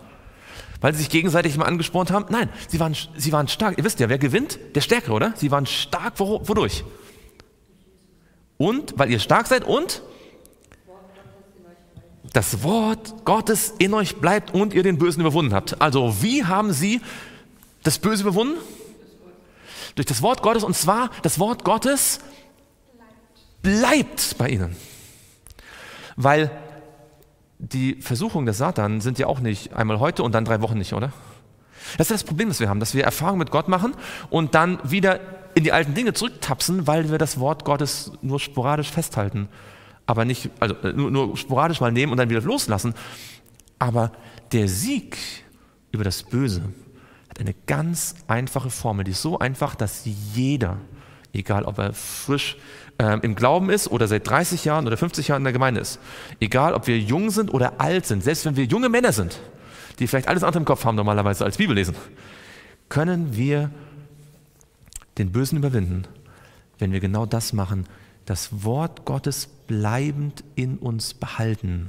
Weil 0.83 0.93
sie 0.93 0.99
sich 0.99 1.11
gegenseitig 1.11 1.57
mal 1.57 1.65
angespornt 1.65 2.11
haben? 2.11 2.27
Nein, 2.29 2.51
sie 2.69 2.81
waren, 2.81 2.95
sie 3.17 3.33
waren 3.33 3.49
stark. 3.49 3.79
Ihr 3.79 3.85
wisst 3.85 4.01
ja, 4.01 4.09
wer 4.09 4.19
gewinnt? 4.19 4.59
Der 4.75 4.81
Stärkere, 4.81 5.15
oder? 5.15 5.33
Sie 5.37 5.51
waren 5.51 5.65
stark, 5.65 6.19
wodurch? 6.19 6.85
Und, 8.59 8.99
weil 8.99 9.11
ihr 9.11 9.21
stark 9.21 9.47
seid 9.47 9.65
und 9.65 10.03
das 12.33 12.63
Wort 12.63 13.25
Gottes 13.25 13.75
in 13.79 13.95
euch 13.95 14.17
bleibt 14.17 14.55
und 14.55 14.75
ihr 14.75 14.83
den 14.83 14.99
Bösen 14.99 15.21
überwunden 15.21 15.55
habt. 15.55 15.81
Also, 15.81 16.21
wie 16.21 16.45
haben 16.45 16.73
sie 16.73 17.01
das 17.85 17.99
Böse 17.99 18.23
überwunden? 18.23 18.59
Durch 19.95 20.07
das 20.07 20.21
Wort 20.21 20.43
Gottes 20.43 20.65
und 20.65 20.75
zwar 20.75 21.11
das 21.23 21.39
Wort 21.39 21.65
Gottes 21.65 22.21
bleibt 23.63 24.37
bei 24.39 24.49
ihnen. 24.49 24.75
Weil 26.17 26.51
die 27.63 27.95
Versuchungen 28.01 28.45
des 28.45 28.59
Satan 28.59 29.01
sind 29.01 29.19
ja 29.21 29.29
auch 29.29 29.39
nicht 29.39 29.73
einmal 29.73 30.01
heute 30.01 30.25
und 30.25 30.35
dann 30.35 30.45
drei 30.45 30.61
Wochen 30.61 30.79
nicht, 30.79 30.95
oder? 30.95 31.13
Das 31.97 32.11
ist 32.11 32.23
das 32.23 32.25
Problem, 32.25 32.49
das 32.49 32.59
wir 32.59 32.69
haben, 32.69 32.81
dass 32.81 32.95
wir 32.95 33.05
Erfahrungen 33.05 33.39
mit 33.39 33.51
Gott 33.51 33.69
machen 33.69 33.95
und 34.31 34.55
dann 34.55 34.79
wieder 34.83 35.21
in 35.55 35.63
die 35.63 35.73
alten 35.73 35.95
Dinge 35.95 36.13
zurücktapsen, 36.13 36.87
weil 36.87 37.11
wir 37.11 37.19
das 37.19 37.39
Wort 37.39 37.65
Gottes 37.65 38.13
nur 38.21 38.41
sporadisch 38.41 38.91
festhalten. 38.91 39.49
Aber 40.07 40.25
nicht, 40.25 40.51
also 40.59 40.75
äh, 40.83 40.93
nur, 40.93 41.11
nur 41.11 41.37
sporadisch 41.37 41.81
mal 41.81 41.93
nehmen 41.93 42.11
und 42.11 42.19
dann 42.19 42.31
wieder 42.31 42.41
loslassen. 42.41 42.95
Aber 43.79 44.11
der 44.51 44.69
Sieg 44.69 45.17
über 45.93 46.05
das 46.05 46.25
Böse 46.25 46.63
hat 47.29 47.39
eine 47.39 47.55
ganz 47.67 48.17
einfache 48.27 48.71
Formel, 48.71 49.05
die 49.05 49.13
ist 49.13 49.23
so 49.23 49.39
einfach, 49.39 49.75
dass 49.75 50.03
jeder, 50.35 50.79
egal 51.33 51.65
ob 51.65 51.79
er 51.79 51.93
frisch 51.93 52.57
äh, 52.99 53.19
im 53.21 53.35
Glauben 53.35 53.71
ist 53.71 53.89
oder 53.89 54.09
seit 54.09 54.29
30 54.29 54.65
Jahren 54.65 54.87
oder 54.87 54.97
50 54.97 55.29
Jahren 55.29 55.41
in 55.41 55.45
der 55.45 55.53
Gemeinde 55.53 55.81
ist, 55.81 55.99
egal 56.41 56.75
ob 56.75 56.87
wir 56.87 56.99
jung 56.99 57.31
sind 57.31 57.53
oder 57.53 57.81
alt 57.81 58.07
sind, 58.07 58.23
selbst 58.23 58.45
wenn 58.45 58.57
wir 58.57 58.65
junge 58.65 58.89
Männer 58.89 59.13
sind, 59.13 59.41
die 59.99 60.07
vielleicht 60.07 60.29
alles 60.29 60.45
andere 60.45 60.61
im 60.61 60.65
Kopf 60.65 60.85
haben 60.85 60.97
normalerweise 60.97 61.45
als 61.45 61.57
Bibel 61.57 61.75
lesen, 61.75 61.95
können 62.89 63.37
wir 63.37 63.71
den 65.19 65.33
Bösen 65.33 65.59
überwinden, 65.59 66.07
wenn 66.79 66.93
wir 66.93 67.01
genau 67.01 67.27
das 67.27 67.53
machen, 67.53 67.87
das 68.27 68.65
Wort 68.65 69.05
Gottes 69.05 69.49
bleibend 69.67 70.45
in 70.55 70.79
uns 70.79 71.15
behalten. 71.15 71.89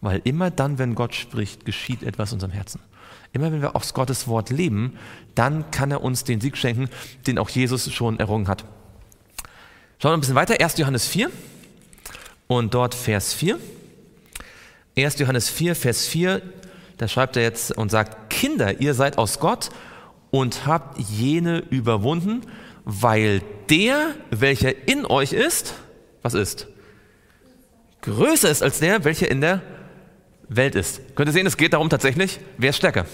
Weil 0.00 0.20
immer 0.24 0.50
dann, 0.50 0.78
wenn 0.78 0.94
Gott 0.94 1.14
spricht, 1.14 1.64
geschieht 1.64 2.02
etwas 2.02 2.30
in 2.30 2.36
unserem 2.36 2.52
Herzen. 2.52 2.80
Immer 3.32 3.50
wenn 3.50 3.62
wir 3.62 3.74
aufs 3.74 3.94
Gottes 3.94 4.28
Wort 4.28 4.50
leben, 4.50 4.98
dann 5.34 5.70
kann 5.70 5.90
er 5.90 6.02
uns 6.02 6.24
den 6.24 6.40
Sieg 6.40 6.56
schenken, 6.56 6.88
den 7.26 7.38
auch 7.38 7.48
Jesus 7.48 7.92
schon 7.92 8.18
errungen 8.18 8.48
hat. 8.48 8.64
Schauen 9.98 10.10
wir 10.10 10.16
ein 10.16 10.20
bisschen 10.20 10.34
weiter, 10.34 10.60
1. 10.60 10.78
Johannes 10.78 11.06
4 11.06 11.30
und 12.46 12.74
dort 12.74 12.94
Vers 12.94 13.32
4. 13.32 13.58
1. 14.96 15.18
Johannes 15.18 15.48
4, 15.48 15.74
Vers 15.74 16.06
4, 16.06 16.42
da 16.98 17.08
schreibt 17.08 17.36
er 17.36 17.42
jetzt 17.42 17.76
und 17.76 17.90
sagt, 17.90 18.28
Kinder, 18.28 18.80
ihr 18.80 18.94
seid 18.94 19.16
aus 19.16 19.38
Gott 19.38 19.70
und 20.30 20.66
habt 20.66 20.98
jene 20.98 21.58
überwunden, 21.58 22.42
weil 22.84 23.42
der, 23.70 24.14
welcher 24.30 24.88
in 24.88 25.06
euch 25.06 25.32
ist, 25.32 25.74
was 26.20 26.34
ist? 26.34 26.66
Größer 28.02 28.50
ist 28.50 28.62
als 28.62 28.80
der, 28.80 29.04
welcher 29.04 29.30
in 29.30 29.40
der 29.40 29.62
Welt 30.56 30.74
ist. 30.74 31.14
Könnt 31.14 31.28
ihr 31.28 31.32
sehen, 31.32 31.46
es 31.46 31.56
geht 31.56 31.72
darum 31.72 31.90
tatsächlich, 31.90 32.40
wer 32.58 32.70
ist 32.70 32.76
stärker. 32.76 33.06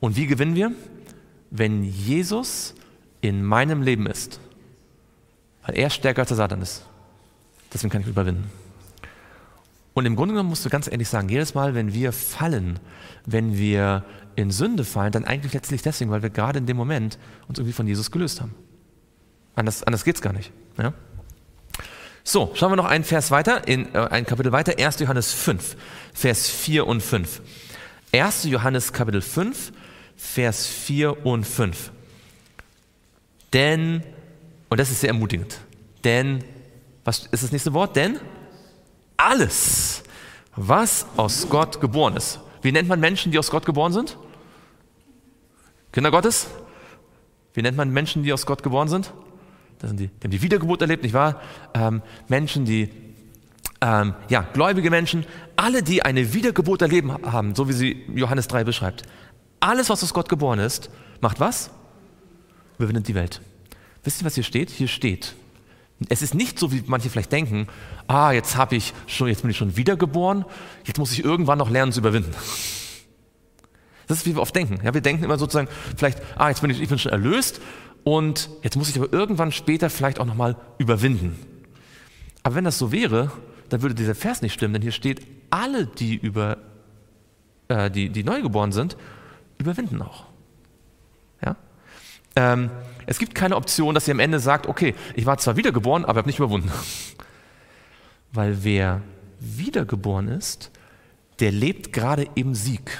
Und 0.00 0.16
wie 0.16 0.26
gewinnen 0.26 0.54
wir? 0.54 0.72
Wenn 1.50 1.82
Jesus 1.82 2.74
in 3.20 3.44
meinem 3.44 3.82
Leben 3.82 4.06
ist. 4.06 4.40
Weil 5.64 5.76
er 5.76 5.90
stärker 5.90 6.20
als 6.20 6.28
der 6.28 6.36
Satan 6.36 6.62
ist. 6.62 6.84
Deswegen 7.72 7.90
kann 7.90 8.02
ich 8.02 8.08
überwinden. 8.08 8.50
Und 9.94 10.06
im 10.06 10.14
Grunde 10.14 10.34
genommen 10.34 10.48
musst 10.48 10.64
du 10.64 10.70
ganz 10.70 10.86
ehrlich 10.86 11.08
sagen, 11.08 11.28
jedes 11.28 11.54
Mal, 11.54 11.74
wenn 11.74 11.92
wir 11.92 12.12
fallen, 12.12 12.78
wenn 13.26 13.58
wir 13.58 14.04
in 14.36 14.52
Sünde 14.52 14.84
fallen, 14.84 15.10
dann 15.10 15.24
eigentlich 15.24 15.52
letztlich 15.52 15.82
deswegen, 15.82 16.10
weil 16.10 16.22
wir 16.22 16.30
gerade 16.30 16.60
in 16.60 16.66
dem 16.66 16.76
Moment 16.76 17.18
uns 17.48 17.58
irgendwie 17.58 17.72
von 17.72 17.88
Jesus 17.88 18.12
gelöst 18.12 18.40
haben. 18.40 18.54
Anders, 19.56 19.82
anders 19.82 20.04
geht 20.04 20.14
es 20.14 20.22
gar 20.22 20.32
nicht. 20.32 20.52
Ja? 20.78 20.94
So, 22.30 22.50
schauen 22.52 22.72
wir 22.72 22.76
noch 22.76 22.84
einen 22.84 23.04
Vers 23.04 23.30
weiter, 23.30 23.66
in, 23.66 23.94
äh, 23.94 24.00
ein 24.10 24.26
Kapitel 24.26 24.52
weiter, 24.52 24.74
1. 24.78 25.00
Johannes 25.00 25.32
5, 25.32 25.78
Vers 26.12 26.50
4 26.50 26.86
und 26.86 27.02
5. 27.02 27.40
1. 28.12 28.44
Johannes 28.44 28.92
Kapitel 28.92 29.22
5, 29.22 29.72
Vers 30.14 30.66
4 30.66 31.24
und 31.24 31.44
5. 31.46 31.90
Denn 33.54 34.02
und 34.68 34.78
das 34.78 34.90
ist 34.90 35.00
sehr 35.00 35.08
ermutigend. 35.08 35.58
Denn, 36.04 36.44
was 37.02 37.20
ist 37.30 37.44
das 37.44 37.50
nächste 37.50 37.72
Wort? 37.72 37.96
Denn 37.96 38.20
alles, 39.16 40.02
was 40.54 41.06
aus 41.16 41.48
Gott 41.48 41.80
geboren 41.80 42.14
ist. 42.14 42.40
Wie 42.60 42.72
nennt 42.72 42.90
man 42.90 43.00
Menschen, 43.00 43.32
die 43.32 43.38
aus 43.38 43.50
Gott 43.50 43.64
geboren 43.64 43.94
sind? 43.94 44.18
Kinder 45.92 46.10
Gottes? 46.10 46.48
Wie 47.54 47.62
nennt 47.62 47.78
man 47.78 47.90
Menschen, 47.90 48.22
die 48.22 48.34
aus 48.34 48.44
Gott 48.44 48.62
geboren 48.62 48.88
sind? 48.88 49.14
Das 49.78 49.90
sind 49.90 50.00
die, 50.00 50.08
die 50.08 50.24
haben 50.24 50.30
die 50.30 50.42
Wiedergeburt 50.42 50.80
erlebt, 50.82 51.02
nicht 51.02 51.12
wahr? 51.12 51.40
Ähm, 51.74 52.02
Menschen, 52.28 52.64
die, 52.64 52.90
ähm, 53.80 54.14
ja, 54.28 54.42
gläubige 54.42 54.90
Menschen, 54.90 55.24
alle, 55.56 55.82
die 55.82 56.02
eine 56.04 56.34
Wiedergeburt 56.34 56.82
erleben 56.82 57.12
haben, 57.12 57.54
so 57.54 57.68
wie 57.68 57.72
sie 57.72 58.04
Johannes 58.14 58.48
3 58.48 58.64
beschreibt. 58.64 59.02
Alles, 59.60 59.88
was 59.88 60.02
aus 60.02 60.14
Gott 60.14 60.28
geboren 60.28 60.58
ist, 60.58 60.90
macht 61.20 61.40
was? 61.40 61.70
Überwindet 62.78 63.08
die 63.08 63.14
Welt. 63.14 63.40
Wisst 64.04 64.22
ihr, 64.22 64.24
was 64.24 64.34
hier 64.34 64.44
steht? 64.44 64.70
Hier 64.70 64.88
steht, 64.88 65.34
es 66.08 66.22
ist 66.22 66.34
nicht 66.34 66.58
so, 66.58 66.70
wie 66.70 66.82
manche 66.86 67.10
vielleicht 67.10 67.32
denken, 67.32 67.66
ah, 68.06 68.30
jetzt 68.30 68.56
habe 68.56 68.76
ich 68.76 68.94
schon, 69.06 69.28
jetzt 69.28 69.42
bin 69.42 69.50
ich 69.50 69.56
schon 69.56 69.76
wiedergeboren, 69.76 70.44
jetzt 70.84 70.98
muss 70.98 71.12
ich 71.12 71.24
irgendwann 71.24 71.58
noch 71.58 71.70
lernen 71.70 71.92
zu 71.92 72.00
überwinden. 72.00 72.30
Das 74.06 74.18
ist, 74.18 74.26
wie 74.26 74.34
wir 74.34 74.40
oft 74.40 74.54
denken. 74.54 74.78
Ja, 74.84 74.94
wir 74.94 75.00
denken 75.00 75.24
immer 75.24 75.38
sozusagen, 75.38 75.68
vielleicht, 75.96 76.20
ah, 76.36 76.48
jetzt 76.48 76.60
bin 76.60 76.70
ich, 76.70 76.80
ich 76.80 76.88
bin 76.88 76.98
schon 76.98 77.12
erlöst 77.12 77.60
und 78.04 78.48
jetzt 78.62 78.76
muss 78.76 78.88
ich 78.88 78.96
aber 78.98 79.12
irgendwann 79.12 79.52
später 79.52 79.90
vielleicht 79.90 80.18
auch 80.20 80.26
nochmal 80.26 80.56
überwinden. 80.78 81.38
Aber 82.42 82.54
wenn 82.54 82.64
das 82.64 82.78
so 82.78 82.92
wäre, 82.92 83.30
dann 83.68 83.82
würde 83.82 83.94
dieser 83.94 84.14
Vers 84.14 84.42
nicht 84.42 84.54
stimmen, 84.54 84.74
denn 84.74 84.82
hier 84.82 84.92
steht, 84.92 85.26
alle, 85.50 85.86
die 85.86 86.16
über, 86.16 86.58
äh, 87.68 87.90
die, 87.90 88.10
die 88.10 88.24
neugeboren 88.24 88.72
sind, 88.72 88.96
überwinden 89.58 90.00
auch. 90.02 90.26
Ja? 91.44 91.56
Ähm, 92.36 92.70
es 93.06 93.18
gibt 93.18 93.34
keine 93.34 93.56
Option, 93.56 93.94
dass 93.94 94.08
ihr 94.08 94.14
am 94.14 94.20
Ende 94.20 94.40
sagt, 94.40 94.66
okay, 94.66 94.94
ich 95.14 95.26
war 95.26 95.38
zwar 95.38 95.56
wiedergeboren, 95.56 96.04
aber 96.04 96.18
habe 96.18 96.28
nicht 96.28 96.38
überwunden. 96.38 96.70
Weil 98.32 98.64
wer 98.64 99.02
wiedergeboren 99.40 100.28
ist, 100.28 100.70
der 101.40 101.52
lebt 101.52 101.92
gerade 101.92 102.28
im 102.34 102.54
Sieg. 102.54 102.98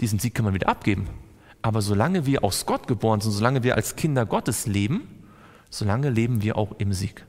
Diesen 0.00 0.18
Sieg 0.18 0.34
kann 0.34 0.44
man 0.44 0.54
wieder 0.54 0.68
abgeben. 0.68 1.08
Aber 1.62 1.82
solange 1.82 2.26
wir 2.26 2.44
aus 2.44 2.66
Gott 2.66 2.86
geboren 2.86 3.20
sind, 3.20 3.32
solange 3.32 3.62
wir 3.62 3.76
als 3.76 3.96
Kinder 3.96 4.26
Gottes 4.26 4.66
leben, 4.66 5.08
solange 5.70 6.10
leben 6.10 6.42
wir 6.42 6.56
auch 6.56 6.72
im 6.78 6.92
Sieg. 6.92 7.26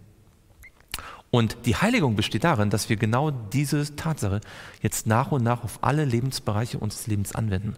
Und 1.31 1.57
die 1.65 1.75
Heiligung 1.75 2.15
besteht 2.15 2.43
darin, 2.43 2.69
dass 2.69 2.89
wir 2.89 2.95
genau 2.95 3.29
diese 3.31 3.95
Tatsache 3.95 4.41
jetzt 4.81 5.05
nach 5.05 5.31
und 5.31 5.43
nach 5.43 5.63
auf 5.63 5.79
alle 5.81 6.05
Lebensbereiche 6.05 6.79
unseres 6.79 7.07
Lebens 7.07 7.35
anwenden, 7.35 7.75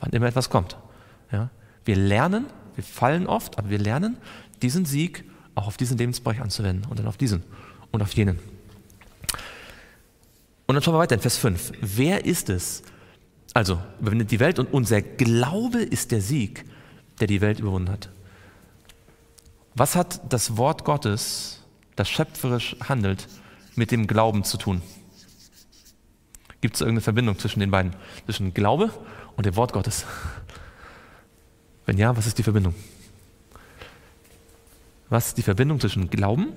wann 0.00 0.10
immer 0.10 0.26
etwas 0.26 0.50
kommt. 0.50 0.76
Ja? 1.32 1.50
Wir 1.84 1.96
lernen, 1.96 2.46
wir 2.74 2.84
fallen 2.84 3.26
oft, 3.26 3.58
aber 3.58 3.70
wir 3.70 3.78
lernen, 3.78 4.18
diesen 4.60 4.84
Sieg 4.84 5.24
auch 5.54 5.66
auf 5.66 5.76
diesen 5.76 5.96
Lebensbereich 5.96 6.40
anzuwenden 6.40 6.90
und 6.90 6.98
dann 6.98 7.06
auf 7.06 7.16
diesen 7.16 7.42
und 7.90 8.02
auf 8.02 8.12
jenen. 8.12 8.38
Und 10.66 10.74
dann 10.74 10.82
schauen 10.82 10.94
wir 10.94 10.98
weiter 10.98 11.14
in 11.14 11.20
Vers 11.20 11.36
5. 11.38 11.72
Wer 11.80 12.24
ist 12.26 12.48
es? 12.48 12.82
Also, 13.54 13.80
überwindet 14.00 14.30
die 14.30 14.40
Welt 14.40 14.58
und 14.58 14.72
unser 14.72 15.02
Glaube 15.02 15.82
ist 15.82 16.12
der 16.12 16.20
Sieg, 16.20 16.64
der 17.18 17.26
die 17.26 17.40
Welt 17.40 17.58
überwunden 17.58 17.90
hat. 17.90 18.08
Was 19.74 19.96
hat 19.96 20.20
das 20.32 20.56
Wort 20.56 20.84
Gottes 20.84 21.64
das 21.96 22.08
schöpferisch 22.08 22.76
handelt, 22.88 23.28
mit 23.74 23.90
dem 23.90 24.06
Glauben 24.06 24.44
zu 24.44 24.56
tun? 24.56 24.82
Gibt 26.60 26.74
es 26.74 26.80
irgendeine 26.80 27.02
Verbindung 27.02 27.38
zwischen 27.38 27.60
den 27.60 27.70
beiden? 27.70 27.96
Zwischen 28.26 28.52
Glaube 28.52 28.92
und 29.36 29.46
dem 29.46 29.56
Wort 29.56 29.72
Gottes? 29.72 30.04
Wenn 31.86 31.98
ja, 31.98 32.16
was 32.16 32.26
ist 32.26 32.38
die 32.38 32.42
Verbindung? 32.42 32.74
Was 35.08 35.28
ist 35.28 35.38
die 35.38 35.42
Verbindung 35.42 35.80
zwischen 35.80 36.08
Glauben 36.10 36.52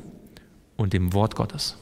und 0.77 0.93
dem 0.93 1.13
Wort 1.13 1.35
Gottes? 1.35 1.77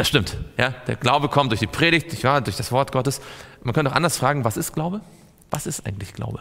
Das 0.00 0.08
stimmt. 0.08 0.38
Ja? 0.56 0.70
Der 0.86 0.96
Glaube 0.96 1.28
kommt 1.28 1.52
durch 1.52 1.60
die 1.60 1.66
Predigt, 1.66 2.22
ja, 2.22 2.40
durch 2.40 2.56
das 2.56 2.72
Wort 2.72 2.90
Gottes. 2.90 3.20
Man 3.62 3.74
könnte 3.74 3.90
auch 3.90 3.94
anders 3.94 4.16
fragen, 4.16 4.46
was 4.46 4.56
ist 4.56 4.72
Glaube? 4.72 5.02
Was 5.50 5.66
ist 5.66 5.84
eigentlich 5.84 6.14
Glaube? 6.14 6.40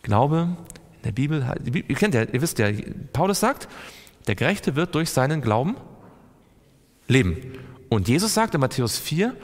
Glaube 0.00 0.56
in 0.96 1.02
der 1.02 1.12
Bibel, 1.12 1.46
ihr 1.66 1.94
kennt 1.94 2.14
ja, 2.14 2.22
ihr 2.22 2.40
wisst 2.40 2.58
ja, 2.58 2.68
Paulus 3.12 3.40
sagt, 3.40 3.68
der 4.28 4.34
Gerechte 4.34 4.76
wird 4.76 4.94
durch 4.94 5.10
seinen 5.10 5.42
Glauben 5.42 5.76
leben. 7.06 7.52
Und 7.90 8.08
Jesus 8.08 8.32
sagt 8.32 8.54
in 8.54 8.62
Matthäus 8.62 8.96
4, 8.98 9.36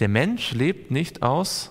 der 0.00 0.08
Mensch 0.08 0.50
lebt 0.50 0.90
nicht 0.90 1.22
aus 1.22 1.70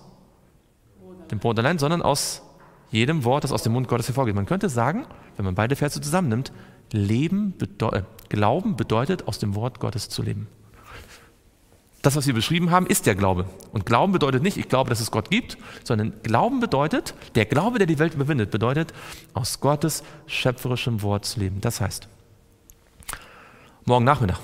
dem 1.29 1.39
Brot 1.39 1.59
allein, 1.59 1.77
sondern 1.77 2.03
aus 2.03 2.41
jedem 2.89 3.25
Wort, 3.25 3.43
das 3.43 3.51
aus 3.51 3.63
dem 3.63 3.73
Mund 3.73 3.89
Gottes 3.89 4.07
hervorgeht. 4.07 4.33
Man 4.33 4.45
könnte 4.45 4.69
sagen, 4.69 5.05
wenn 5.35 5.43
man 5.43 5.55
beide 5.55 5.75
Verse 5.75 5.99
zusammennimmt, 5.99 6.53
Leben 6.93 7.53
bedeu 7.57 7.89
äh, 7.89 8.03
Glauben 8.29 8.77
bedeutet, 8.77 9.27
aus 9.27 9.39
dem 9.39 9.55
Wort 9.55 9.81
Gottes 9.81 10.07
zu 10.07 10.23
leben. 10.23 10.47
Das, 12.05 12.15
was 12.15 12.27
wir 12.27 12.35
beschrieben 12.35 12.69
haben, 12.69 12.85
ist 12.85 13.07
der 13.07 13.15
Glaube. 13.15 13.49
Und 13.71 13.87
Glauben 13.87 14.13
bedeutet 14.13 14.43
nicht, 14.43 14.57
ich 14.57 14.69
glaube, 14.69 14.91
dass 14.91 14.99
es 14.99 15.09
Gott 15.09 15.31
gibt, 15.31 15.57
sondern 15.83 16.13
Glauben 16.21 16.59
bedeutet, 16.59 17.15
der 17.33 17.45
Glaube, 17.45 17.79
der 17.79 17.87
die 17.87 17.97
Welt 17.97 18.13
überwindet, 18.13 18.51
bedeutet, 18.51 18.93
aus 19.33 19.59
Gottes 19.59 20.03
schöpferischem 20.27 21.01
Wort 21.01 21.25
zu 21.25 21.39
leben. 21.39 21.61
Das 21.61 21.81
heißt, 21.81 22.07
morgen 23.85 24.05
Nachmittag, 24.05 24.37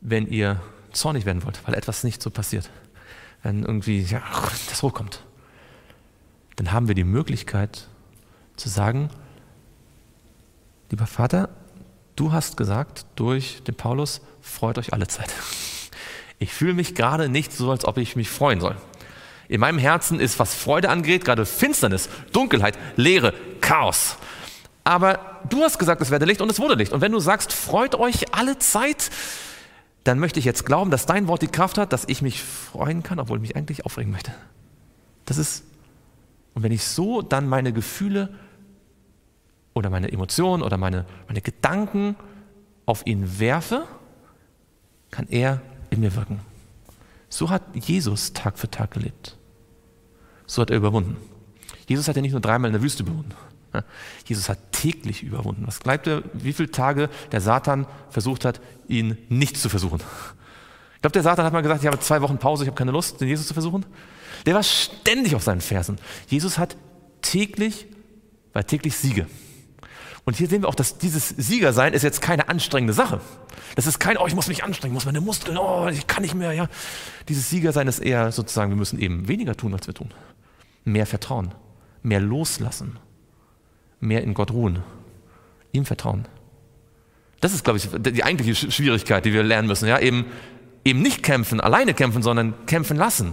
wenn 0.00 0.26
ihr 0.26 0.60
zornig 0.90 1.26
werden 1.26 1.44
wollt, 1.44 1.60
weil 1.64 1.76
etwas 1.76 2.02
nicht 2.02 2.20
so 2.20 2.30
passiert, 2.30 2.70
wenn 3.44 3.62
irgendwie 3.62 4.00
ja, 4.00 4.20
das 4.68 4.82
hochkommt, 4.82 5.22
dann 6.56 6.72
haben 6.72 6.88
wir 6.88 6.96
die 6.96 7.04
Möglichkeit 7.04 7.86
zu 8.56 8.68
sagen, 8.68 9.10
lieber 10.90 11.06
Vater, 11.06 11.50
du 12.16 12.32
hast 12.32 12.56
gesagt 12.56 13.06
durch 13.14 13.62
den 13.62 13.76
Paulus, 13.76 14.22
freut 14.40 14.76
euch 14.76 14.92
alle 14.92 15.06
Zeit. 15.06 15.32
Ich 16.38 16.52
fühle 16.52 16.74
mich 16.74 16.94
gerade 16.94 17.28
nicht 17.28 17.52
so, 17.52 17.70
als 17.70 17.84
ob 17.84 17.96
ich 17.98 18.16
mich 18.16 18.28
freuen 18.28 18.60
soll. 18.60 18.76
In 19.48 19.60
meinem 19.60 19.78
Herzen 19.78 20.20
ist, 20.20 20.38
was 20.38 20.54
Freude 20.54 20.88
angeht, 20.90 21.24
gerade 21.24 21.46
Finsternis, 21.46 22.08
Dunkelheit, 22.32 22.76
Leere, 22.96 23.32
Chaos. 23.60 24.16
Aber 24.84 25.40
du 25.48 25.62
hast 25.62 25.78
gesagt, 25.78 26.00
es 26.02 26.10
werde 26.10 26.26
Licht 26.26 26.40
und 26.40 26.50
es 26.50 26.60
wurde 26.60 26.74
Licht. 26.74 26.92
Und 26.92 27.00
wenn 27.00 27.12
du 27.12 27.20
sagst, 27.20 27.52
freut 27.52 27.94
euch 27.94 28.34
alle 28.34 28.58
Zeit, 28.58 29.10
dann 30.04 30.18
möchte 30.18 30.38
ich 30.38 30.44
jetzt 30.44 30.64
glauben, 30.64 30.90
dass 30.90 31.06
dein 31.06 31.26
Wort 31.26 31.42
die 31.42 31.48
Kraft 31.48 31.78
hat, 31.78 31.92
dass 31.92 32.04
ich 32.06 32.22
mich 32.22 32.42
freuen 32.42 33.02
kann, 33.02 33.18
obwohl 33.18 33.38
ich 33.38 33.42
mich 33.42 33.56
eigentlich 33.56 33.84
aufregen 33.84 34.12
möchte. 34.12 34.32
Das 35.24 35.38
ist, 35.38 35.64
und 36.54 36.62
wenn 36.62 36.72
ich 36.72 36.84
so 36.84 37.22
dann 37.22 37.48
meine 37.48 37.72
Gefühle 37.72 38.32
oder 39.74 39.90
meine 39.90 40.10
Emotionen 40.12 40.62
oder 40.62 40.76
meine, 40.76 41.04
meine 41.26 41.40
Gedanken 41.40 42.16
auf 42.84 43.04
ihn 43.06 43.40
werfe, 43.40 43.84
kann 45.10 45.26
er 45.28 45.60
in 45.96 46.02
mir 46.02 46.14
wirken. 46.14 46.40
So 47.28 47.50
hat 47.50 47.62
Jesus 47.74 48.32
Tag 48.32 48.58
für 48.58 48.70
Tag 48.70 48.92
gelebt. 48.92 49.36
So 50.46 50.62
hat 50.62 50.70
er 50.70 50.76
überwunden. 50.76 51.16
Jesus 51.88 52.08
hat 52.08 52.16
ja 52.16 52.22
nicht 52.22 52.32
nur 52.32 52.40
dreimal 52.40 52.68
in 52.68 52.72
der 52.74 52.82
Wüste 52.82 53.02
überwunden. 53.02 53.32
Jesus 54.26 54.48
hat 54.48 54.72
täglich 54.72 55.22
überwunden. 55.22 55.66
Was 55.66 55.80
glaubt 55.80 56.06
ihr, 56.06 56.22
wie 56.32 56.52
viele 56.52 56.70
Tage 56.70 57.10
der 57.32 57.40
Satan 57.40 57.86
versucht 58.10 58.44
hat, 58.44 58.60
ihn 58.88 59.18
nicht 59.28 59.56
zu 59.56 59.68
versuchen? 59.68 60.00
Ich 60.94 61.00
glaube, 61.02 61.12
der 61.12 61.22
Satan 61.22 61.44
hat 61.44 61.52
mal 61.52 61.62
gesagt, 61.62 61.82
ich 61.82 61.86
habe 61.86 62.00
zwei 62.00 62.22
Wochen 62.22 62.38
Pause, 62.38 62.64
ich 62.64 62.68
habe 62.68 62.76
keine 62.76 62.92
Lust, 62.92 63.20
den 63.20 63.28
Jesus 63.28 63.46
zu 63.46 63.54
versuchen. 63.54 63.84
Der 64.46 64.54
war 64.54 64.62
ständig 64.62 65.34
auf 65.34 65.42
seinen 65.42 65.60
Fersen. 65.60 65.98
Jesus 66.28 66.58
hat 66.58 66.76
täglich, 67.22 67.86
war 68.52 68.66
täglich 68.66 68.96
Siege. 68.96 69.26
Und 70.26 70.36
hier 70.36 70.48
sehen 70.48 70.62
wir 70.62 70.68
auch, 70.68 70.74
dass 70.74 70.98
dieses 70.98 71.28
Siegersein 71.28 71.92
ist 71.94 72.02
jetzt 72.02 72.20
keine 72.20 72.48
anstrengende 72.48 72.92
Sache. 72.92 73.20
Das 73.76 73.86
ist 73.86 74.00
kein, 74.00 74.16
oh, 74.16 74.26
ich 74.26 74.34
muss 74.34 74.48
mich 74.48 74.64
anstrengen, 74.64 74.92
muss 74.92 75.06
meine 75.06 75.20
Muskeln, 75.20 75.56
oh, 75.56 75.86
ich 75.86 76.08
kann 76.08 76.22
nicht 76.22 76.34
mehr. 76.34 76.52
Ja. 76.52 76.66
Dieses 77.28 77.48
Siegersein 77.48 77.86
ist 77.86 78.00
eher 78.00 78.32
sozusagen, 78.32 78.72
wir 78.72 78.76
müssen 78.76 78.98
eben 78.98 79.28
weniger 79.28 79.56
tun, 79.56 79.72
als 79.72 79.86
wir 79.86 79.94
tun. 79.94 80.12
Mehr 80.84 81.06
vertrauen, 81.06 81.54
mehr 82.02 82.20
loslassen, 82.20 82.98
mehr 84.00 84.24
in 84.24 84.34
Gott 84.34 84.50
ruhen, 84.50 84.80
ihm 85.70 85.84
vertrauen. 85.84 86.26
Das 87.40 87.54
ist, 87.54 87.62
glaube 87.62 87.78
ich, 87.78 87.88
die 87.96 88.24
eigentliche 88.24 88.72
Schwierigkeit, 88.72 89.24
die 89.24 89.32
wir 89.32 89.44
lernen 89.44 89.68
müssen. 89.68 89.86
Ja, 89.86 90.00
eben, 90.00 90.26
eben 90.84 91.02
nicht 91.02 91.22
kämpfen, 91.22 91.60
alleine 91.60 91.94
kämpfen, 91.94 92.22
sondern 92.22 92.66
kämpfen 92.66 92.96
lassen. 92.96 93.32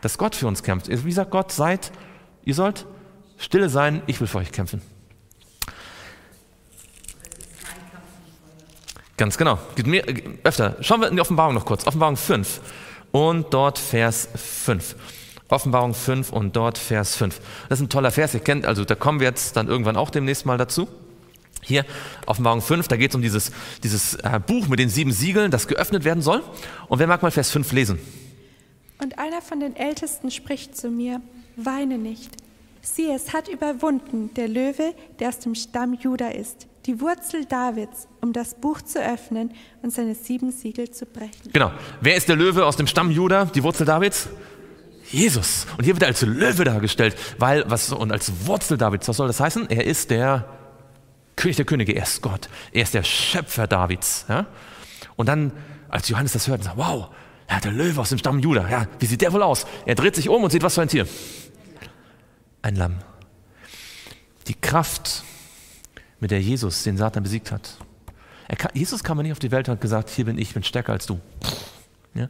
Dass 0.00 0.16
Gott 0.16 0.34
für 0.34 0.46
uns 0.46 0.62
kämpft. 0.62 0.88
Wie 0.88 1.12
sagt 1.12 1.30
Gott, 1.30 1.52
seid, 1.52 1.92
ihr 2.44 2.54
sollt 2.54 2.86
stille 3.36 3.68
sein, 3.68 4.00
ich 4.06 4.18
will 4.18 4.26
für 4.26 4.38
euch 4.38 4.50
kämpfen. 4.50 4.80
Ganz 9.22 9.38
genau. 9.38 9.56
Mir 9.84 10.04
öfter. 10.42 10.74
Schauen 10.80 11.00
wir 11.00 11.06
in 11.06 11.14
die 11.14 11.20
Offenbarung 11.20 11.54
noch 11.54 11.64
kurz. 11.64 11.86
Offenbarung 11.86 12.16
5 12.16 12.60
und 13.12 13.54
dort 13.54 13.78
Vers 13.78 14.28
5. 14.34 14.96
Offenbarung 15.48 15.94
5 15.94 16.32
und 16.32 16.56
dort 16.56 16.76
Vers 16.76 17.14
5. 17.14 17.40
Das 17.68 17.78
ist 17.78 17.84
ein 17.84 17.88
toller 17.88 18.10
Vers, 18.10 18.34
ihr 18.34 18.40
kennt, 18.40 18.66
also 18.66 18.84
da 18.84 18.96
kommen 18.96 19.20
wir 19.20 19.28
jetzt 19.28 19.56
dann 19.56 19.68
irgendwann 19.68 19.96
auch 19.96 20.10
demnächst 20.10 20.44
mal 20.44 20.58
dazu. 20.58 20.88
Hier, 21.60 21.84
Offenbarung 22.26 22.62
5, 22.62 22.88
da 22.88 22.96
geht 22.96 23.12
es 23.12 23.14
um 23.14 23.22
dieses, 23.22 23.52
dieses 23.84 24.14
äh, 24.14 24.40
Buch 24.44 24.66
mit 24.66 24.80
den 24.80 24.88
sieben 24.88 25.12
Siegeln, 25.12 25.52
das 25.52 25.68
geöffnet 25.68 26.02
werden 26.02 26.20
soll. 26.20 26.42
Und 26.88 26.98
wer 26.98 27.06
mag 27.06 27.22
mal 27.22 27.30
Vers 27.30 27.52
5 27.52 27.70
lesen? 27.70 28.00
Und 29.00 29.20
einer 29.20 29.40
von 29.40 29.60
den 29.60 29.76
Ältesten 29.76 30.32
spricht 30.32 30.76
zu 30.76 30.88
mir, 30.88 31.20
weine 31.54 31.96
nicht. 31.96 32.32
Sieh, 32.80 33.12
es 33.14 33.32
hat 33.32 33.46
überwunden, 33.46 34.34
der 34.34 34.48
Löwe, 34.48 34.96
der 35.20 35.28
aus 35.28 35.38
dem 35.38 35.54
Stamm 35.54 35.94
Juda 35.94 36.26
ist 36.26 36.66
die 36.86 37.00
Wurzel 37.00 37.44
Davids, 37.44 38.08
um 38.20 38.32
das 38.32 38.54
Buch 38.54 38.82
zu 38.82 39.00
öffnen 39.00 39.52
und 39.82 39.92
seine 39.92 40.14
sieben 40.14 40.50
Siegel 40.50 40.90
zu 40.90 41.06
brechen. 41.06 41.52
Genau. 41.52 41.70
Wer 42.00 42.16
ist 42.16 42.28
der 42.28 42.36
Löwe 42.36 42.66
aus 42.66 42.76
dem 42.76 42.86
Stamm 42.86 43.10
Juda, 43.10 43.44
die 43.44 43.62
Wurzel 43.62 43.86
Davids? 43.86 44.28
Jesus. 45.10 45.66
Und 45.76 45.84
hier 45.84 45.94
wird 45.94 46.02
er 46.02 46.08
als 46.08 46.22
Löwe 46.22 46.64
dargestellt, 46.64 47.16
weil, 47.38 47.64
was, 47.68 47.92
und 47.92 48.10
als 48.10 48.46
Wurzel 48.46 48.78
Davids, 48.78 49.06
was 49.08 49.16
soll 49.16 49.26
das 49.26 49.40
heißen? 49.40 49.68
Er 49.70 49.84
ist 49.84 50.10
der 50.10 50.48
König 51.36 51.56
der 51.56 51.66
Könige, 51.66 51.92
er 51.92 52.02
ist 52.04 52.22
Gott. 52.22 52.48
Er 52.72 52.82
ist 52.82 52.94
der 52.94 53.02
Schöpfer 53.02 53.66
Davids. 53.66 54.26
Ja? 54.28 54.46
Und 55.16 55.28
dann, 55.28 55.52
als 55.88 56.08
Johannes 56.08 56.32
das 56.32 56.48
hört, 56.48 56.64
sagt, 56.64 56.76
wow, 56.76 57.08
hat 57.48 57.64
der 57.64 57.72
Löwe 57.72 58.00
aus 58.00 58.08
dem 58.08 58.18
Stamm 58.18 58.38
Juda. 58.38 58.68
Ja, 58.68 58.86
wie 58.98 59.06
sieht 59.06 59.20
der 59.20 59.32
wohl 59.32 59.42
aus? 59.42 59.66
Er 59.84 59.94
dreht 59.94 60.16
sich 60.16 60.28
um 60.28 60.42
und 60.42 60.50
sieht, 60.50 60.62
was 60.62 60.74
für 60.74 60.82
ein 60.82 60.88
Tier? 60.88 61.06
Ein 62.62 62.76
Lamm. 62.76 62.96
Die 64.48 64.54
Kraft 64.54 65.24
mit 66.22 66.30
der 66.30 66.40
Jesus 66.40 66.84
den 66.84 66.96
Satan 66.96 67.24
besiegt 67.24 67.50
hat. 67.50 67.78
Kann, 68.56 68.70
Jesus 68.74 69.02
kam 69.02 69.18
nicht 69.18 69.32
auf 69.32 69.40
die 69.40 69.50
Welt 69.50 69.68
und 69.68 69.72
hat 69.72 69.80
gesagt, 69.80 70.08
hier 70.08 70.24
bin 70.24 70.38
ich, 70.38 70.48
ich 70.48 70.54
bin 70.54 70.62
stärker 70.62 70.92
als 70.92 71.04
du. 71.04 71.18
Ja? 72.14 72.28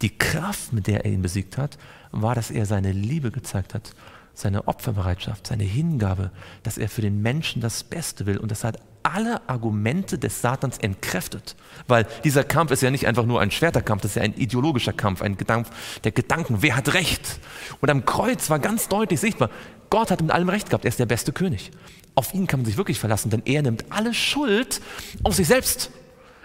Die 0.00 0.16
Kraft, 0.16 0.72
mit 0.72 0.86
der 0.86 1.04
er 1.04 1.12
ihn 1.12 1.20
besiegt 1.20 1.58
hat, 1.58 1.76
war, 2.10 2.34
dass 2.34 2.50
er 2.50 2.64
seine 2.64 2.90
Liebe 2.92 3.30
gezeigt 3.30 3.74
hat, 3.74 3.94
seine 4.32 4.66
Opferbereitschaft, 4.66 5.46
seine 5.46 5.64
Hingabe, 5.64 6.30
dass 6.62 6.78
er 6.78 6.88
für 6.88 7.02
den 7.02 7.20
Menschen 7.20 7.60
das 7.60 7.84
Beste 7.84 8.24
will. 8.24 8.38
Und 8.38 8.50
das 8.50 8.64
hat 8.64 8.78
alle 9.02 9.46
Argumente 9.46 10.16
des 10.16 10.40
Satans 10.40 10.78
entkräftet. 10.78 11.54
Weil 11.88 12.06
dieser 12.24 12.44
Kampf 12.44 12.70
ist 12.70 12.80
ja 12.80 12.90
nicht 12.90 13.06
einfach 13.06 13.26
nur 13.26 13.42
ein 13.42 13.50
Schwerterkampf, 13.50 14.02
das 14.02 14.12
ist 14.12 14.16
ja 14.16 14.22
ein 14.22 14.34
ideologischer 14.34 14.94
Kampf, 14.94 15.20
ein 15.20 15.36
Kampf 15.36 16.00
der 16.00 16.12
Gedanken. 16.12 16.62
Wer 16.62 16.76
hat 16.76 16.94
Recht? 16.94 17.40
Und 17.82 17.90
am 17.90 18.06
Kreuz 18.06 18.48
war 18.48 18.58
ganz 18.58 18.88
deutlich 18.88 19.20
sichtbar, 19.20 19.50
Gott 19.92 20.10
hat 20.10 20.22
mit 20.22 20.30
allem 20.30 20.48
Recht 20.48 20.70
gehabt, 20.70 20.86
er 20.86 20.88
ist 20.88 20.98
der 20.98 21.04
beste 21.04 21.32
König. 21.32 21.70
Auf 22.14 22.32
ihn 22.32 22.46
kann 22.46 22.60
man 22.60 22.64
sich 22.64 22.78
wirklich 22.78 22.98
verlassen, 22.98 23.28
denn 23.28 23.42
er 23.44 23.60
nimmt 23.60 23.84
alle 23.90 24.14
Schuld 24.14 24.80
auf 25.22 25.34
sich 25.34 25.46
selbst. 25.46 25.90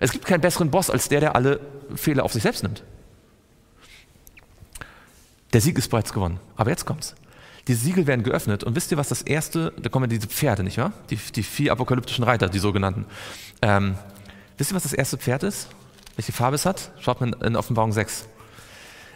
Es 0.02 0.12
gibt 0.12 0.26
keinen 0.26 0.41
besseren 0.41 0.70
Boss 0.70 0.89
als 0.89 1.08
der, 1.08 1.22
der 1.22 1.34
alle 1.34 1.62
Fehler 1.95 2.26
auf 2.26 2.34
sich 2.34 2.43
selbst 2.43 2.64
nimmt. 2.64 2.84
Der 5.54 5.62
Sieg 5.62 5.78
ist 5.78 5.88
bereits 5.88 6.12
gewonnen. 6.12 6.41
Aber 6.58 6.72
jetzt 6.72 6.86
kommt's. 6.86 7.16
Die 7.70 7.74
Siegel 7.74 8.06
werden 8.06 8.24
geöffnet 8.24 8.66
und 8.66 8.76
wisst 8.76 8.91
ihr, 8.91 8.98
was 8.98 9.08
das 9.08 9.22
erste, 9.22 9.72
da 9.82 9.88
kommen 9.88 10.10
diese 10.10 10.28
Pferde, 10.28 10.62
nicht 10.62 10.78
wahr? 10.78 10.91
Die, 11.10 11.16
die 11.16 11.43
vier 11.43 11.72
apokalyptischen 11.72 12.26
Reiter, 12.26 12.50
die 12.50 12.60
sogenannten. 12.60 13.06
Ähm, 13.62 13.95
wisst 14.58 14.74
ihr, 14.74 14.76
was 14.76 14.84
das 14.84 14.91
erste 14.91 15.18
Pferd 15.18 15.43
ist? 15.43 15.70
Welche 16.18 16.34
Farbe 16.34 16.56
es 16.56 16.66
hat? 16.66 16.91
Schaut 17.00 17.22
man 17.22 17.32
in 17.32 17.56
Offenbarung 17.56 17.93
6 17.93 18.28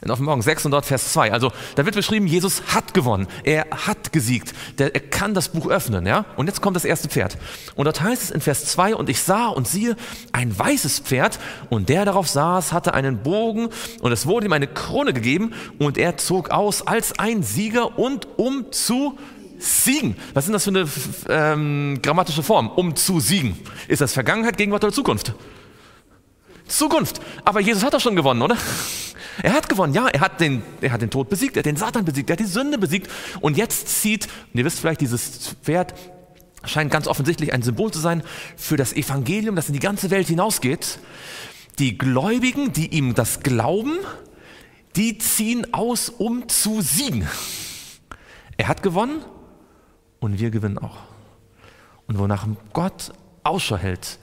in 0.01 0.09
Offenbarung 0.09 0.41
6 0.41 0.65
und 0.65 0.71
dort 0.71 0.85
Vers 0.85 1.13
2. 1.13 1.31
Also 1.31 1.51
da 1.75 1.85
wird 1.85 1.95
beschrieben, 1.95 2.25
Jesus 2.25 2.63
hat 2.73 2.93
gewonnen, 2.93 3.27
er 3.43 3.67
hat 3.69 4.11
gesiegt, 4.11 4.53
der, 4.79 4.95
er 4.95 5.01
kann 5.01 5.35
das 5.35 5.49
Buch 5.49 5.67
öffnen. 5.67 6.07
Ja? 6.07 6.25
Und 6.37 6.47
jetzt 6.47 6.61
kommt 6.61 6.75
das 6.75 6.85
erste 6.85 7.07
Pferd. 7.07 7.37
Und 7.75 7.85
dort 7.85 8.01
heißt 8.01 8.23
es 8.23 8.31
in 8.31 8.41
Vers 8.41 8.65
2, 8.65 8.95
und 8.95 9.09
ich 9.09 9.21
sah 9.21 9.47
und 9.47 9.67
siehe 9.67 9.95
ein 10.31 10.57
weißes 10.57 10.99
Pferd, 10.99 11.39
und 11.69 11.89
der 11.89 12.05
darauf 12.05 12.27
saß, 12.27 12.73
hatte 12.73 12.95
einen 12.95 13.21
Bogen, 13.21 13.69
und 14.01 14.11
es 14.11 14.25
wurde 14.25 14.47
ihm 14.47 14.53
eine 14.53 14.67
Krone 14.67 15.13
gegeben, 15.13 15.53
und 15.77 15.99
er 15.99 16.17
zog 16.17 16.49
aus 16.49 16.85
als 16.87 17.19
ein 17.19 17.43
Sieger 17.43 17.99
und 17.99 18.27
um 18.37 18.71
zu 18.71 19.17
siegen. 19.59 20.15
Was 20.33 20.47
ist 20.47 20.53
das 20.53 20.63
für 20.63 20.69
eine 20.71 20.87
ähm, 21.29 21.99
grammatische 22.01 22.41
Form? 22.41 22.69
Um 22.69 22.95
zu 22.95 23.19
siegen. 23.19 23.55
Ist 23.87 24.01
das 24.01 24.13
Vergangenheit, 24.13 24.57
Gegenwart 24.57 24.83
oder 24.83 24.93
Zukunft? 24.93 25.35
Zukunft. 26.67 27.21
Aber 27.45 27.59
Jesus 27.59 27.83
hat 27.83 27.93
doch 27.93 27.99
schon 27.99 28.15
gewonnen, 28.15 28.41
oder? 28.41 28.57
Er 29.41 29.53
hat 29.53 29.69
gewonnen, 29.69 29.93
ja, 29.93 30.07
er 30.07 30.19
hat, 30.19 30.39
den, 30.39 30.61
er 30.81 30.91
hat 30.91 31.01
den 31.01 31.09
Tod 31.09 31.29
besiegt, 31.29 31.55
er 31.55 31.59
hat 31.59 31.65
den 31.65 31.77
Satan 31.77 32.05
besiegt, 32.05 32.29
er 32.29 32.33
hat 32.33 32.39
die 32.39 32.45
Sünde 32.45 32.77
besiegt. 32.77 33.09
Und 33.39 33.57
jetzt 33.57 33.87
zieht, 33.87 34.27
und 34.53 34.59
ihr 34.59 34.65
wisst 34.65 34.79
vielleicht, 34.79 35.01
dieses 35.01 35.55
Pferd 35.63 35.93
scheint 36.63 36.91
ganz 36.91 37.07
offensichtlich 37.07 37.53
ein 37.53 37.61
Symbol 37.61 37.91
zu 37.91 37.99
sein 37.99 38.23
für 38.55 38.77
das 38.77 38.93
Evangelium, 38.93 39.55
das 39.55 39.67
in 39.67 39.73
die 39.73 39.79
ganze 39.79 40.11
Welt 40.11 40.27
hinausgeht. 40.27 40.99
Die 41.79 41.97
Gläubigen, 41.97 42.73
die 42.73 42.93
ihm 42.93 43.15
das 43.15 43.39
glauben, 43.39 43.97
die 44.95 45.17
ziehen 45.17 45.73
aus, 45.73 46.09
um 46.09 46.49
zu 46.49 46.81
siegen. 46.81 47.27
Er 48.57 48.67
hat 48.67 48.83
gewonnen 48.83 49.23
und 50.19 50.39
wir 50.39 50.51
gewinnen 50.51 50.77
auch. 50.77 50.97
Und 52.07 52.19
wonach 52.19 52.45
Gott 52.73 53.13
Ausschau 53.43 53.77
hält, 53.77 54.19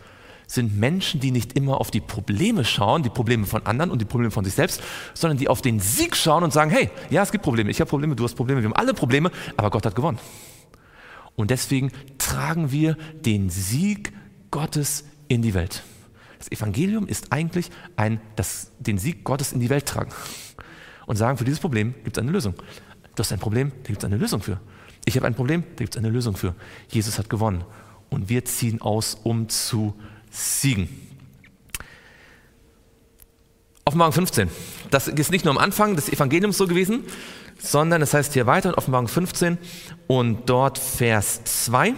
sind 0.48 0.78
Menschen, 0.78 1.20
die 1.20 1.30
nicht 1.30 1.52
immer 1.52 1.78
auf 1.78 1.90
die 1.90 2.00
Probleme 2.00 2.64
schauen, 2.64 3.02
die 3.02 3.10
Probleme 3.10 3.46
von 3.46 3.64
anderen 3.66 3.90
und 3.90 4.00
die 4.00 4.06
Probleme 4.06 4.30
von 4.30 4.44
sich 4.44 4.54
selbst, 4.54 4.82
sondern 5.12 5.36
die 5.36 5.46
auf 5.46 5.60
den 5.60 5.78
Sieg 5.78 6.16
schauen 6.16 6.42
und 6.42 6.52
sagen, 6.52 6.70
hey, 6.70 6.90
ja, 7.10 7.22
es 7.22 7.30
gibt 7.30 7.44
Probleme, 7.44 7.70
ich 7.70 7.80
habe 7.80 7.88
Probleme, 7.88 8.16
du 8.16 8.24
hast 8.24 8.34
Probleme, 8.34 8.62
wir 8.62 8.68
haben 8.68 8.76
alle 8.76 8.94
Probleme, 8.94 9.30
aber 9.56 9.70
Gott 9.70 9.84
hat 9.84 9.94
gewonnen. 9.94 10.18
Und 11.36 11.50
deswegen 11.50 11.92
tragen 12.16 12.72
wir 12.72 12.96
den 13.24 13.50
Sieg 13.50 14.12
Gottes 14.50 15.04
in 15.28 15.42
die 15.42 15.52
Welt. 15.52 15.84
Das 16.38 16.50
Evangelium 16.50 17.06
ist 17.06 17.30
eigentlich 17.30 17.70
ein, 17.96 18.18
das, 18.34 18.72
den 18.78 18.96
Sieg 18.96 19.24
Gottes 19.24 19.52
in 19.52 19.60
die 19.60 19.68
Welt 19.68 19.84
tragen 19.84 20.12
und 21.06 21.16
sagen, 21.16 21.36
für 21.36 21.44
dieses 21.44 21.60
Problem 21.60 21.94
gibt 22.04 22.16
es 22.16 22.22
eine 22.22 22.32
Lösung. 22.32 22.54
Du 23.14 23.20
hast 23.20 23.32
ein 23.32 23.38
Problem, 23.38 23.70
da 23.82 23.88
gibt 23.88 23.98
es 23.98 24.04
eine 24.04 24.16
Lösung 24.16 24.40
für. 24.40 24.60
Ich 25.04 25.16
habe 25.16 25.26
ein 25.26 25.34
Problem, 25.34 25.62
da 25.76 25.84
gibt 25.84 25.94
es 25.94 25.98
eine 25.98 26.08
Lösung 26.08 26.36
für. 26.36 26.54
Jesus 26.88 27.18
hat 27.18 27.28
gewonnen 27.28 27.64
und 28.08 28.30
wir 28.30 28.44
ziehen 28.46 28.80
aus, 28.80 29.14
um 29.22 29.48
zu 29.48 29.94
siegen. 30.30 30.88
Offenbarung 33.84 34.12
15. 34.12 34.50
Das 34.90 35.08
ist 35.08 35.30
nicht 35.30 35.44
nur 35.44 35.54
am 35.54 35.58
Anfang 35.58 35.96
des 35.96 36.08
Evangeliums 36.10 36.58
so 36.58 36.66
gewesen, 36.66 37.04
sondern 37.58 38.02
es 38.02 38.12
heißt 38.12 38.34
hier 38.34 38.46
weiter 38.46 38.70
in 38.70 38.74
Offenbarung 38.74 39.08
15 39.08 39.58
und 40.06 40.48
dort 40.48 40.78
Vers 40.78 41.42
2. 41.44 41.94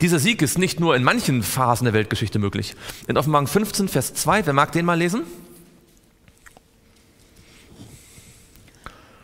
Dieser 0.00 0.18
Sieg 0.18 0.42
ist 0.42 0.58
nicht 0.58 0.80
nur 0.80 0.94
in 0.94 1.02
manchen 1.02 1.42
Phasen 1.42 1.84
der 1.84 1.92
Weltgeschichte 1.92 2.38
möglich. 2.38 2.76
In 3.08 3.16
Offenbarung 3.16 3.46
15, 3.46 3.88
Vers 3.88 4.14
2, 4.14 4.46
wer 4.46 4.52
mag 4.52 4.72
den 4.72 4.84
mal 4.84 4.98
lesen? 4.98 5.24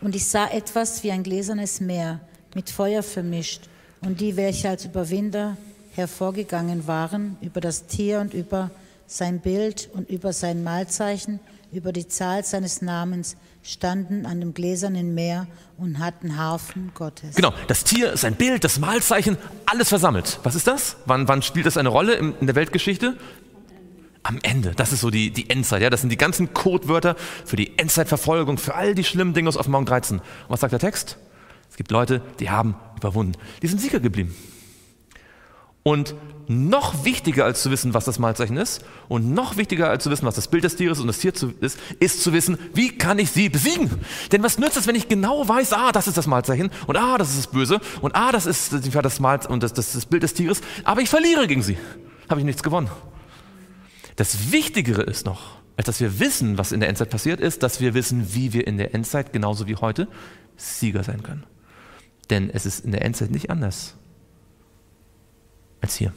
Und 0.01 0.15
ich 0.15 0.27
sah 0.27 0.47
etwas 0.49 1.03
wie 1.03 1.11
ein 1.11 1.23
gläsernes 1.23 1.79
Meer 1.79 2.19
mit 2.53 2.69
Feuer 2.69 3.01
vermischt 3.01 3.63
und 4.01 4.21
die, 4.21 4.35
welche 4.35 4.69
als 4.69 4.85
Überwinder 4.85 5.57
hervorgegangen 5.95 6.87
waren, 6.87 7.37
über 7.41 7.61
das 7.61 7.87
Tier 7.87 8.19
und 8.19 8.33
über 8.33 8.71
sein 9.07 9.39
Bild 9.39 9.89
und 9.93 10.09
über 10.09 10.33
sein 10.33 10.63
Mahlzeichen, 10.63 11.39
über 11.71 11.91
die 11.91 12.07
Zahl 12.07 12.43
seines 12.43 12.81
Namens, 12.81 13.37
standen 13.63 14.25
an 14.25 14.39
dem 14.39 14.53
gläsernen 14.53 15.15
Meer 15.15 15.47
und 15.77 15.99
hatten 15.99 16.37
Harfen 16.37 16.91
Gottes. 16.93 17.35
Genau, 17.35 17.53
das 17.67 17.83
Tier, 17.83 18.15
sein 18.15 18.35
Bild, 18.35 18.63
das 18.63 18.79
Mahlzeichen, 18.79 19.37
alles 19.65 19.89
versammelt. 19.89 20.39
Was 20.43 20.55
ist 20.55 20.67
das? 20.67 20.97
Wann, 21.05 21.27
wann 21.27 21.41
spielt 21.41 21.65
das 21.65 21.77
eine 21.77 21.89
Rolle 21.89 22.15
in 22.15 22.45
der 22.45 22.55
Weltgeschichte? 22.55 23.17
Am 24.23 24.39
Ende, 24.41 24.73
das 24.75 24.91
ist 24.91 25.01
so 25.01 25.11
die, 25.11 25.31
die 25.31 25.49
Endzeit, 25.49 25.81
ja, 25.81 25.89
das 25.89 26.01
sind 26.01 26.09
die 26.09 26.17
ganzen 26.17 26.53
Codewörter 26.53 27.15
für 27.45 27.55
die 27.55 27.77
Endzeitverfolgung, 27.77 28.57
für 28.57 28.73
all 28.73 28.95
die 28.95 29.03
schlimmen 29.03 29.33
Dinge 29.33 29.49
aus 29.49 29.57
Offenbarung 29.57 29.85
13. 29.85 30.17
Und 30.17 30.23
was 30.47 30.61
sagt 30.61 30.73
der 30.73 30.79
Text? 30.79 31.17
Es 31.69 31.77
gibt 31.77 31.91
Leute, 31.91 32.21
die 32.39 32.49
haben 32.49 32.75
überwunden, 32.97 33.33
die 33.61 33.67
sind 33.67 33.79
Sieger 33.81 33.99
geblieben. 33.99 34.35
Und 35.87 36.15
noch 36.47 37.05
wichtiger 37.05 37.45
als 37.45 37.61
zu 37.61 37.69
wissen, 37.69 37.93
was 37.93 38.05
das 38.05 38.17
Malzeichen 38.17 38.57
ist, 38.57 38.83
und 39.07 39.31
noch 39.35 39.55
wichtiger 39.55 39.87
als 39.87 40.03
zu 40.03 40.09
wissen, 40.09 40.25
was 40.25 40.33
das 40.33 40.47
Bild 40.47 40.63
des 40.63 40.75
Tieres 40.75 40.99
und 40.99 41.05
das 41.05 41.19
Tier 41.19 41.31
ist, 41.61 41.77
ist 41.99 42.23
zu 42.23 42.33
wissen, 42.33 42.57
wie 42.73 42.89
kann 42.97 43.19
ich 43.19 43.29
sie 43.29 43.49
besiegen? 43.49 43.91
Denn 44.31 44.41
was 44.41 44.57
nützt 44.57 44.77
es, 44.77 44.87
wenn 44.87 44.95
ich 44.95 45.07
genau 45.07 45.47
weiß, 45.47 45.73
ah, 45.73 45.91
das 45.91 46.07
ist 46.07 46.17
das 46.17 46.25
Malzeichen 46.25 46.71
und 46.87 46.97
ah, 46.97 47.19
das 47.19 47.29
ist 47.29 47.37
das 47.37 47.47
Böse 47.47 47.79
und 48.01 48.15
ah, 48.15 48.31
das 48.31 48.47
ist 48.47 48.73
das 48.73 49.19
Mal 49.19 49.45
und 49.47 49.61
das, 49.61 49.73
das, 49.73 49.93
das 49.93 50.07
Bild 50.07 50.23
des 50.23 50.33
Tieres, 50.33 50.61
aber 50.85 51.01
ich 51.01 51.09
verliere 51.09 51.45
gegen 51.45 51.61
sie. 51.61 51.77
Habe 52.31 52.39
ich 52.39 52.45
nichts 52.47 52.63
gewonnen. 52.63 52.89
Das 54.15 54.51
Wichtigere 54.51 55.03
ist 55.03 55.27
noch, 55.27 55.59
als 55.77 55.85
dass 55.85 55.99
wir 55.99 56.19
wissen, 56.19 56.57
was 56.57 56.71
in 56.71 56.79
der 56.79 56.89
Endzeit 56.89 57.11
passiert 57.11 57.39
ist, 57.39 57.61
dass 57.61 57.79
wir 57.79 57.93
wissen, 57.93 58.33
wie 58.33 58.53
wir 58.53 58.65
in 58.65 58.77
der 58.77 58.95
Endzeit 58.95 59.33
genauso 59.33 59.67
wie 59.67 59.75
heute 59.75 60.07
Sieger 60.57 61.03
sein 61.03 61.21
können. 61.21 61.43
Denn 62.31 62.49
es 62.49 62.65
ist 62.65 62.83
in 62.83 62.91
der 62.91 63.05
Endzeit 63.05 63.29
nicht 63.29 63.51
anders 63.51 63.95
als 65.85 65.95
hier. 65.95 66.13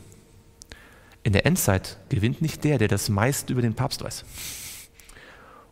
In 1.22 1.34
der 1.34 1.44
Endzeit 1.44 1.98
gewinnt 2.08 2.40
nicht 2.40 2.64
der, 2.64 2.78
der 2.78 2.88
das 2.88 3.10
meiste 3.10 3.52
über 3.52 3.60
den 3.60 3.74
Papst 3.74 4.02
weiß. 4.02 4.24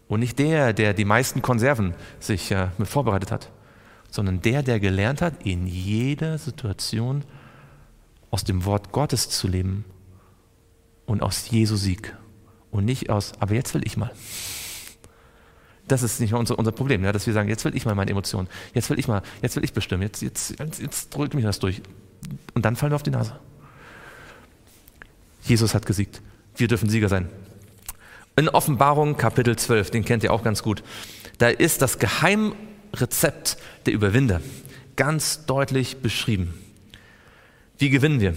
Und 0.06 0.20
nicht 0.20 0.38
der, 0.38 0.74
der 0.74 0.92
die 0.92 1.06
meisten 1.06 1.40
Konserven 1.40 1.94
sich 2.20 2.50
äh, 2.50 2.68
mit 2.76 2.88
vorbereitet 2.88 3.32
hat, 3.32 3.50
sondern 4.10 4.42
der, 4.42 4.62
der 4.62 4.80
gelernt 4.80 5.22
hat, 5.22 5.46
in 5.46 5.66
jeder 5.66 6.36
Situation 6.36 7.24
aus 8.30 8.44
dem 8.44 8.66
Wort 8.66 8.92
Gottes 8.92 9.30
zu 9.30 9.48
leben 9.48 9.86
und 11.06 11.22
aus 11.22 11.50
Jesu 11.50 11.76
Sieg. 11.76 12.14
Und 12.70 12.84
nicht 12.84 13.08
aus, 13.08 13.32
aber 13.40 13.54
jetzt 13.54 13.72
will 13.72 13.82
ich 13.86 13.96
mal. 13.96 14.10
Das 15.88 16.02
ist 16.02 16.20
nicht 16.20 16.34
unser, 16.34 16.58
unser 16.58 16.72
Problem, 16.72 17.02
ja, 17.02 17.12
dass 17.12 17.26
wir 17.26 17.32
sagen, 17.32 17.48
jetzt 17.48 17.64
will 17.64 17.74
ich 17.74 17.86
mal 17.86 17.94
meine 17.94 18.10
Emotionen, 18.10 18.48
jetzt 18.74 18.90
will 18.90 18.98
ich 18.98 19.08
mal, 19.08 19.22
jetzt 19.40 19.56
will 19.56 19.64
ich 19.64 19.72
bestimmen, 19.72 20.02
jetzt, 20.02 20.20
jetzt, 20.20 20.58
jetzt, 20.58 20.80
jetzt 20.82 21.14
drückt 21.14 21.32
mich 21.32 21.44
das 21.44 21.60
durch. 21.60 21.80
Und 22.54 22.64
dann 22.66 22.76
fallen 22.76 22.92
wir 22.92 22.96
auf 22.96 23.02
die 23.02 23.10
Nase. 23.10 23.38
Jesus 25.48 25.74
hat 25.74 25.86
gesiegt. 25.86 26.20
Wir 26.56 26.68
dürfen 26.68 26.88
Sieger 26.88 27.08
sein. 27.08 27.28
In 28.36 28.48
Offenbarung 28.48 29.16
Kapitel 29.16 29.56
12, 29.56 29.90
den 29.90 30.04
kennt 30.04 30.22
ihr 30.22 30.32
auch 30.32 30.42
ganz 30.42 30.62
gut, 30.62 30.82
da 31.38 31.48
ist 31.48 31.82
das 31.82 31.98
Geheimrezept 31.98 33.56
der 33.86 33.94
Überwinder 33.94 34.40
ganz 34.96 35.46
deutlich 35.46 35.98
beschrieben. 35.98 36.54
Wie 37.78 37.90
gewinnen 37.90 38.20
wir? 38.20 38.34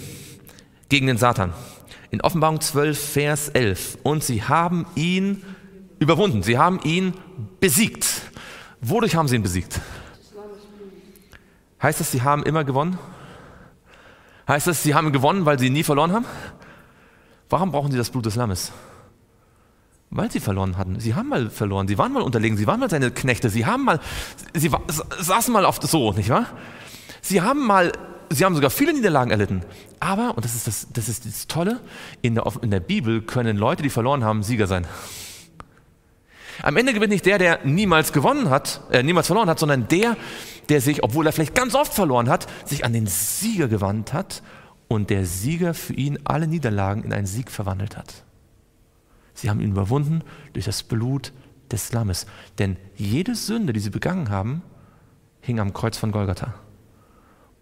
Gegen 0.90 1.08
den 1.08 1.18
Satan. 1.18 1.54
In 2.12 2.22
Offenbarung 2.22 2.62
12, 2.62 3.00
Vers 3.00 3.50
11. 3.50 4.00
Und 4.04 4.24
sie 4.24 4.44
haben 4.44 4.86
ihn 4.96 5.44
überwunden. 6.00 6.44
Sie 6.44 6.58
haben 6.58 6.80
ihn 6.84 7.14
besiegt. 7.60 8.06
Wodurch 8.82 9.16
haben 9.16 9.28
sie 9.28 9.36
ihn 9.36 9.44
besiegt? 9.44 9.80
Heißt 11.82 12.00
das, 12.00 12.12
sie 12.12 12.22
haben 12.22 12.44
immer 12.44 12.64
gewonnen? 12.64 12.98
Heißt 14.48 14.68
das, 14.68 14.84
sie 14.84 14.96
haben 14.96 15.14
gewonnen, 15.14 15.46
weil 15.46 15.60
sie 15.60 15.70
nie 15.70 15.84
verloren 15.84 16.12
haben? 16.12 16.26
Warum 17.50 17.72
brauchen 17.72 17.92
sie 17.92 17.98
das 17.98 18.12
Blut 18.12 18.26
des 18.26 18.36
Lammes? 18.36 18.72
Weil 20.12 20.32
sie 20.32 20.40
verloren 20.40 20.78
hatten. 20.78 21.00
Sie 21.00 21.14
haben 21.16 21.30
mal 21.30 21.50
verloren. 21.50 21.88
Sie 21.88 21.98
waren 21.98 22.14
mal 22.14 22.22
unterlegen. 22.22 22.58
Sie 22.58 22.68
waren 22.68 22.80
mal 22.80 22.90
seine 22.90 23.12
Knechte. 23.12 23.50
Sie 23.50 23.66
haben 23.66 23.86
mal, 23.86 24.00
sie 24.54 24.72
saßen 25.20 25.52
mal 25.54 25.66
auf 25.66 25.80
so, 25.82 26.14
nicht 26.14 26.30
wahr? 26.30 26.48
Sie 27.22 27.42
haben 27.42 27.66
mal, 27.66 27.92
sie 28.30 28.46
haben 28.46 28.56
sogar 28.56 28.70
viele 28.70 28.94
Niederlagen 28.94 29.32
erlitten. 29.32 29.64
Aber, 30.00 30.36
und 30.36 30.46
das 30.46 30.56
ist 30.56 30.68
das, 30.68 30.88
das, 30.94 31.10
ist 31.10 31.26
das 31.26 31.48
Tolle, 31.48 31.80
in 32.22 32.36
der, 32.36 32.46
in 32.62 32.72
der 32.72 32.80
Bibel 32.80 33.22
können 33.22 33.58
Leute, 33.58 33.84
die 33.84 33.90
verloren 33.90 34.24
haben, 34.24 34.42
Sieger 34.42 34.68
sein. 34.68 34.88
Am 36.62 36.76
Ende 36.76 36.94
gewinnt 36.94 37.12
nicht 37.12 37.26
der, 37.26 37.38
der 37.38 37.60
niemals 37.64 38.12
gewonnen 38.12 38.50
hat, 38.50 38.82
äh, 38.92 39.04
niemals 39.04 39.28
verloren 39.28 39.50
hat, 39.50 39.60
sondern 39.60 39.88
der, 39.88 40.18
der 40.70 40.82
sich, 40.82 41.04
obwohl 41.04 41.26
er 41.26 41.34
vielleicht 41.34 41.56
ganz 41.56 41.76
oft 41.76 41.94
verloren 41.94 42.30
hat, 42.30 42.48
sich 42.66 42.84
an 42.84 42.94
den 42.94 43.08
Sieger 43.08 43.68
gewandt 43.68 44.14
hat 44.14 44.42
und 44.90 45.10
der 45.10 45.26
Sieger 45.26 45.74
für 45.74 45.94
ihn 45.94 46.20
alle 46.26 46.48
Niederlagen 46.48 47.04
in 47.04 47.14
einen 47.14 47.28
Sieg 47.28 47.52
verwandelt 47.52 47.96
hat. 47.96 48.26
Sie 49.34 49.50
haben 49.50 49.62
ihn 49.62 49.72
überwunden 49.72 50.24
durch 50.52 50.66
das 50.66 50.84
Blut 50.84 51.32
des 51.72 51.94
Lammes. 51.94 52.26
Denn 52.58 52.76
jede 52.98 53.36
Sünde, 53.36 53.72
die 53.72 53.80
sie 53.80 53.92
begangen 53.92 54.30
haben, 54.30 54.64
hing 55.40 55.60
am 55.60 55.72
Kreuz 55.74 55.98
von 55.98 56.12
Golgatha. 56.12 56.56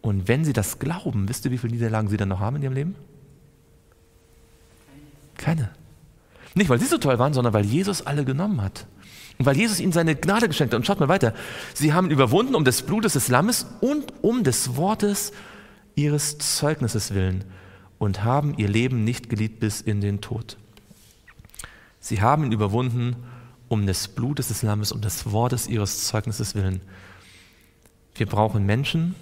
Und 0.01 0.27
wenn 0.27 0.45
sie 0.45 0.53
das 0.53 0.79
glauben, 0.79 1.27
wisst 1.27 1.45
ihr, 1.45 1.51
wie 1.51 1.57
viele 1.57 1.73
Niederlagen 1.73 2.07
sie 2.07 2.17
dann 2.17 2.29
noch 2.29 2.39
haben 2.39 2.55
in 2.55 2.63
ihrem 2.63 2.73
Leben? 2.73 2.95
Keine. 5.35 5.69
Nicht, 6.55 6.69
weil 6.69 6.79
sie 6.79 6.85
so 6.85 6.97
toll 6.97 7.19
waren, 7.19 7.33
sondern 7.33 7.53
weil 7.53 7.65
Jesus 7.65 8.07
alle 8.07 8.23
genommen 8.23 8.61
hat. 8.61 8.87
Und 9.37 9.45
weil 9.45 9.57
Jesus 9.57 9.81
ihnen 9.81 9.91
seine 9.91 10.15
Gnade 10.15 10.47
geschenkt 10.47 10.73
hat. 10.73 10.79
Und 10.79 10.85
schaut 10.85 11.01
mal 11.01 11.09
weiter. 11.09 11.33
Sie 11.73 11.93
haben 11.93 12.09
überwunden 12.09 12.55
um 12.55 12.63
des 12.63 12.83
Blutes 12.83 13.13
des 13.13 13.27
Lammes 13.27 13.67
und 13.81 14.13
um 14.23 14.43
des 14.43 14.77
Wortes 14.77 15.33
ihres 15.97 16.37
Zeugnisses 16.37 17.13
willen 17.13 17.43
und 17.97 18.23
haben 18.23 18.57
ihr 18.57 18.69
Leben 18.69 19.03
nicht 19.03 19.29
geliebt 19.29 19.59
bis 19.59 19.81
in 19.81 19.99
den 19.99 20.21
Tod. 20.21 20.57
Sie 21.99 22.21
haben 22.21 22.45
ihn 22.45 22.51
überwunden 22.53 23.17
um 23.67 23.85
des 23.85 24.07
Blutes 24.07 24.47
des 24.47 24.61
Lammes, 24.61 24.93
um 24.93 25.01
des 25.01 25.29
Wortes 25.31 25.67
ihres 25.67 26.07
Zeugnisses 26.07 26.55
willen. 26.55 26.79
Wir 28.15 28.27
brauchen 28.27 28.65
Menschen, 28.65 29.15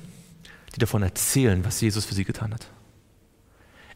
die 0.76 0.80
davon 0.80 1.02
erzählen, 1.02 1.66
was 1.66 1.82
Jesus 1.82 2.06
für 2.06 2.14
sie 2.14 2.26
getan 2.26 2.54
hat. 2.54 2.68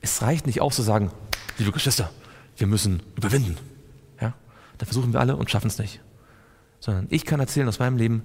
Es 0.02 0.22
reicht 0.22 0.48
nicht 0.48 0.62
auch 0.62 0.72
zu 0.72 0.82
sagen, 0.82 1.12
liebe 1.58 1.72
Geschwister, 1.72 2.10
wir 2.58 2.66
müssen 2.66 3.04
überwinden. 3.16 3.58
Ja? 4.20 4.34
Da 4.78 4.86
versuchen 4.86 5.14
wir 5.14 5.20
alle 5.20 5.36
und 5.36 5.52
schaffen 5.52 5.68
es 5.68 5.78
nicht. 5.78 6.00
Sondern 6.80 7.08
ich 7.10 7.26
kann 7.26 7.42
erzählen 7.42 7.68
aus 7.68 7.80
meinem 7.80 7.98
Leben, 7.98 8.24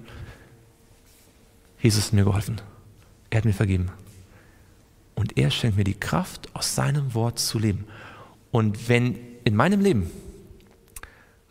Jesus 1.81 2.05
hat 2.05 2.13
mir 2.13 2.23
geholfen. 2.23 2.61
Er 3.29 3.39
hat 3.39 3.45
mir 3.45 3.53
vergeben. 3.53 3.91
Und 5.15 5.37
er 5.37 5.49
schenkt 5.49 5.77
mir 5.77 5.83
die 5.83 5.93
Kraft, 5.93 6.53
aus 6.53 6.75
seinem 6.75 7.13
Wort 7.13 7.39
zu 7.39 7.57
leben. 7.57 7.85
Und 8.51 8.89
wenn 8.89 9.17
in 9.43 9.55
meinem 9.55 9.79
Leben 9.79 10.11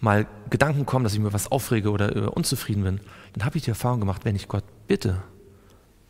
mal 0.00 0.26
Gedanken 0.50 0.86
kommen, 0.86 1.04
dass 1.04 1.14
ich 1.14 1.20
mir 1.20 1.32
was 1.32 1.50
aufrege 1.50 1.90
oder 1.90 2.36
unzufrieden 2.36 2.84
bin, 2.84 3.00
dann 3.32 3.44
habe 3.44 3.56
ich 3.56 3.64
die 3.64 3.70
Erfahrung 3.70 4.00
gemacht, 4.00 4.24
wenn 4.24 4.36
ich 4.36 4.48
Gott 4.48 4.64
bitte, 4.86 5.22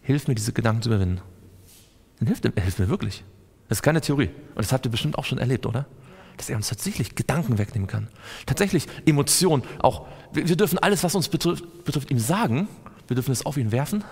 hilf 0.02 0.28
mir 0.28 0.34
diese 0.34 0.52
Gedanken 0.52 0.82
zu 0.82 0.88
überwinden, 0.90 1.20
dann 2.18 2.26
hilft 2.26 2.44
er, 2.44 2.52
hilft 2.62 2.78
mir 2.78 2.88
wirklich. 2.88 3.24
Das 3.68 3.78
ist 3.78 3.82
keine 3.82 4.00
Theorie. 4.00 4.28
Und 4.28 4.58
das 4.58 4.72
habt 4.72 4.84
ihr 4.86 4.90
bestimmt 4.90 5.16
auch 5.16 5.24
schon 5.24 5.38
erlebt, 5.38 5.64
oder? 5.64 5.86
Dass 6.36 6.50
er 6.50 6.56
uns 6.56 6.68
tatsächlich 6.68 7.14
Gedanken 7.14 7.58
wegnehmen 7.58 7.86
kann. 7.86 8.08
Tatsächlich 8.44 8.86
Emotionen, 9.06 9.62
auch, 9.78 10.06
wir, 10.32 10.48
wir 10.48 10.56
dürfen 10.56 10.78
alles, 10.78 11.02
was 11.04 11.14
uns 11.14 11.28
betrifft, 11.28 11.84
betrifft, 11.84 12.10
ihm 12.10 12.18
sagen, 12.18 12.68
wir 13.06 13.14
dürfen 13.14 13.32
es 13.32 13.46
auf 13.46 13.56
ihn 13.56 13.72
werfen, 13.72 14.04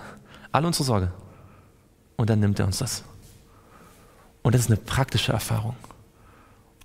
alle 0.51 0.67
unsere 0.67 0.85
Sorge. 0.85 1.11
Und 2.15 2.29
dann 2.29 2.39
nimmt 2.39 2.59
er 2.59 2.65
uns 2.65 2.77
das. 2.77 3.03
Und 4.43 4.53
das 4.53 4.61
ist 4.61 4.67
eine 4.67 4.77
praktische 4.77 5.31
Erfahrung. 5.31 5.75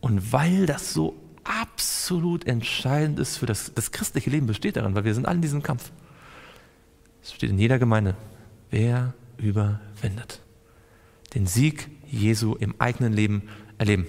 Und 0.01 0.33
weil 0.33 0.67
das 0.67 0.95
so 0.95 1.15
absolut 1.45 2.47
entscheidend 2.47 3.19
ist 3.19 3.37
für 3.37 3.47
das, 3.47 3.73
das 3.75 3.91
christliche 3.91 4.31
Leben, 4.31 4.47
besteht 4.47 4.77
darin, 4.77 4.95
weil 4.95 5.05
wir 5.05 5.15
sind 5.15 5.27
alle 5.27 5.37
in 5.37 5.43
diesem 5.43 5.63
Kampf. 5.63 5.91
Es 7.23 7.35
steht 7.35 7.51
in 7.51 7.59
jeder 7.59 7.79
Gemeinde, 7.79 8.17
wer 8.71 9.13
überwindet. 9.39 10.41
Den 11.35 11.47
Sieg 11.47 11.91
Jesu 12.07 12.55
im 12.55 12.75
eigenen 12.79 13.13
Leben 13.13 13.49
erleben. 13.77 14.07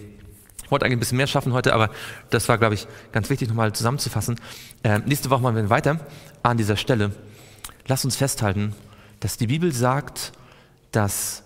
Ich 0.64 0.72
wollte 0.72 0.86
eigentlich 0.86 0.98
ein 0.98 1.00
bisschen 1.00 1.18
mehr 1.18 1.28
schaffen 1.28 1.52
heute, 1.52 1.74
aber 1.74 1.90
das 2.30 2.48
war, 2.48 2.60
glaube 2.60 2.76
ich, 2.76 2.88
ganz 3.12 3.30
wichtig 3.32 3.48
nochmal 3.48 3.74
zusammenzufassen. 3.74 4.40
Äh, 4.84 5.00
nächste 5.00 5.32
Woche 5.32 5.42
machen 5.42 5.56
wir 5.56 5.70
weiter 5.72 6.00
an 6.44 6.58
dieser 6.58 6.78
Stelle. 6.78 7.12
Lass 7.88 8.06
uns 8.06 8.16
festhalten, 8.16 8.76
dass 9.20 9.38
die 9.38 9.48
Bibel 9.48 9.72
sagt, 9.72 10.32
dass 10.92 11.44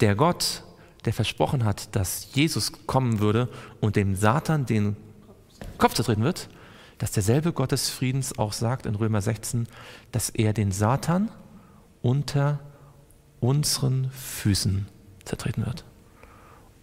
der 0.00 0.16
Gott, 0.16 0.63
der 1.04 1.12
versprochen 1.12 1.64
hat, 1.64 1.94
dass 1.94 2.34
Jesus 2.34 2.72
kommen 2.86 3.20
würde 3.20 3.48
und 3.80 3.96
dem 3.96 4.14
Satan 4.16 4.66
den 4.66 4.96
Kopf 5.78 5.94
zertreten 5.94 6.22
wird, 6.22 6.48
dass 6.98 7.12
derselbe 7.12 7.52
Gott 7.52 7.72
des 7.72 7.90
Friedens 7.90 8.38
auch 8.38 8.52
sagt 8.52 8.86
in 8.86 8.94
Römer 8.94 9.20
16, 9.20 9.66
dass 10.12 10.30
er 10.30 10.52
den 10.52 10.72
Satan 10.72 11.30
unter 12.02 12.60
unseren 13.40 14.10
Füßen 14.10 14.86
zertreten 15.24 15.66
wird. 15.66 15.84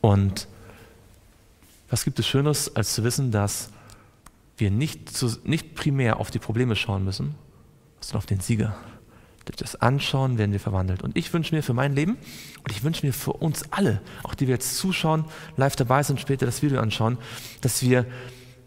Und 0.02 0.48
was 1.90 2.04
gibt 2.04 2.20
es 2.20 2.28
Schönes, 2.28 2.76
als 2.76 2.94
zu 2.94 3.04
wissen, 3.04 3.32
dass 3.32 3.70
wir 4.58 4.72
nicht, 4.72 5.10
zu, 5.10 5.32
nicht 5.44 5.76
primär 5.76 6.20
auf 6.20 6.32
die 6.32 6.40
Probleme 6.40 6.76
schauen 6.76 7.04
müssen, 7.04 7.36
sondern 8.00 8.20
auf 8.20 8.26
den 8.26 8.40
Sieger. 8.40 8.76
Durch 9.46 9.58
das 9.58 9.76
Anschauen 9.76 10.38
werden 10.38 10.52
wir 10.52 10.60
verwandelt. 10.60 11.02
Und 11.02 11.18
ich 11.18 11.34
wünsche 11.34 11.56
mir 11.56 11.64
für 11.64 11.74
mein 11.74 11.94
Leben 11.94 12.18
und 12.64 12.72
ich 12.72 12.84
wünsche 12.84 13.06
mir 13.06 13.14
für 13.14 13.34
uns 13.34 13.64
alle, 13.72 14.02
auch 14.24 14.36
die 14.36 14.48
wir 14.48 14.54
jetzt 14.54 14.78
zuschauen, 14.78 15.26
live 15.58 15.76
dabei 15.76 16.04
sind, 16.04 16.20
später 16.20 16.46
das 16.46 16.62
Video 16.62 16.80
anschauen, 16.80 17.18
dass 17.62 17.82
wir 17.82 18.06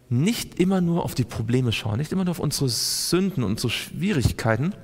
nicht 0.08 0.58
immer 0.60 0.80
nur 0.80 1.04
auf 1.04 1.14
die 1.14 1.24
Probleme 1.24 1.72
schauen, 1.72 1.98
nicht 1.98 2.12
immer 2.12 2.24
nur 2.24 2.32
auf 2.32 2.40
unsere 2.40 2.68
Sünden 2.68 3.44
unsere 3.44 3.70
Schwierigkeiten, 3.70 4.74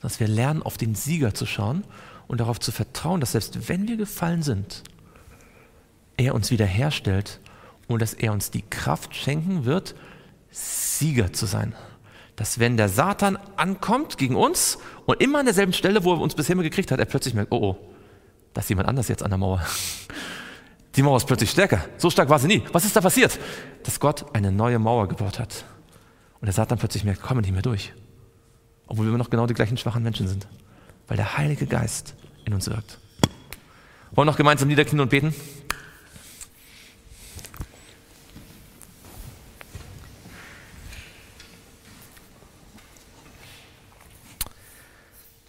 dass 0.00 0.20
wir 0.20 0.28
lernen, 0.28 0.62
auf 0.62 0.76
den 0.76 0.94
Sieger 0.94 1.34
zu 1.34 1.46
schauen 1.46 1.84
und 2.26 2.40
darauf 2.40 2.58
zu 2.60 2.72
vertrauen, 2.72 3.20
dass 3.20 3.32
selbst 3.32 3.68
wenn 3.68 3.88
wir 3.88 3.96
gefallen 3.96 4.42
sind, 4.42 4.82
er 6.16 6.34
uns 6.34 6.50
wiederherstellt 6.50 7.40
und 7.86 8.02
dass 8.02 8.14
er 8.14 8.32
uns 8.32 8.50
die 8.50 8.62
Kraft 8.62 9.14
schenken 9.14 9.64
wird, 9.64 9.94
Sieger 10.50 11.32
zu 11.32 11.46
sein. 11.46 11.74
Dass 12.36 12.58
wenn 12.58 12.76
der 12.76 12.88
Satan 12.88 13.38
ankommt 13.56 14.18
gegen 14.18 14.36
uns 14.36 14.78
und 15.06 15.20
immer 15.20 15.38
an 15.38 15.46
derselben 15.46 15.72
Stelle, 15.72 16.04
wo 16.04 16.12
er 16.12 16.20
uns 16.20 16.34
bisher 16.34 16.52
immer 16.52 16.62
gekriegt 16.62 16.90
hat, 16.90 16.98
er 16.98 17.06
plötzlich 17.06 17.34
merkt, 17.34 17.50
oh 17.52 17.62
oh, 17.62 17.76
da 18.52 18.60
ist 18.60 18.68
jemand 18.68 18.88
anders 18.88 19.08
jetzt 19.08 19.22
an 19.22 19.30
der 19.30 19.38
Mauer. 19.38 19.60
Die 20.94 21.02
Mauer 21.02 21.16
ist 21.18 21.26
plötzlich 21.26 21.50
stärker. 21.50 21.84
So 21.98 22.08
stark 22.08 22.30
war 22.30 22.38
sie 22.38 22.46
nie. 22.46 22.62
Was 22.72 22.84
ist 22.84 22.96
da 22.96 23.02
passiert? 23.02 23.38
Dass 23.82 24.00
Gott 24.00 24.34
eine 24.34 24.50
neue 24.50 24.78
Mauer 24.78 25.08
gebaut 25.08 25.38
hat. 25.38 25.64
Und 26.40 26.46
der 26.46 26.54
Satan 26.54 26.78
plötzlich 26.78 27.04
merkt, 27.04 27.20
kommen 27.20 27.42
nicht 27.42 27.52
mehr 27.52 27.62
durch. 27.62 27.92
Obwohl 28.86 29.10
wir 29.10 29.18
noch 29.18 29.28
genau 29.28 29.46
die 29.46 29.54
gleichen 29.54 29.76
schwachen 29.76 30.02
Menschen 30.02 30.26
sind 30.26 30.46
weil 31.08 31.16
der 31.16 31.36
Heilige 31.36 31.66
Geist 31.66 32.14
in 32.44 32.54
uns 32.54 32.68
wirkt. 32.68 32.98
Wollen 34.12 34.26
wir 34.26 34.32
noch 34.32 34.36
gemeinsam 34.36 34.68
niederknien 34.68 35.00
und 35.00 35.10
beten? 35.10 35.34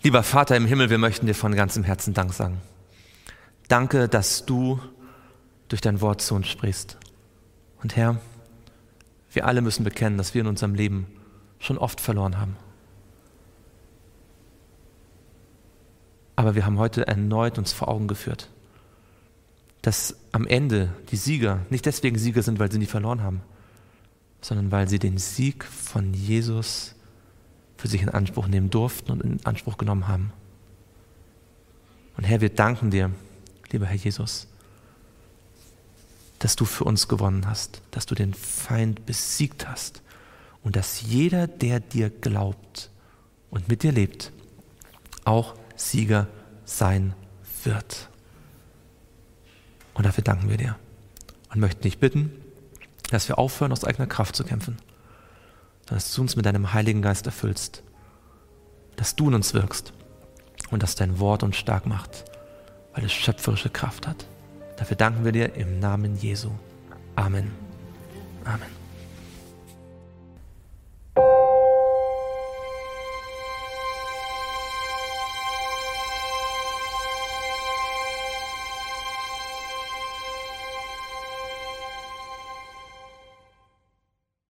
Lieber 0.08 0.24
Vater 0.24 0.56
im 0.56 0.66
Himmel, 0.66 0.90
wir 0.90 1.00
möchten 1.00 1.26
dir 1.26 1.34
von 1.34 1.54
ganzem 1.54 1.84
Herzen 1.84 2.14
Dank 2.14 2.32
sagen. 2.32 2.62
Danke, 3.68 4.08
dass 4.08 4.46
du 4.46 4.80
durch 5.68 5.82
dein 5.82 6.00
Wort 6.00 6.22
zu 6.22 6.34
uns 6.34 6.48
sprichst. 6.48 6.96
Und 7.84 7.98
Herr, 7.98 8.22
wir 9.34 9.46
alle 9.46 9.60
müssen 9.60 9.84
bekennen, 9.84 10.18
dass 10.18 10.34
wir 10.34 10.40
in 10.40 10.48
unserem 10.48 10.76
Leben 10.76 11.08
schon 11.60 11.78
oft 11.78 12.00
verloren 12.00 12.40
haben. 12.40 12.56
Aber 16.38 16.56
wir 16.56 16.66
haben 16.66 16.80
heute 16.80 17.06
erneut 17.06 17.58
uns 17.58 17.74
vor 17.74 17.90
Augen 17.90 18.08
geführt, 18.08 18.50
dass 19.82 20.16
am 20.32 20.48
Ende 20.48 20.94
die 21.12 21.18
Sieger 21.18 21.66
nicht 21.70 21.86
deswegen 21.86 22.18
Sieger 22.18 22.44
sind, 22.44 22.60
weil 22.60 22.72
sie 22.72 22.80
nie 22.80 22.86
verloren 22.86 23.24
haben, 23.24 23.42
sondern 24.40 24.72
weil 24.72 24.88
sie 24.88 25.00
den 25.00 25.18
Sieg 25.18 25.66
von 25.66 26.14
Jesus 26.14 26.96
für 27.78 27.88
sich 27.88 28.02
in 28.02 28.10
Anspruch 28.10 28.48
nehmen 28.48 28.70
durften 28.70 29.12
und 29.12 29.24
in 29.24 29.46
Anspruch 29.46 29.78
genommen 29.78 30.08
haben. 30.08 30.34
Und 32.18 32.24
Herr, 32.24 32.42
wir 32.42 32.50
danken 32.50 32.90
dir, 32.90 33.12
lieber 33.72 33.86
Herr 33.86 33.96
Jesus, 33.96 34.48
dass 36.40 36.56
du 36.56 36.66
für 36.66 36.84
uns 36.84 37.08
gewonnen 37.08 37.48
hast, 37.48 37.82
dass 37.92 38.06
du 38.06 38.16
den 38.16 38.34
Feind 38.34 39.06
besiegt 39.06 39.68
hast 39.68 40.02
und 40.64 40.76
dass 40.76 41.02
jeder, 41.02 41.48
der 41.48 41.80
dir 41.80 42.10
glaubt 42.10 42.90
und 43.50 43.68
mit 43.70 43.84
dir 43.84 43.92
lebt, 43.92 44.32
auch 45.24 45.56
Sieger 45.76 46.28
sein 46.66 47.14
wird. 47.64 48.10
Und 49.94 50.06
dafür 50.06 50.24
danken 50.24 50.50
wir 50.50 50.58
dir 50.58 50.76
und 51.52 51.60
möchten 51.60 51.82
dich 51.82 52.00
bitten, 52.00 52.32
dass 53.10 53.28
wir 53.28 53.38
aufhören, 53.38 53.72
aus 53.72 53.84
eigener 53.84 54.08
Kraft 54.08 54.36
zu 54.36 54.44
kämpfen, 54.44 54.78
dass 55.88 56.14
du 56.14 56.22
uns 56.22 56.36
mit 56.36 56.46
deinem 56.46 56.74
Heiligen 56.74 57.02
Geist 57.02 57.26
erfüllst, 57.26 57.84
dass 58.96 59.16
du 59.16 59.30
in 59.30 59.36
uns 59.36 59.54
wirkst 59.54 59.94
und 60.72 60.84
dass 60.84 60.96
dein 60.96 61.20
Wort 61.20 61.44
uns 61.44 61.58
stark 61.58 61.86
macht, 61.86 62.26
weil 62.94 63.06
es 63.06 63.14
schöpferische 63.14 63.70
Kraft 63.70 64.08
hat. 64.08 64.26
Dafür 64.78 64.98
danken 64.98 65.26
wir 65.26 65.32
dir 65.32 65.56
im 65.56 65.80
Namen 65.80 66.16
Jesu. 66.18 66.52
Amen. 67.16 67.52
Amen. 68.44 68.87